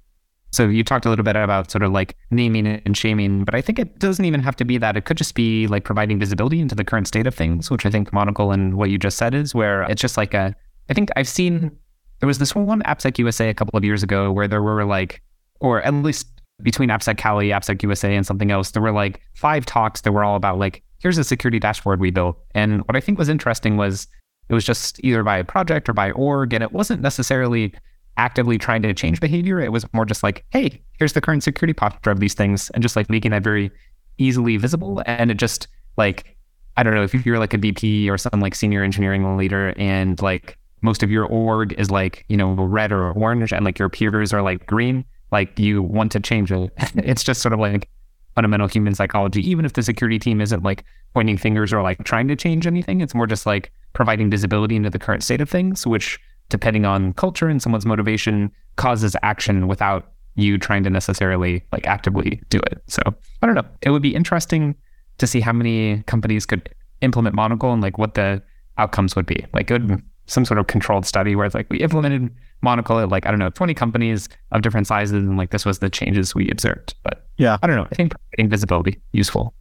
So 0.56 0.68
you 0.68 0.82
talked 0.82 1.04
a 1.04 1.10
little 1.10 1.22
bit 1.22 1.36
about 1.36 1.70
sort 1.70 1.82
of 1.82 1.92
like 1.92 2.16
naming 2.30 2.66
and 2.66 2.96
shaming, 2.96 3.44
but 3.44 3.54
I 3.54 3.60
think 3.60 3.78
it 3.78 3.98
doesn't 3.98 4.24
even 4.24 4.40
have 4.40 4.56
to 4.56 4.64
be 4.64 4.78
that. 4.78 4.96
It 4.96 5.04
could 5.04 5.18
just 5.18 5.34
be 5.34 5.66
like 5.66 5.84
providing 5.84 6.18
visibility 6.18 6.60
into 6.60 6.74
the 6.74 6.82
current 6.82 7.06
state 7.06 7.26
of 7.26 7.34
things, 7.34 7.70
which 7.70 7.84
I 7.84 7.90
think 7.90 8.10
Monocle 8.10 8.52
and 8.52 8.78
what 8.78 8.88
you 8.88 8.96
just 8.96 9.18
said 9.18 9.34
is 9.34 9.54
where 9.54 9.82
it's 9.82 10.00
just 10.00 10.16
like 10.16 10.32
a. 10.32 10.56
I 10.88 10.94
think 10.94 11.10
I've 11.14 11.28
seen 11.28 11.76
there 12.20 12.26
was 12.26 12.38
this 12.38 12.54
one 12.54 12.80
AppSec 12.84 13.18
USA 13.18 13.50
a 13.50 13.54
couple 13.54 13.76
of 13.76 13.84
years 13.84 14.02
ago 14.02 14.32
where 14.32 14.48
there 14.48 14.62
were 14.62 14.86
like, 14.86 15.20
or 15.60 15.82
at 15.82 15.92
least 15.92 16.26
between 16.62 16.88
AppSec 16.88 17.18
Cali, 17.18 17.48
AppSec 17.48 17.82
USA, 17.82 18.16
and 18.16 18.24
something 18.24 18.50
else, 18.50 18.70
there 18.70 18.82
were 18.82 18.92
like 18.92 19.20
five 19.34 19.66
talks 19.66 20.00
that 20.00 20.12
were 20.12 20.24
all 20.24 20.36
about 20.36 20.58
like, 20.58 20.82
here's 21.00 21.18
a 21.18 21.24
security 21.24 21.58
dashboard 21.58 22.00
we 22.00 22.10
built. 22.10 22.38
And 22.54 22.80
what 22.88 22.96
I 22.96 23.00
think 23.00 23.18
was 23.18 23.28
interesting 23.28 23.76
was 23.76 24.06
it 24.48 24.54
was 24.54 24.64
just 24.64 25.04
either 25.04 25.22
by 25.22 25.42
project 25.42 25.86
or 25.86 25.92
by 25.92 26.12
org, 26.12 26.54
and 26.54 26.62
it 26.62 26.72
wasn't 26.72 27.02
necessarily 27.02 27.74
actively 28.16 28.58
trying 28.58 28.82
to 28.82 28.94
change 28.94 29.20
behavior. 29.20 29.60
It 29.60 29.72
was 29.72 29.84
more 29.92 30.04
just 30.04 30.22
like, 30.22 30.44
hey, 30.50 30.82
here's 30.98 31.12
the 31.12 31.20
current 31.20 31.42
security 31.42 31.72
posture 31.72 32.10
of 32.10 32.20
these 32.20 32.34
things, 32.34 32.70
and 32.70 32.82
just 32.82 32.96
like 32.96 33.10
making 33.10 33.32
that 33.32 33.42
very 33.42 33.70
easily 34.18 34.56
visible. 34.56 35.02
And 35.06 35.30
it 35.30 35.36
just 35.36 35.68
like, 35.96 36.36
I 36.76 36.82
don't 36.82 36.94
know 36.94 37.02
if 37.02 37.26
you're 37.26 37.38
like 37.38 37.54
a 37.54 37.58
VP 37.58 38.10
or 38.10 38.18
some 38.18 38.40
like 38.40 38.54
senior 38.54 38.82
engineering 38.82 39.36
leader, 39.36 39.74
and 39.76 40.20
like 40.22 40.58
most 40.82 41.02
of 41.02 41.10
your 41.10 41.24
org 41.24 41.72
is 41.78 41.90
like 41.90 42.24
you 42.28 42.36
know 42.36 42.52
red 42.52 42.92
or 42.92 43.12
orange, 43.12 43.52
and 43.52 43.64
like 43.64 43.78
your 43.78 43.88
peers 43.88 44.32
are 44.32 44.42
like 44.42 44.66
green, 44.66 45.04
like 45.30 45.58
you 45.58 45.82
want 45.82 46.12
to 46.12 46.20
change 46.20 46.52
it. 46.52 46.72
it's 46.96 47.24
just 47.24 47.42
sort 47.42 47.52
of 47.52 47.60
like 47.60 47.88
fundamental 48.34 48.68
human 48.68 48.94
psychology. 48.94 49.48
Even 49.48 49.64
if 49.64 49.72
the 49.72 49.82
security 49.82 50.18
team 50.18 50.40
isn't 50.40 50.62
like 50.62 50.84
pointing 51.14 51.38
fingers 51.38 51.72
or 51.72 51.82
like 51.82 52.04
trying 52.04 52.28
to 52.28 52.36
change 52.36 52.66
anything, 52.66 53.00
it's 53.00 53.14
more 53.14 53.26
just 53.26 53.46
like 53.46 53.72
providing 53.94 54.30
visibility 54.30 54.76
into 54.76 54.90
the 54.90 54.98
current 54.98 55.22
state 55.22 55.40
of 55.40 55.48
things, 55.48 55.86
which 55.86 56.20
depending 56.48 56.84
on 56.84 57.12
culture 57.14 57.48
and 57.48 57.60
someone's 57.60 57.86
motivation, 57.86 58.50
causes 58.76 59.16
action 59.22 59.68
without 59.68 60.12
you 60.36 60.58
trying 60.58 60.84
to 60.84 60.90
necessarily 60.90 61.64
like 61.72 61.86
actively 61.86 62.40
do 62.50 62.58
it. 62.70 62.82
So 62.86 63.00
I 63.42 63.46
don't 63.46 63.54
know. 63.54 63.66
It 63.82 63.90
would 63.90 64.02
be 64.02 64.14
interesting 64.14 64.74
to 65.18 65.26
see 65.26 65.40
how 65.40 65.52
many 65.52 66.02
companies 66.06 66.44
could 66.46 66.68
implement 67.00 67.34
Monocle 67.34 67.72
and 67.72 67.82
like 67.82 67.98
what 67.98 68.14
the 68.14 68.42
outcomes 68.78 69.16
would 69.16 69.26
be. 69.26 69.44
Like 69.52 69.70
it 69.70 69.82
would 69.82 70.02
some 70.26 70.44
sort 70.44 70.58
of 70.58 70.66
controlled 70.66 71.06
study 71.06 71.36
where 71.36 71.46
it's 71.46 71.54
like 71.54 71.70
we 71.70 71.78
implemented 71.78 72.30
Monocle 72.60 72.98
at 72.98 73.08
like 73.08 73.26
I 73.26 73.30
don't 73.30 73.38
know 73.38 73.50
20 73.50 73.74
companies 73.74 74.28
of 74.52 74.62
different 74.62 74.86
sizes 74.86 75.14
and 75.14 75.36
like 75.36 75.50
this 75.50 75.64
was 75.64 75.78
the 75.78 75.88
changes 75.88 76.34
we 76.34 76.50
observed. 76.50 76.94
But 77.02 77.26
yeah, 77.38 77.58
I 77.62 77.66
don't 77.66 77.76
know. 77.76 77.86
I 77.90 77.94
think 77.94 78.12
providing 78.12 78.50
visibility 78.50 79.00
useful. 79.12 79.54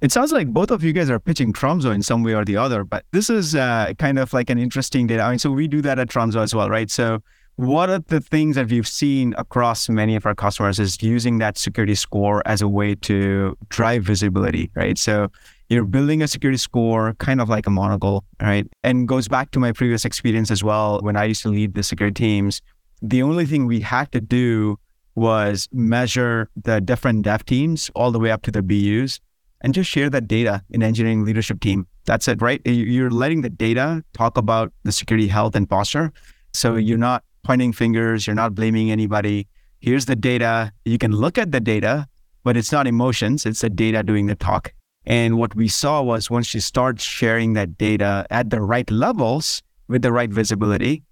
It 0.00 0.12
sounds 0.12 0.32
like 0.32 0.48
both 0.48 0.70
of 0.70 0.82
you 0.82 0.94
guys 0.94 1.10
are 1.10 1.20
pitching 1.20 1.52
Tromzo 1.52 1.94
in 1.94 2.02
some 2.02 2.22
way 2.22 2.34
or 2.34 2.42
the 2.42 2.56
other, 2.56 2.84
but 2.84 3.04
this 3.12 3.28
is 3.28 3.54
uh, 3.54 3.92
kind 3.98 4.18
of 4.18 4.32
like 4.32 4.48
an 4.48 4.58
interesting 4.58 5.06
data. 5.06 5.22
I 5.22 5.30
mean, 5.30 5.38
so 5.38 5.50
we 5.50 5.68
do 5.68 5.82
that 5.82 5.98
at 5.98 6.08
Tromzo 6.08 6.42
as 6.42 6.54
well, 6.54 6.70
right? 6.70 6.90
So 6.90 7.22
what 7.56 7.90
are 7.90 7.98
the 7.98 8.20
things 8.20 8.56
that 8.56 8.70
we've 8.70 8.88
seen 8.88 9.34
across 9.36 9.90
many 9.90 10.16
of 10.16 10.24
our 10.24 10.34
customers 10.34 10.78
is 10.78 11.02
using 11.02 11.36
that 11.38 11.58
security 11.58 11.94
score 11.94 12.42
as 12.46 12.62
a 12.62 12.68
way 12.68 12.94
to 12.94 13.58
drive 13.68 14.04
visibility, 14.04 14.70
right? 14.74 14.96
So 14.96 15.30
you're 15.68 15.84
building 15.84 16.22
a 16.22 16.28
security 16.28 16.56
score 16.56 17.12
kind 17.18 17.38
of 17.38 17.50
like 17.50 17.66
a 17.66 17.70
monocle, 17.70 18.24
right? 18.40 18.66
And 18.82 19.06
goes 19.06 19.28
back 19.28 19.50
to 19.50 19.58
my 19.58 19.72
previous 19.72 20.06
experience 20.06 20.50
as 20.50 20.64
well 20.64 21.00
when 21.02 21.14
I 21.14 21.24
used 21.24 21.42
to 21.42 21.50
lead 21.50 21.74
the 21.74 21.82
security 21.82 22.14
teams. 22.14 22.62
The 23.02 23.22
only 23.22 23.44
thing 23.44 23.66
we 23.66 23.80
had 23.80 24.10
to 24.12 24.22
do 24.22 24.78
was 25.14 25.68
measure 25.72 26.48
the 26.56 26.80
different 26.80 27.24
dev 27.24 27.44
teams 27.44 27.90
all 27.94 28.10
the 28.10 28.18
way 28.18 28.30
up 28.30 28.40
to 28.42 28.50
the 28.50 28.62
BUs 28.62 29.20
and 29.60 29.74
just 29.74 29.90
share 29.90 30.10
that 30.10 30.26
data 30.26 30.62
in 30.70 30.82
engineering 30.82 31.24
leadership 31.24 31.60
team. 31.60 31.86
That's 32.06 32.28
it, 32.28 32.40
right? 32.40 32.60
You're 32.64 33.10
letting 33.10 33.42
the 33.42 33.50
data 33.50 34.02
talk 34.14 34.36
about 34.36 34.72
the 34.84 34.92
security 34.92 35.28
health 35.28 35.54
and 35.54 35.68
posture. 35.68 36.12
So 36.52 36.76
you're 36.76 36.98
not 36.98 37.24
pointing 37.44 37.72
fingers, 37.72 38.26
you're 38.26 38.36
not 38.36 38.54
blaming 38.54 38.90
anybody. 38.90 39.48
Here's 39.80 40.06
the 40.06 40.16
data. 40.16 40.72
You 40.84 40.98
can 40.98 41.12
look 41.12 41.38
at 41.38 41.52
the 41.52 41.60
data, 41.60 42.06
but 42.44 42.56
it's 42.56 42.72
not 42.72 42.86
emotions, 42.86 43.46
it's 43.46 43.60
the 43.60 43.70
data 43.70 44.02
doing 44.02 44.26
the 44.26 44.34
talk. 44.34 44.72
And 45.06 45.38
what 45.38 45.54
we 45.54 45.68
saw 45.68 46.02
was 46.02 46.30
once 46.30 46.52
you 46.54 46.60
start 46.60 47.00
sharing 47.00 47.54
that 47.54 47.78
data 47.78 48.26
at 48.30 48.50
the 48.50 48.60
right 48.60 48.90
levels 48.90 49.62
with 49.88 50.02
the 50.02 50.12
right 50.12 50.30
visibility, 50.30 51.02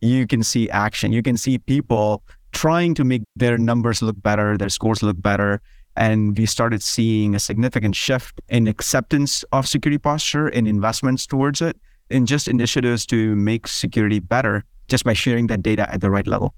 you 0.00 0.26
can 0.26 0.42
see 0.42 0.70
action. 0.70 1.12
You 1.12 1.22
can 1.22 1.36
see 1.36 1.58
people 1.58 2.22
trying 2.52 2.94
to 2.94 3.04
make 3.04 3.22
their 3.34 3.58
numbers 3.58 4.02
look 4.02 4.20
better, 4.22 4.56
their 4.56 4.68
scores 4.68 5.02
look 5.02 5.20
better. 5.20 5.60
And 5.96 6.36
we 6.36 6.46
started 6.46 6.82
seeing 6.82 7.34
a 7.34 7.38
significant 7.38 7.94
shift 7.94 8.40
in 8.48 8.66
acceptance 8.66 9.44
of 9.52 9.68
security 9.68 9.98
posture 9.98 10.48
and 10.48 10.66
investments 10.66 11.26
towards 11.26 11.62
it, 11.62 11.76
and 12.10 12.26
just 12.26 12.48
initiatives 12.48 13.06
to 13.06 13.34
make 13.36 13.66
security 13.66 14.18
better 14.18 14.64
just 14.88 15.04
by 15.04 15.12
sharing 15.12 15.46
that 15.48 15.62
data 15.62 15.90
at 15.92 16.00
the 16.00 16.10
right 16.10 16.26
level. 16.26 16.54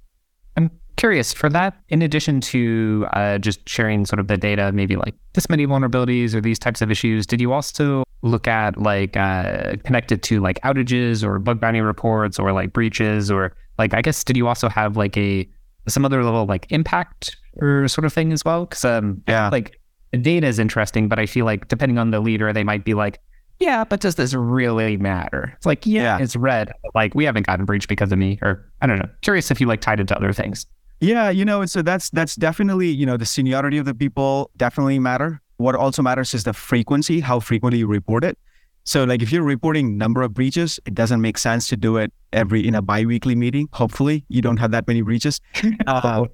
I'm 0.57 0.71
curious 0.97 1.33
for 1.33 1.49
that, 1.51 1.77
in 1.91 2.03
addition 2.03 2.41
to 2.41 3.07
uh, 3.13 3.39
just 3.39 3.69
sharing 3.69 4.07
sort 4.07 4.21
of 4.21 4.29
the 4.29 4.37
data, 4.37 4.73
maybe 4.73 4.97
like 4.97 5.15
this 5.35 5.49
many 5.49 5.67
vulnerabilities 5.67 6.35
or 6.35 6.41
these 6.41 6.59
types 6.59 6.81
of 6.81 6.91
issues, 6.91 7.27
did 7.27 7.41
you 7.41 7.53
also 7.53 8.03
look 8.23 8.49
at 8.49 8.79
like 8.81 9.17
uh, 9.17 9.77
connected 9.85 10.23
to 10.25 10.41
like 10.41 10.61
outages 10.63 11.23
or 11.23 11.39
bug 11.39 11.61
bounty 11.61 11.81
reports 11.81 12.39
or 12.39 12.53
like 12.53 12.73
breaches 12.73 13.31
or 13.31 13.55
like, 13.79 13.93
I 13.93 14.01
guess, 14.01 14.25
did 14.25 14.37
you 14.37 14.49
also 14.49 14.69
have 14.69 14.97
like 14.97 15.17
a 15.17 15.47
some 15.89 16.05
other 16.05 16.23
level 16.23 16.47
like 16.47 16.71
impact 16.71 17.37
or 17.57 17.89
sort 17.89 18.05
of 18.05 18.13
thing 18.13 18.33
as 18.33 18.45
well? 18.45 18.67
Because 18.67 18.85
um, 18.85 19.23
yeah, 19.29 19.49
like 19.51 19.81
data 20.13 20.47
is 20.47 20.59
interesting, 20.59 21.09
but 21.09 21.19
I 21.19 21.27
feel 21.27 21.45
like 21.45 21.69
depending 21.69 21.99
on 21.99 22.11
the 22.11 22.21
leader, 22.21 22.53
they 22.53 22.65
might 22.65 22.85
be 22.85 22.95
like, 22.95 23.21
yeah, 23.59 23.85
but 23.85 24.01
does 24.01 24.17
this 24.17 24.35
really 24.35 24.97
matter? 24.97 25.53
It's 25.57 25.67
like, 25.67 25.87
yeah, 25.87 26.19
yeah. 26.19 26.23
it's 26.23 26.37
red. 26.37 26.73
Like 26.95 27.15
we 27.15 27.25
haven't 27.25 27.47
gotten 27.47 27.65
breached 27.65 27.89
because 27.89 28.13
of 28.13 28.19
me, 28.19 28.39
or 28.43 28.71
I 28.83 28.87
don't 28.87 28.99
know. 28.99 29.09
Curious 29.23 29.51
if 29.51 29.61
you 29.61 29.67
like 29.67 29.81
tied 29.81 30.01
it 30.01 30.09
to 30.09 30.17
other 30.17 30.33
things. 30.33 30.67
Yeah, 31.01 31.31
you 31.31 31.45
know, 31.45 31.65
so 31.67 31.83
that's 31.83 32.11
that's 32.11 32.37
definitely 32.37 32.89
you 32.89 33.07
know 33.07 33.17
the 33.17 33.27
seniority 33.27 33.79
of 33.79 33.85
the 33.85 33.95
people 33.95 34.51
definitely 34.57 34.99
matter. 34.99 35.41
What 35.59 35.75
also 35.75 36.03
matters 36.03 36.35
is 36.35 36.45
the 36.45 36.53
frequency, 36.53 37.21
how 37.21 37.41
frequently 37.41 37.79
you 37.79 37.87
report 37.87 38.25
it. 38.25 38.39
So 38.87 39.03
like 39.03 39.21
if 39.21 39.33
you're 39.33 39.43
reporting 39.43 39.99
number 39.99 40.23
of 40.23 40.33
breaches, 40.33 40.79
it 40.87 40.95
doesn't 40.95 41.21
make 41.21 41.39
sense 41.39 41.69
to 41.69 41.77
do 41.77 41.97
it 41.97 42.13
every 42.33 42.67
in 42.67 42.75
a 42.77 42.81
biweekly 42.81 43.35
meeting. 43.35 43.69
Hopefully 43.73 44.25
you 44.29 44.41
don't 44.41 44.59
have 44.59 44.71
that 44.71 44.87
many 44.87 45.03
breaches. 45.03 45.41
Uh, 45.87 46.27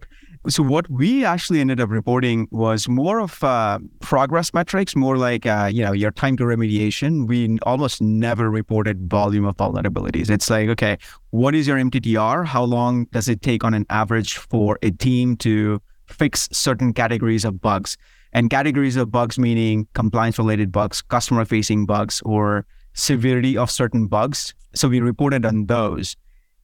so 0.49 0.63
what 0.63 0.91
we 0.91 1.25
actually 1.25 1.61
ended 1.61 1.81
up 1.81 1.89
reporting 1.89 2.49
was 2.51 2.89
more 2.89 3.21
of 3.21 3.43
uh, 3.45 3.79
progress 4.01 4.53
metrics, 4.53 4.97
more 4.97 5.17
like 5.17 5.47
uh, 5.47 5.71
you 5.73 5.85
know 5.85 5.93
your 5.93 6.11
time 6.11 6.37
to 6.39 6.45
remediation. 6.45 7.29
We 7.29 7.59
almost 7.63 8.03
never 8.03 8.51
reported 8.51 9.09
volume 9.09 9.45
of 9.45 9.57
vulnerabilities. 9.57 10.31
It's 10.31 10.51
like 10.51 10.69
okay, 10.71 10.99
what 11.31 11.55
is 11.55 11.69
your 11.69 11.79
MTTR? 11.79 12.45
How 12.45 12.65
long 12.65 13.05
does 13.13 13.29
it 13.29 13.41
take 13.41 13.63
on 13.63 13.73
an 13.73 13.87
average 13.89 14.37
for 14.37 14.79
a 14.83 14.91
team 14.91 15.37
to 15.39 15.81
fix 16.07 16.49
certain 16.51 16.93
categories 16.93 17.45
of 17.45 17.61
bugs? 17.61 17.97
And 18.33 18.49
categories 18.49 18.97
of 18.97 19.11
bugs 19.11 19.39
meaning 19.39 19.87
compliance 19.95 20.39
related 20.39 20.73
bugs, 20.73 21.03
customer 21.03 21.45
facing 21.45 21.87
bugs, 21.87 22.23
or 22.25 22.65
severity 22.95 23.57
of 23.57 23.71
certain 23.71 24.07
bugs. 24.07 24.55
So 24.75 24.89
we 24.89 25.01
reported 25.01 25.45
on 25.45 25.67
those 25.67 26.17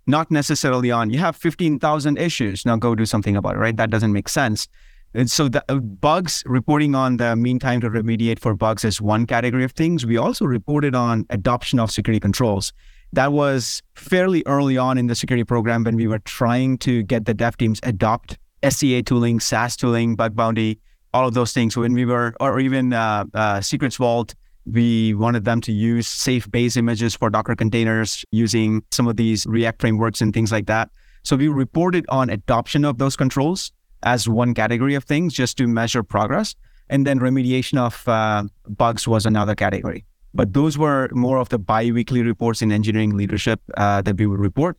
not 0.08 0.30
necessarily 0.30 0.90
on 0.90 1.10
you 1.10 1.18
have 1.18 1.36
15,000 1.36 2.18
issues. 2.18 2.66
Now 2.66 2.76
go 2.76 2.94
do 2.94 3.06
something 3.06 3.36
about 3.36 3.54
it, 3.54 3.58
right? 3.58 3.76
That 3.76 3.90
doesn't 3.90 4.12
make 4.12 4.28
sense. 4.28 4.66
And 5.14 5.30
so 5.30 5.48
the 5.48 5.64
uh, 5.68 5.76
bugs 5.76 6.42
reporting 6.46 6.94
on 6.94 7.18
the 7.18 7.36
mean 7.36 7.58
time 7.58 7.80
to 7.80 7.90
remediate 7.90 8.38
for 8.38 8.54
bugs 8.54 8.84
is 8.84 9.00
one 9.00 9.26
category 9.26 9.64
of 9.64 9.72
things. 9.72 10.04
We 10.04 10.16
also 10.16 10.44
reported 10.44 10.94
on 10.94 11.26
adoption 11.30 11.78
of 11.78 11.90
security 11.90 12.20
controls. 12.20 12.72
That 13.12 13.32
was 13.32 13.82
fairly 13.94 14.42
early 14.44 14.76
on 14.76 14.98
in 14.98 15.06
the 15.06 15.14
security 15.14 15.44
program 15.44 15.84
when 15.84 15.96
we 15.96 16.06
were 16.06 16.18
trying 16.20 16.76
to 16.78 17.02
get 17.02 17.24
the 17.24 17.32
dev 17.32 17.56
teams 17.56 17.80
adopt 17.82 18.36
SCA 18.68 19.02
tooling, 19.02 19.40
SAST 19.40 19.80
tooling, 19.80 20.14
bug 20.14 20.34
bounty, 20.36 20.78
all 21.14 21.28
of 21.28 21.34
those 21.34 21.52
things. 21.52 21.76
When 21.76 21.92
we 21.92 22.04
were, 22.04 22.34
or 22.40 22.60
even 22.60 22.92
uh, 22.92 23.24
uh, 23.34 23.60
Secrets 23.60 23.96
Vault, 23.96 24.34
we 24.66 25.14
wanted 25.14 25.44
them 25.44 25.60
to 25.62 25.72
use 25.72 26.06
safe 26.06 26.50
base 26.50 26.76
images 26.76 27.14
for 27.14 27.30
Docker 27.30 27.56
containers 27.56 28.24
using 28.30 28.82
some 28.90 29.08
of 29.08 29.16
these 29.16 29.46
React 29.46 29.80
frameworks 29.80 30.20
and 30.20 30.34
things 30.34 30.52
like 30.52 30.66
that. 30.66 30.90
So 31.22 31.36
we 31.36 31.48
reported 31.48 32.04
on 32.08 32.30
adoption 32.30 32.84
of 32.84 32.98
those 32.98 33.16
controls 33.16 33.72
as 34.02 34.28
one 34.28 34.54
category 34.54 34.94
of 34.94 35.04
things 35.04 35.34
just 35.34 35.56
to 35.58 35.66
measure 35.66 36.02
progress. 36.02 36.54
And 36.90 37.06
then 37.06 37.18
remediation 37.18 37.78
of 37.78 38.06
uh, 38.08 38.44
bugs 38.68 39.06
was 39.06 39.26
another 39.26 39.54
category. 39.54 40.04
But 40.34 40.52
those 40.52 40.78
were 40.78 41.08
more 41.12 41.38
of 41.38 41.48
the 41.48 41.58
bi-weekly 41.58 42.22
reports 42.22 42.62
in 42.62 42.70
engineering 42.70 43.16
leadership 43.16 43.60
uh, 43.76 44.02
that 44.02 44.16
we 44.18 44.26
would 44.26 44.40
report. 44.40 44.76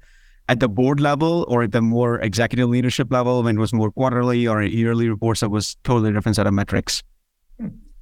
At 0.50 0.60
the 0.60 0.68
board 0.68 1.00
level 1.00 1.46
or 1.48 1.62
at 1.62 1.72
the 1.72 1.82
more 1.82 2.20
executive 2.20 2.68
leadership 2.70 3.12
level, 3.12 3.44
when 3.44 3.56
it 3.56 3.60
was 3.60 3.72
more 3.72 3.92
quarterly 3.92 4.48
or 4.48 4.64
yearly 4.64 5.08
reports, 5.08 5.42
that 5.42 5.50
was 5.50 5.78
totally 5.84 6.12
different 6.12 6.36
set 6.36 6.48
of 6.48 6.54
metrics. 6.54 7.04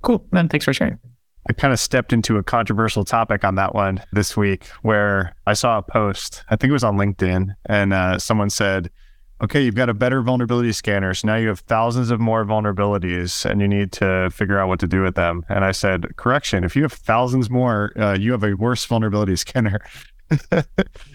Cool. 0.01 0.25
Man, 0.31 0.47
thanks 0.47 0.63
for 0.63 0.73
sharing. 0.73 0.97
I 1.49 1.53
kind 1.53 1.73
of 1.73 1.79
stepped 1.79 2.13
into 2.13 2.37
a 2.37 2.43
controversial 2.43 3.03
topic 3.03 3.43
on 3.43 3.55
that 3.55 3.75
one 3.75 4.01
this 4.13 4.37
week 4.37 4.67
where 4.81 5.35
I 5.45 5.53
saw 5.53 5.77
a 5.77 5.81
post, 5.81 6.45
I 6.49 6.55
think 6.55 6.69
it 6.69 6.73
was 6.73 6.85
on 6.85 6.95
LinkedIn, 6.95 7.53
and 7.65 7.93
uh, 7.93 8.17
someone 8.17 8.49
said, 8.49 8.91
okay, 9.43 9.61
you've 9.61 9.75
got 9.75 9.89
a 9.89 9.93
better 9.93 10.21
vulnerability 10.21 10.71
scanner. 10.71 11.13
So 11.13 11.27
now 11.27 11.35
you 11.35 11.49
have 11.49 11.59
thousands 11.59 12.11
of 12.11 12.19
more 12.19 12.45
vulnerabilities 12.45 13.45
and 13.45 13.61
you 13.61 13.67
need 13.67 13.91
to 13.93 14.29
figure 14.31 14.57
out 14.57 14.67
what 14.67 14.79
to 14.79 14.87
do 14.87 15.01
with 15.03 15.15
them. 15.15 15.45
And 15.47 15.63
I 15.63 15.71
said, 15.71 16.15
correction, 16.15 16.63
if 16.63 16.75
you 16.75 16.81
have 16.83 16.93
thousands 16.93 17.49
more, 17.49 17.91
uh, 17.97 18.17
you 18.17 18.31
have 18.31 18.43
a 18.43 18.53
worse 18.55 18.83
vulnerability 18.85 19.35
scanner. 19.35 19.79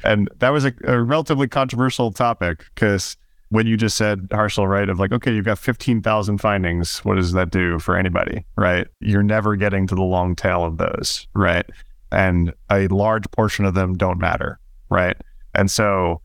And 0.05 0.29
that 0.39 0.51
was 0.51 0.65
a, 0.65 0.73
a 0.85 1.03
relatively 1.03 1.49
controversial 1.49 2.13
topic 2.13 2.65
because 2.75 3.17
when 3.53 3.67
you 3.67 3.77
just 3.77 3.99
said 3.99 4.31
Harshil, 4.31 4.67
right, 4.67 4.89
of 4.89 4.99
like, 4.99 5.13
okay, 5.13 5.33
you've 5.33 5.45
got 5.45 5.59
15,000 5.59 6.39
findings. 6.39 7.01
What 7.05 7.17
does 7.17 7.33
that 7.33 7.51
do 7.51 7.79
for 7.79 7.99
anybody, 7.99 8.47
right? 8.57 8.87
You're 9.01 9.23
never 9.23 9.57
getting 9.57 9.87
to 9.89 9.95
the 9.95 10.03
long 10.03 10.35
tail 10.35 10.65
of 10.65 10.79
those, 10.79 11.29
right? 11.35 11.67
And 12.11 12.55
a 12.71 12.89
large 12.89 13.31
portion 13.31 13.67
of 13.67 13.75
them 13.75 13.95
don't 13.95 14.19
matter, 14.19 14.59
right? 14.89 15.17
And 15.55 15.71
so, 15.71 16.23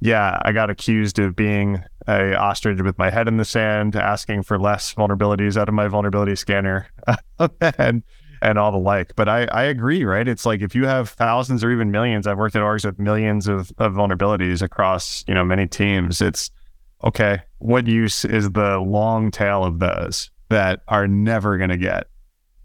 yeah, 0.00 0.38
I 0.42 0.52
got 0.52 0.70
accused 0.70 1.18
of 1.18 1.34
being 1.34 1.82
a 2.06 2.34
ostrich 2.36 2.80
with 2.80 2.98
my 2.98 3.10
head 3.10 3.26
in 3.26 3.36
the 3.36 3.44
sand, 3.44 3.96
asking 3.96 4.44
for 4.44 4.56
less 4.56 4.94
vulnerabilities 4.94 5.56
out 5.56 5.68
of 5.68 5.74
my 5.74 5.88
vulnerability 5.88 6.36
scanner, 6.36 6.88
and 7.78 8.04
and 8.42 8.58
all 8.58 8.72
the 8.72 8.78
like. 8.78 9.14
But 9.16 9.28
I, 9.28 9.44
I 9.46 9.64
agree, 9.64 10.04
right? 10.04 10.26
It's 10.26 10.46
like 10.46 10.60
if 10.60 10.74
you 10.74 10.86
have 10.86 11.10
thousands 11.10 11.62
or 11.62 11.70
even 11.70 11.90
millions, 11.90 12.26
I've 12.26 12.38
worked 12.38 12.56
at 12.56 12.62
orgs 12.62 12.84
with 12.84 12.98
millions 12.98 13.48
of, 13.48 13.72
of 13.78 13.92
vulnerabilities 13.92 14.62
across, 14.62 15.24
you 15.28 15.34
know, 15.34 15.44
many 15.44 15.66
teams. 15.66 16.20
It's 16.20 16.50
okay, 17.04 17.40
what 17.58 17.86
use 17.86 18.24
is 18.24 18.50
the 18.50 18.78
long 18.78 19.30
tail 19.30 19.64
of 19.64 19.78
those 19.78 20.30
that 20.48 20.82
are 20.88 21.06
never 21.06 21.56
going 21.56 21.70
to 21.70 21.76
get 21.76 22.06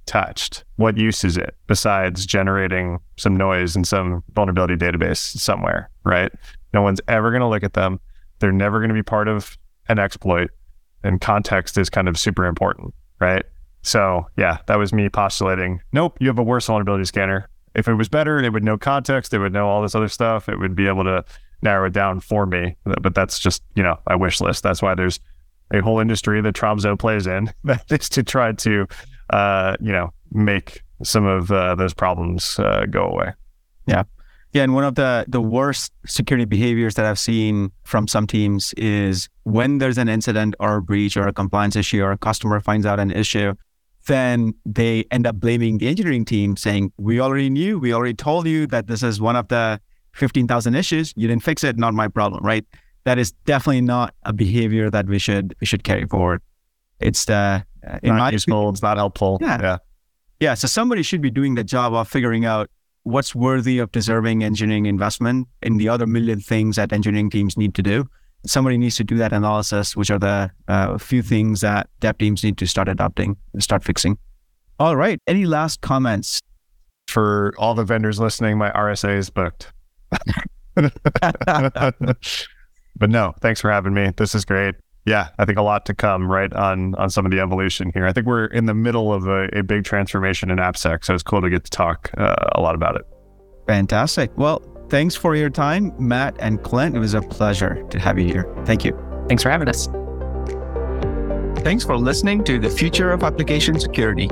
touched? 0.05 0.63
What 0.75 0.97
use 0.97 1.23
is 1.23 1.37
it 1.37 1.55
besides 1.67 2.25
generating 2.25 2.99
some 3.17 3.35
noise 3.35 3.75
in 3.75 3.83
some 3.83 4.23
vulnerability 4.33 4.75
database 4.75 5.17
somewhere, 5.17 5.89
right? 6.03 6.31
No 6.73 6.81
one's 6.81 7.01
ever 7.07 7.31
going 7.31 7.41
to 7.41 7.47
look 7.47 7.63
at 7.63 7.73
them. 7.73 7.99
They're 8.39 8.51
never 8.51 8.79
going 8.79 8.89
to 8.89 8.95
be 8.95 9.03
part 9.03 9.27
of 9.27 9.57
an 9.87 9.99
exploit. 9.99 10.51
And 11.03 11.21
context 11.21 11.77
is 11.77 11.89
kind 11.89 12.07
of 12.07 12.17
super 12.17 12.45
important, 12.45 12.93
right? 13.19 13.45
So, 13.85 14.27
yeah, 14.35 14.57
that 14.65 14.77
was 14.77 14.93
me 14.93 15.09
postulating 15.09 15.79
nope, 15.93 16.17
you 16.19 16.27
have 16.27 16.39
a 16.39 16.43
worse 16.43 16.65
vulnerability 16.65 17.05
scanner. 17.05 17.49
If 17.75 17.87
it 17.87 17.93
was 17.93 18.09
better, 18.09 18.39
it 18.39 18.51
would 18.51 18.63
know 18.63 18.77
context, 18.77 19.33
it 19.33 19.39
would 19.39 19.53
know 19.53 19.67
all 19.67 19.81
this 19.81 19.95
other 19.95 20.07
stuff, 20.07 20.49
it 20.49 20.57
would 20.57 20.75
be 20.75 20.87
able 20.87 21.03
to 21.03 21.23
narrow 21.61 21.87
it 21.87 21.93
down 21.93 22.19
for 22.19 22.45
me. 22.45 22.75
But 22.83 23.13
that's 23.13 23.37
just, 23.37 23.61
you 23.75 23.83
know, 23.83 23.99
my 24.07 24.15
wish 24.15 24.41
list. 24.41 24.63
That's 24.63 24.81
why 24.81 24.95
there's 24.95 25.19
a 25.71 25.81
whole 25.81 25.99
industry 25.99 26.41
that 26.41 26.55
Tromzo 26.55 26.97
plays 26.97 27.27
in 27.27 27.51
that 27.63 27.91
is 27.91 28.09
to 28.09 28.23
try 28.23 28.53
to, 28.53 28.87
uh, 29.29 29.75
you 29.79 29.91
know, 29.91 30.11
make 30.31 30.81
some 31.03 31.25
of 31.25 31.51
uh, 31.51 31.75
those 31.75 31.93
problems 31.93 32.57
uh, 32.59 32.85
go 32.89 33.05
away. 33.05 33.33
Yeah. 33.85 34.03
Yeah, 34.53 34.63
and 34.63 34.73
one 34.73 34.85
of 34.85 34.95
the 34.95 35.25
the 35.27 35.41
worst 35.41 35.91
security 36.05 36.45
behaviors 36.45 36.95
that 36.95 37.05
I've 37.05 37.19
seen 37.19 37.73
from 37.83 38.07
some 38.07 38.25
teams 38.25 38.73
is 38.77 39.27
when 39.43 39.79
there's 39.79 39.97
an 39.97 40.07
incident 40.07 40.55
or 40.61 40.77
a 40.77 40.81
breach 40.81 41.17
or 41.17 41.27
a 41.27 41.33
compliance 41.33 41.75
issue 41.75 42.01
or 42.01 42.13
a 42.13 42.17
customer 42.17 42.61
finds 42.61 42.85
out 42.85 42.97
an 42.97 43.11
issue, 43.11 43.53
then 44.07 44.53
they 44.65 45.05
end 45.11 45.27
up 45.27 45.35
blaming 45.39 45.77
the 45.77 45.87
engineering 45.87 46.25
team, 46.25 46.57
saying, 46.57 46.91
"We 46.97 47.19
already 47.19 47.49
knew, 47.49 47.79
we 47.79 47.93
already 47.93 48.13
told 48.13 48.47
you 48.47 48.67
that 48.67 48.87
this 48.87 49.03
is 49.03 49.19
one 49.19 49.35
of 49.35 49.47
the 49.47 49.79
15,000 50.15 50.75
issues. 50.75 51.13
You 51.15 51.27
didn't 51.27 51.43
fix 51.43 51.63
it. 51.63 51.77
Not 51.77 51.93
my 51.93 52.07
problem, 52.07 52.43
right? 52.43 52.65
That 53.03 53.19
is 53.19 53.33
definitely 53.45 53.81
not 53.81 54.15
a 54.23 54.33
behavior 54.33 54.89
that 54.89 55.05
we 55.05 55.19
should 55.19 55.55
we 55.61 55.67
should 55.67 55.83
carry 55.83 56.05
forward. 56.05 56.41
It's 56.99 57.29
uh, 57.29 57.61
in 58.01 58.15
not 58.15 58.17
my 58.17 58.31
useful. 58.31 58.69
It's 58.69 58.81
not 58.81 58.97
helpful. 58.97 59.37
Yeah. 59.41 59.61
yeah, 59.61 59.77
yeah. 60.39 60.53
So 60.55 60.67
somebody 60.67 61.03
should 61.03 61.21
be 61.21 61.29
doing 61.29 61.53
the 61.55 61.63
job 61.63 61.93
of 61.93 62.07
figuring 62.07 62.45
out 62.45 62.69
what's 63.03 63.35
worthy 63.35 63.77
of 63.77 63.91
deserving 63.91 64.43
engineering 64.43 64.87
investment 64.87 65.47
in 65.61 65.77
the 65.77 65.87
other 65.87 66.07
million 66.07 66.39
things 66.39 66.77
that 66.77 66.91
engineering 66.91 67.29
teams 67.29 67.57
need 67.57 67.75
to 67.75 67.83
do. 67.83 68.05
Somebody 68.45 68.77
needs 68.77 68.95
to 68.97 69.03
do 69.03 69.17
that 69.17 69.33
analysis, 69.33 69.95
which 69.95 70.11
are 70.11 70.19
the 70.19 70.51
uh, 70.67 70.97
few 70.97 71.21
things 71.21 71.61
that 71.61 71.89
dev 71.99 72.17
teams 72.17 72.43
need 72.43 72.57
to 72.57 72.67
start 72.67 72.87
adopting, 72.87 73.37
start 73.59 73.83
fixing. 73.83 74.17
All 74.79 74.95
right. 74.95 75.19
Any 75.27 75.45
last 75.45 75.81
comments? 75.81 76.41
For 77.07 77.53
all 77.57 77.75
the 77.75 77.83
vendors 77.83 78.19
listening, 78.19 78.57
my 78.57 78.71
RSA 78.71 79.17
is 79.17 79.29
booked. 79.29 79.71
but 80.75 81.93
no, 83.01 83.33
thanks 83.41 83.61
for 83.61 83.71
having 83.71 83.93
me. 83.93 84.11
This 84.17 84.35
is 84.35 84.43
great. 84.43 84.75
Yeah, 85.05 85.29
I 85.37 85.45
think 85.45 85.59
a 85.59 85.61
lot 85.61 85.85
to 85.85 85.93
come, 85.93 86.31
right, 86.31 86.51
on 86.53 86.95
on 86.95 87.11
some 87.11 87.25
of 87.25 87.31
the 87.31 87.39
evolution 87.39 87.91
here. 87.93 88.07
I 88.07 88.11
think 88.11 88.25
we're 88.25 88.45
in 88.45 88.65
the 88.65 88.73
middle 88.73 89.13
of 89.13 89.27
a, 89.27 89.47
a 89.57 89.61
big 89.61 89.83
transformation 89.83 90.49
in 90.49 90.57
AppSec, 90.57 91.05
so 91.05 91.13
it's 91.13 91.21
cool 91.21 91.41
to 91.41 91.49
get 91.49 91.63
to 91.63 91.69
talk 91.69 92.09
uh, 92.17 92.35
a 92.53 92.61
lot 92.61 92.73
about 92.73 92.95
it. 92.95 93.05
Fantastic. 93.67 94.35
Well, 94.35 94.63
thanks 94.89 95.15
for 95.15 95.35
your 95.35 95.49
time, 95.49 95.93
Matt 95.97 96.35
and 96.39 96.61
Clint. 96.63 96.95
It 96.95 96.99
was 96.99 97.13
a 97.13 97.21
pleasure 97.21 97.83
to 97.89 97.99
have 97.99 98.19
you 98.19 98.25
here. 98.25 98.53
Thank 98.65 98.85
you. 98.85 98.97
Thanks 99.27 99.43
for 99.43 99.49
having 99.49 99.69
us. 99.69 99.87
Thanks 101.63 101.83
for 101.83 101.97
listening 101.97 102.43
to 102.43 102.59
the 102.59 102.69
Future 102.69 103.11
of 103.11 103.23
Application 103.23 103.79
Security. 103.79 104.29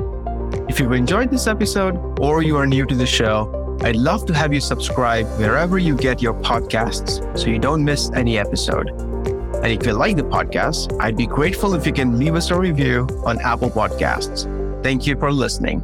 If 0.68 0.78
you've 0.78 0.92
enjoyed 0.92 1.30
this 1.30 1.46
episode 1.46 2.20
or 2.20 2.42
you 2.42 2.56
are 2.56 2.66
new 2.66 2.86
to 2.86 2.94
the 2.94 3.06
show, 3.06 3.78
I'd 3.82 3.96
love 3.96 4.24
to 4.26 4.34
have 4.34 4.52
you 4.54 4.60
subscribe 4.60 5.26
wherever 5.38 5.78
you 5.78 5.96
get 5.96 6.22
your 6.22 6.34
podcasts 6.34 7.38
so 7.38 7.48
you 7.48 7.58
don't 7.58 7.84
miss 7.84 8.10
any 8.14 8.38
episode. 8.38 8.88
And 8.88 9.66
if 9.66 9.86
you 9.86 9.92
like 9.92 10.16
the 10.16 10.22
podcast, 10.22 10.96
I'd 11.00 11.16
be 11.16 11.26
grateful 11.26 11.74
if 11.74 11.86
you 11.86 11.92
can 11.92 12.18
leave 12.18 12.34
us 12.34 12.50
a 12.50 12.58
review 12.58 13.08
on 13.24 13.40
Apple 13.40 13.70
Podcasts. 13.70 14.44
Thank 14.82 15.06
you 15.06 15.16
for 15.16 15.32
listening. 15.32 15.82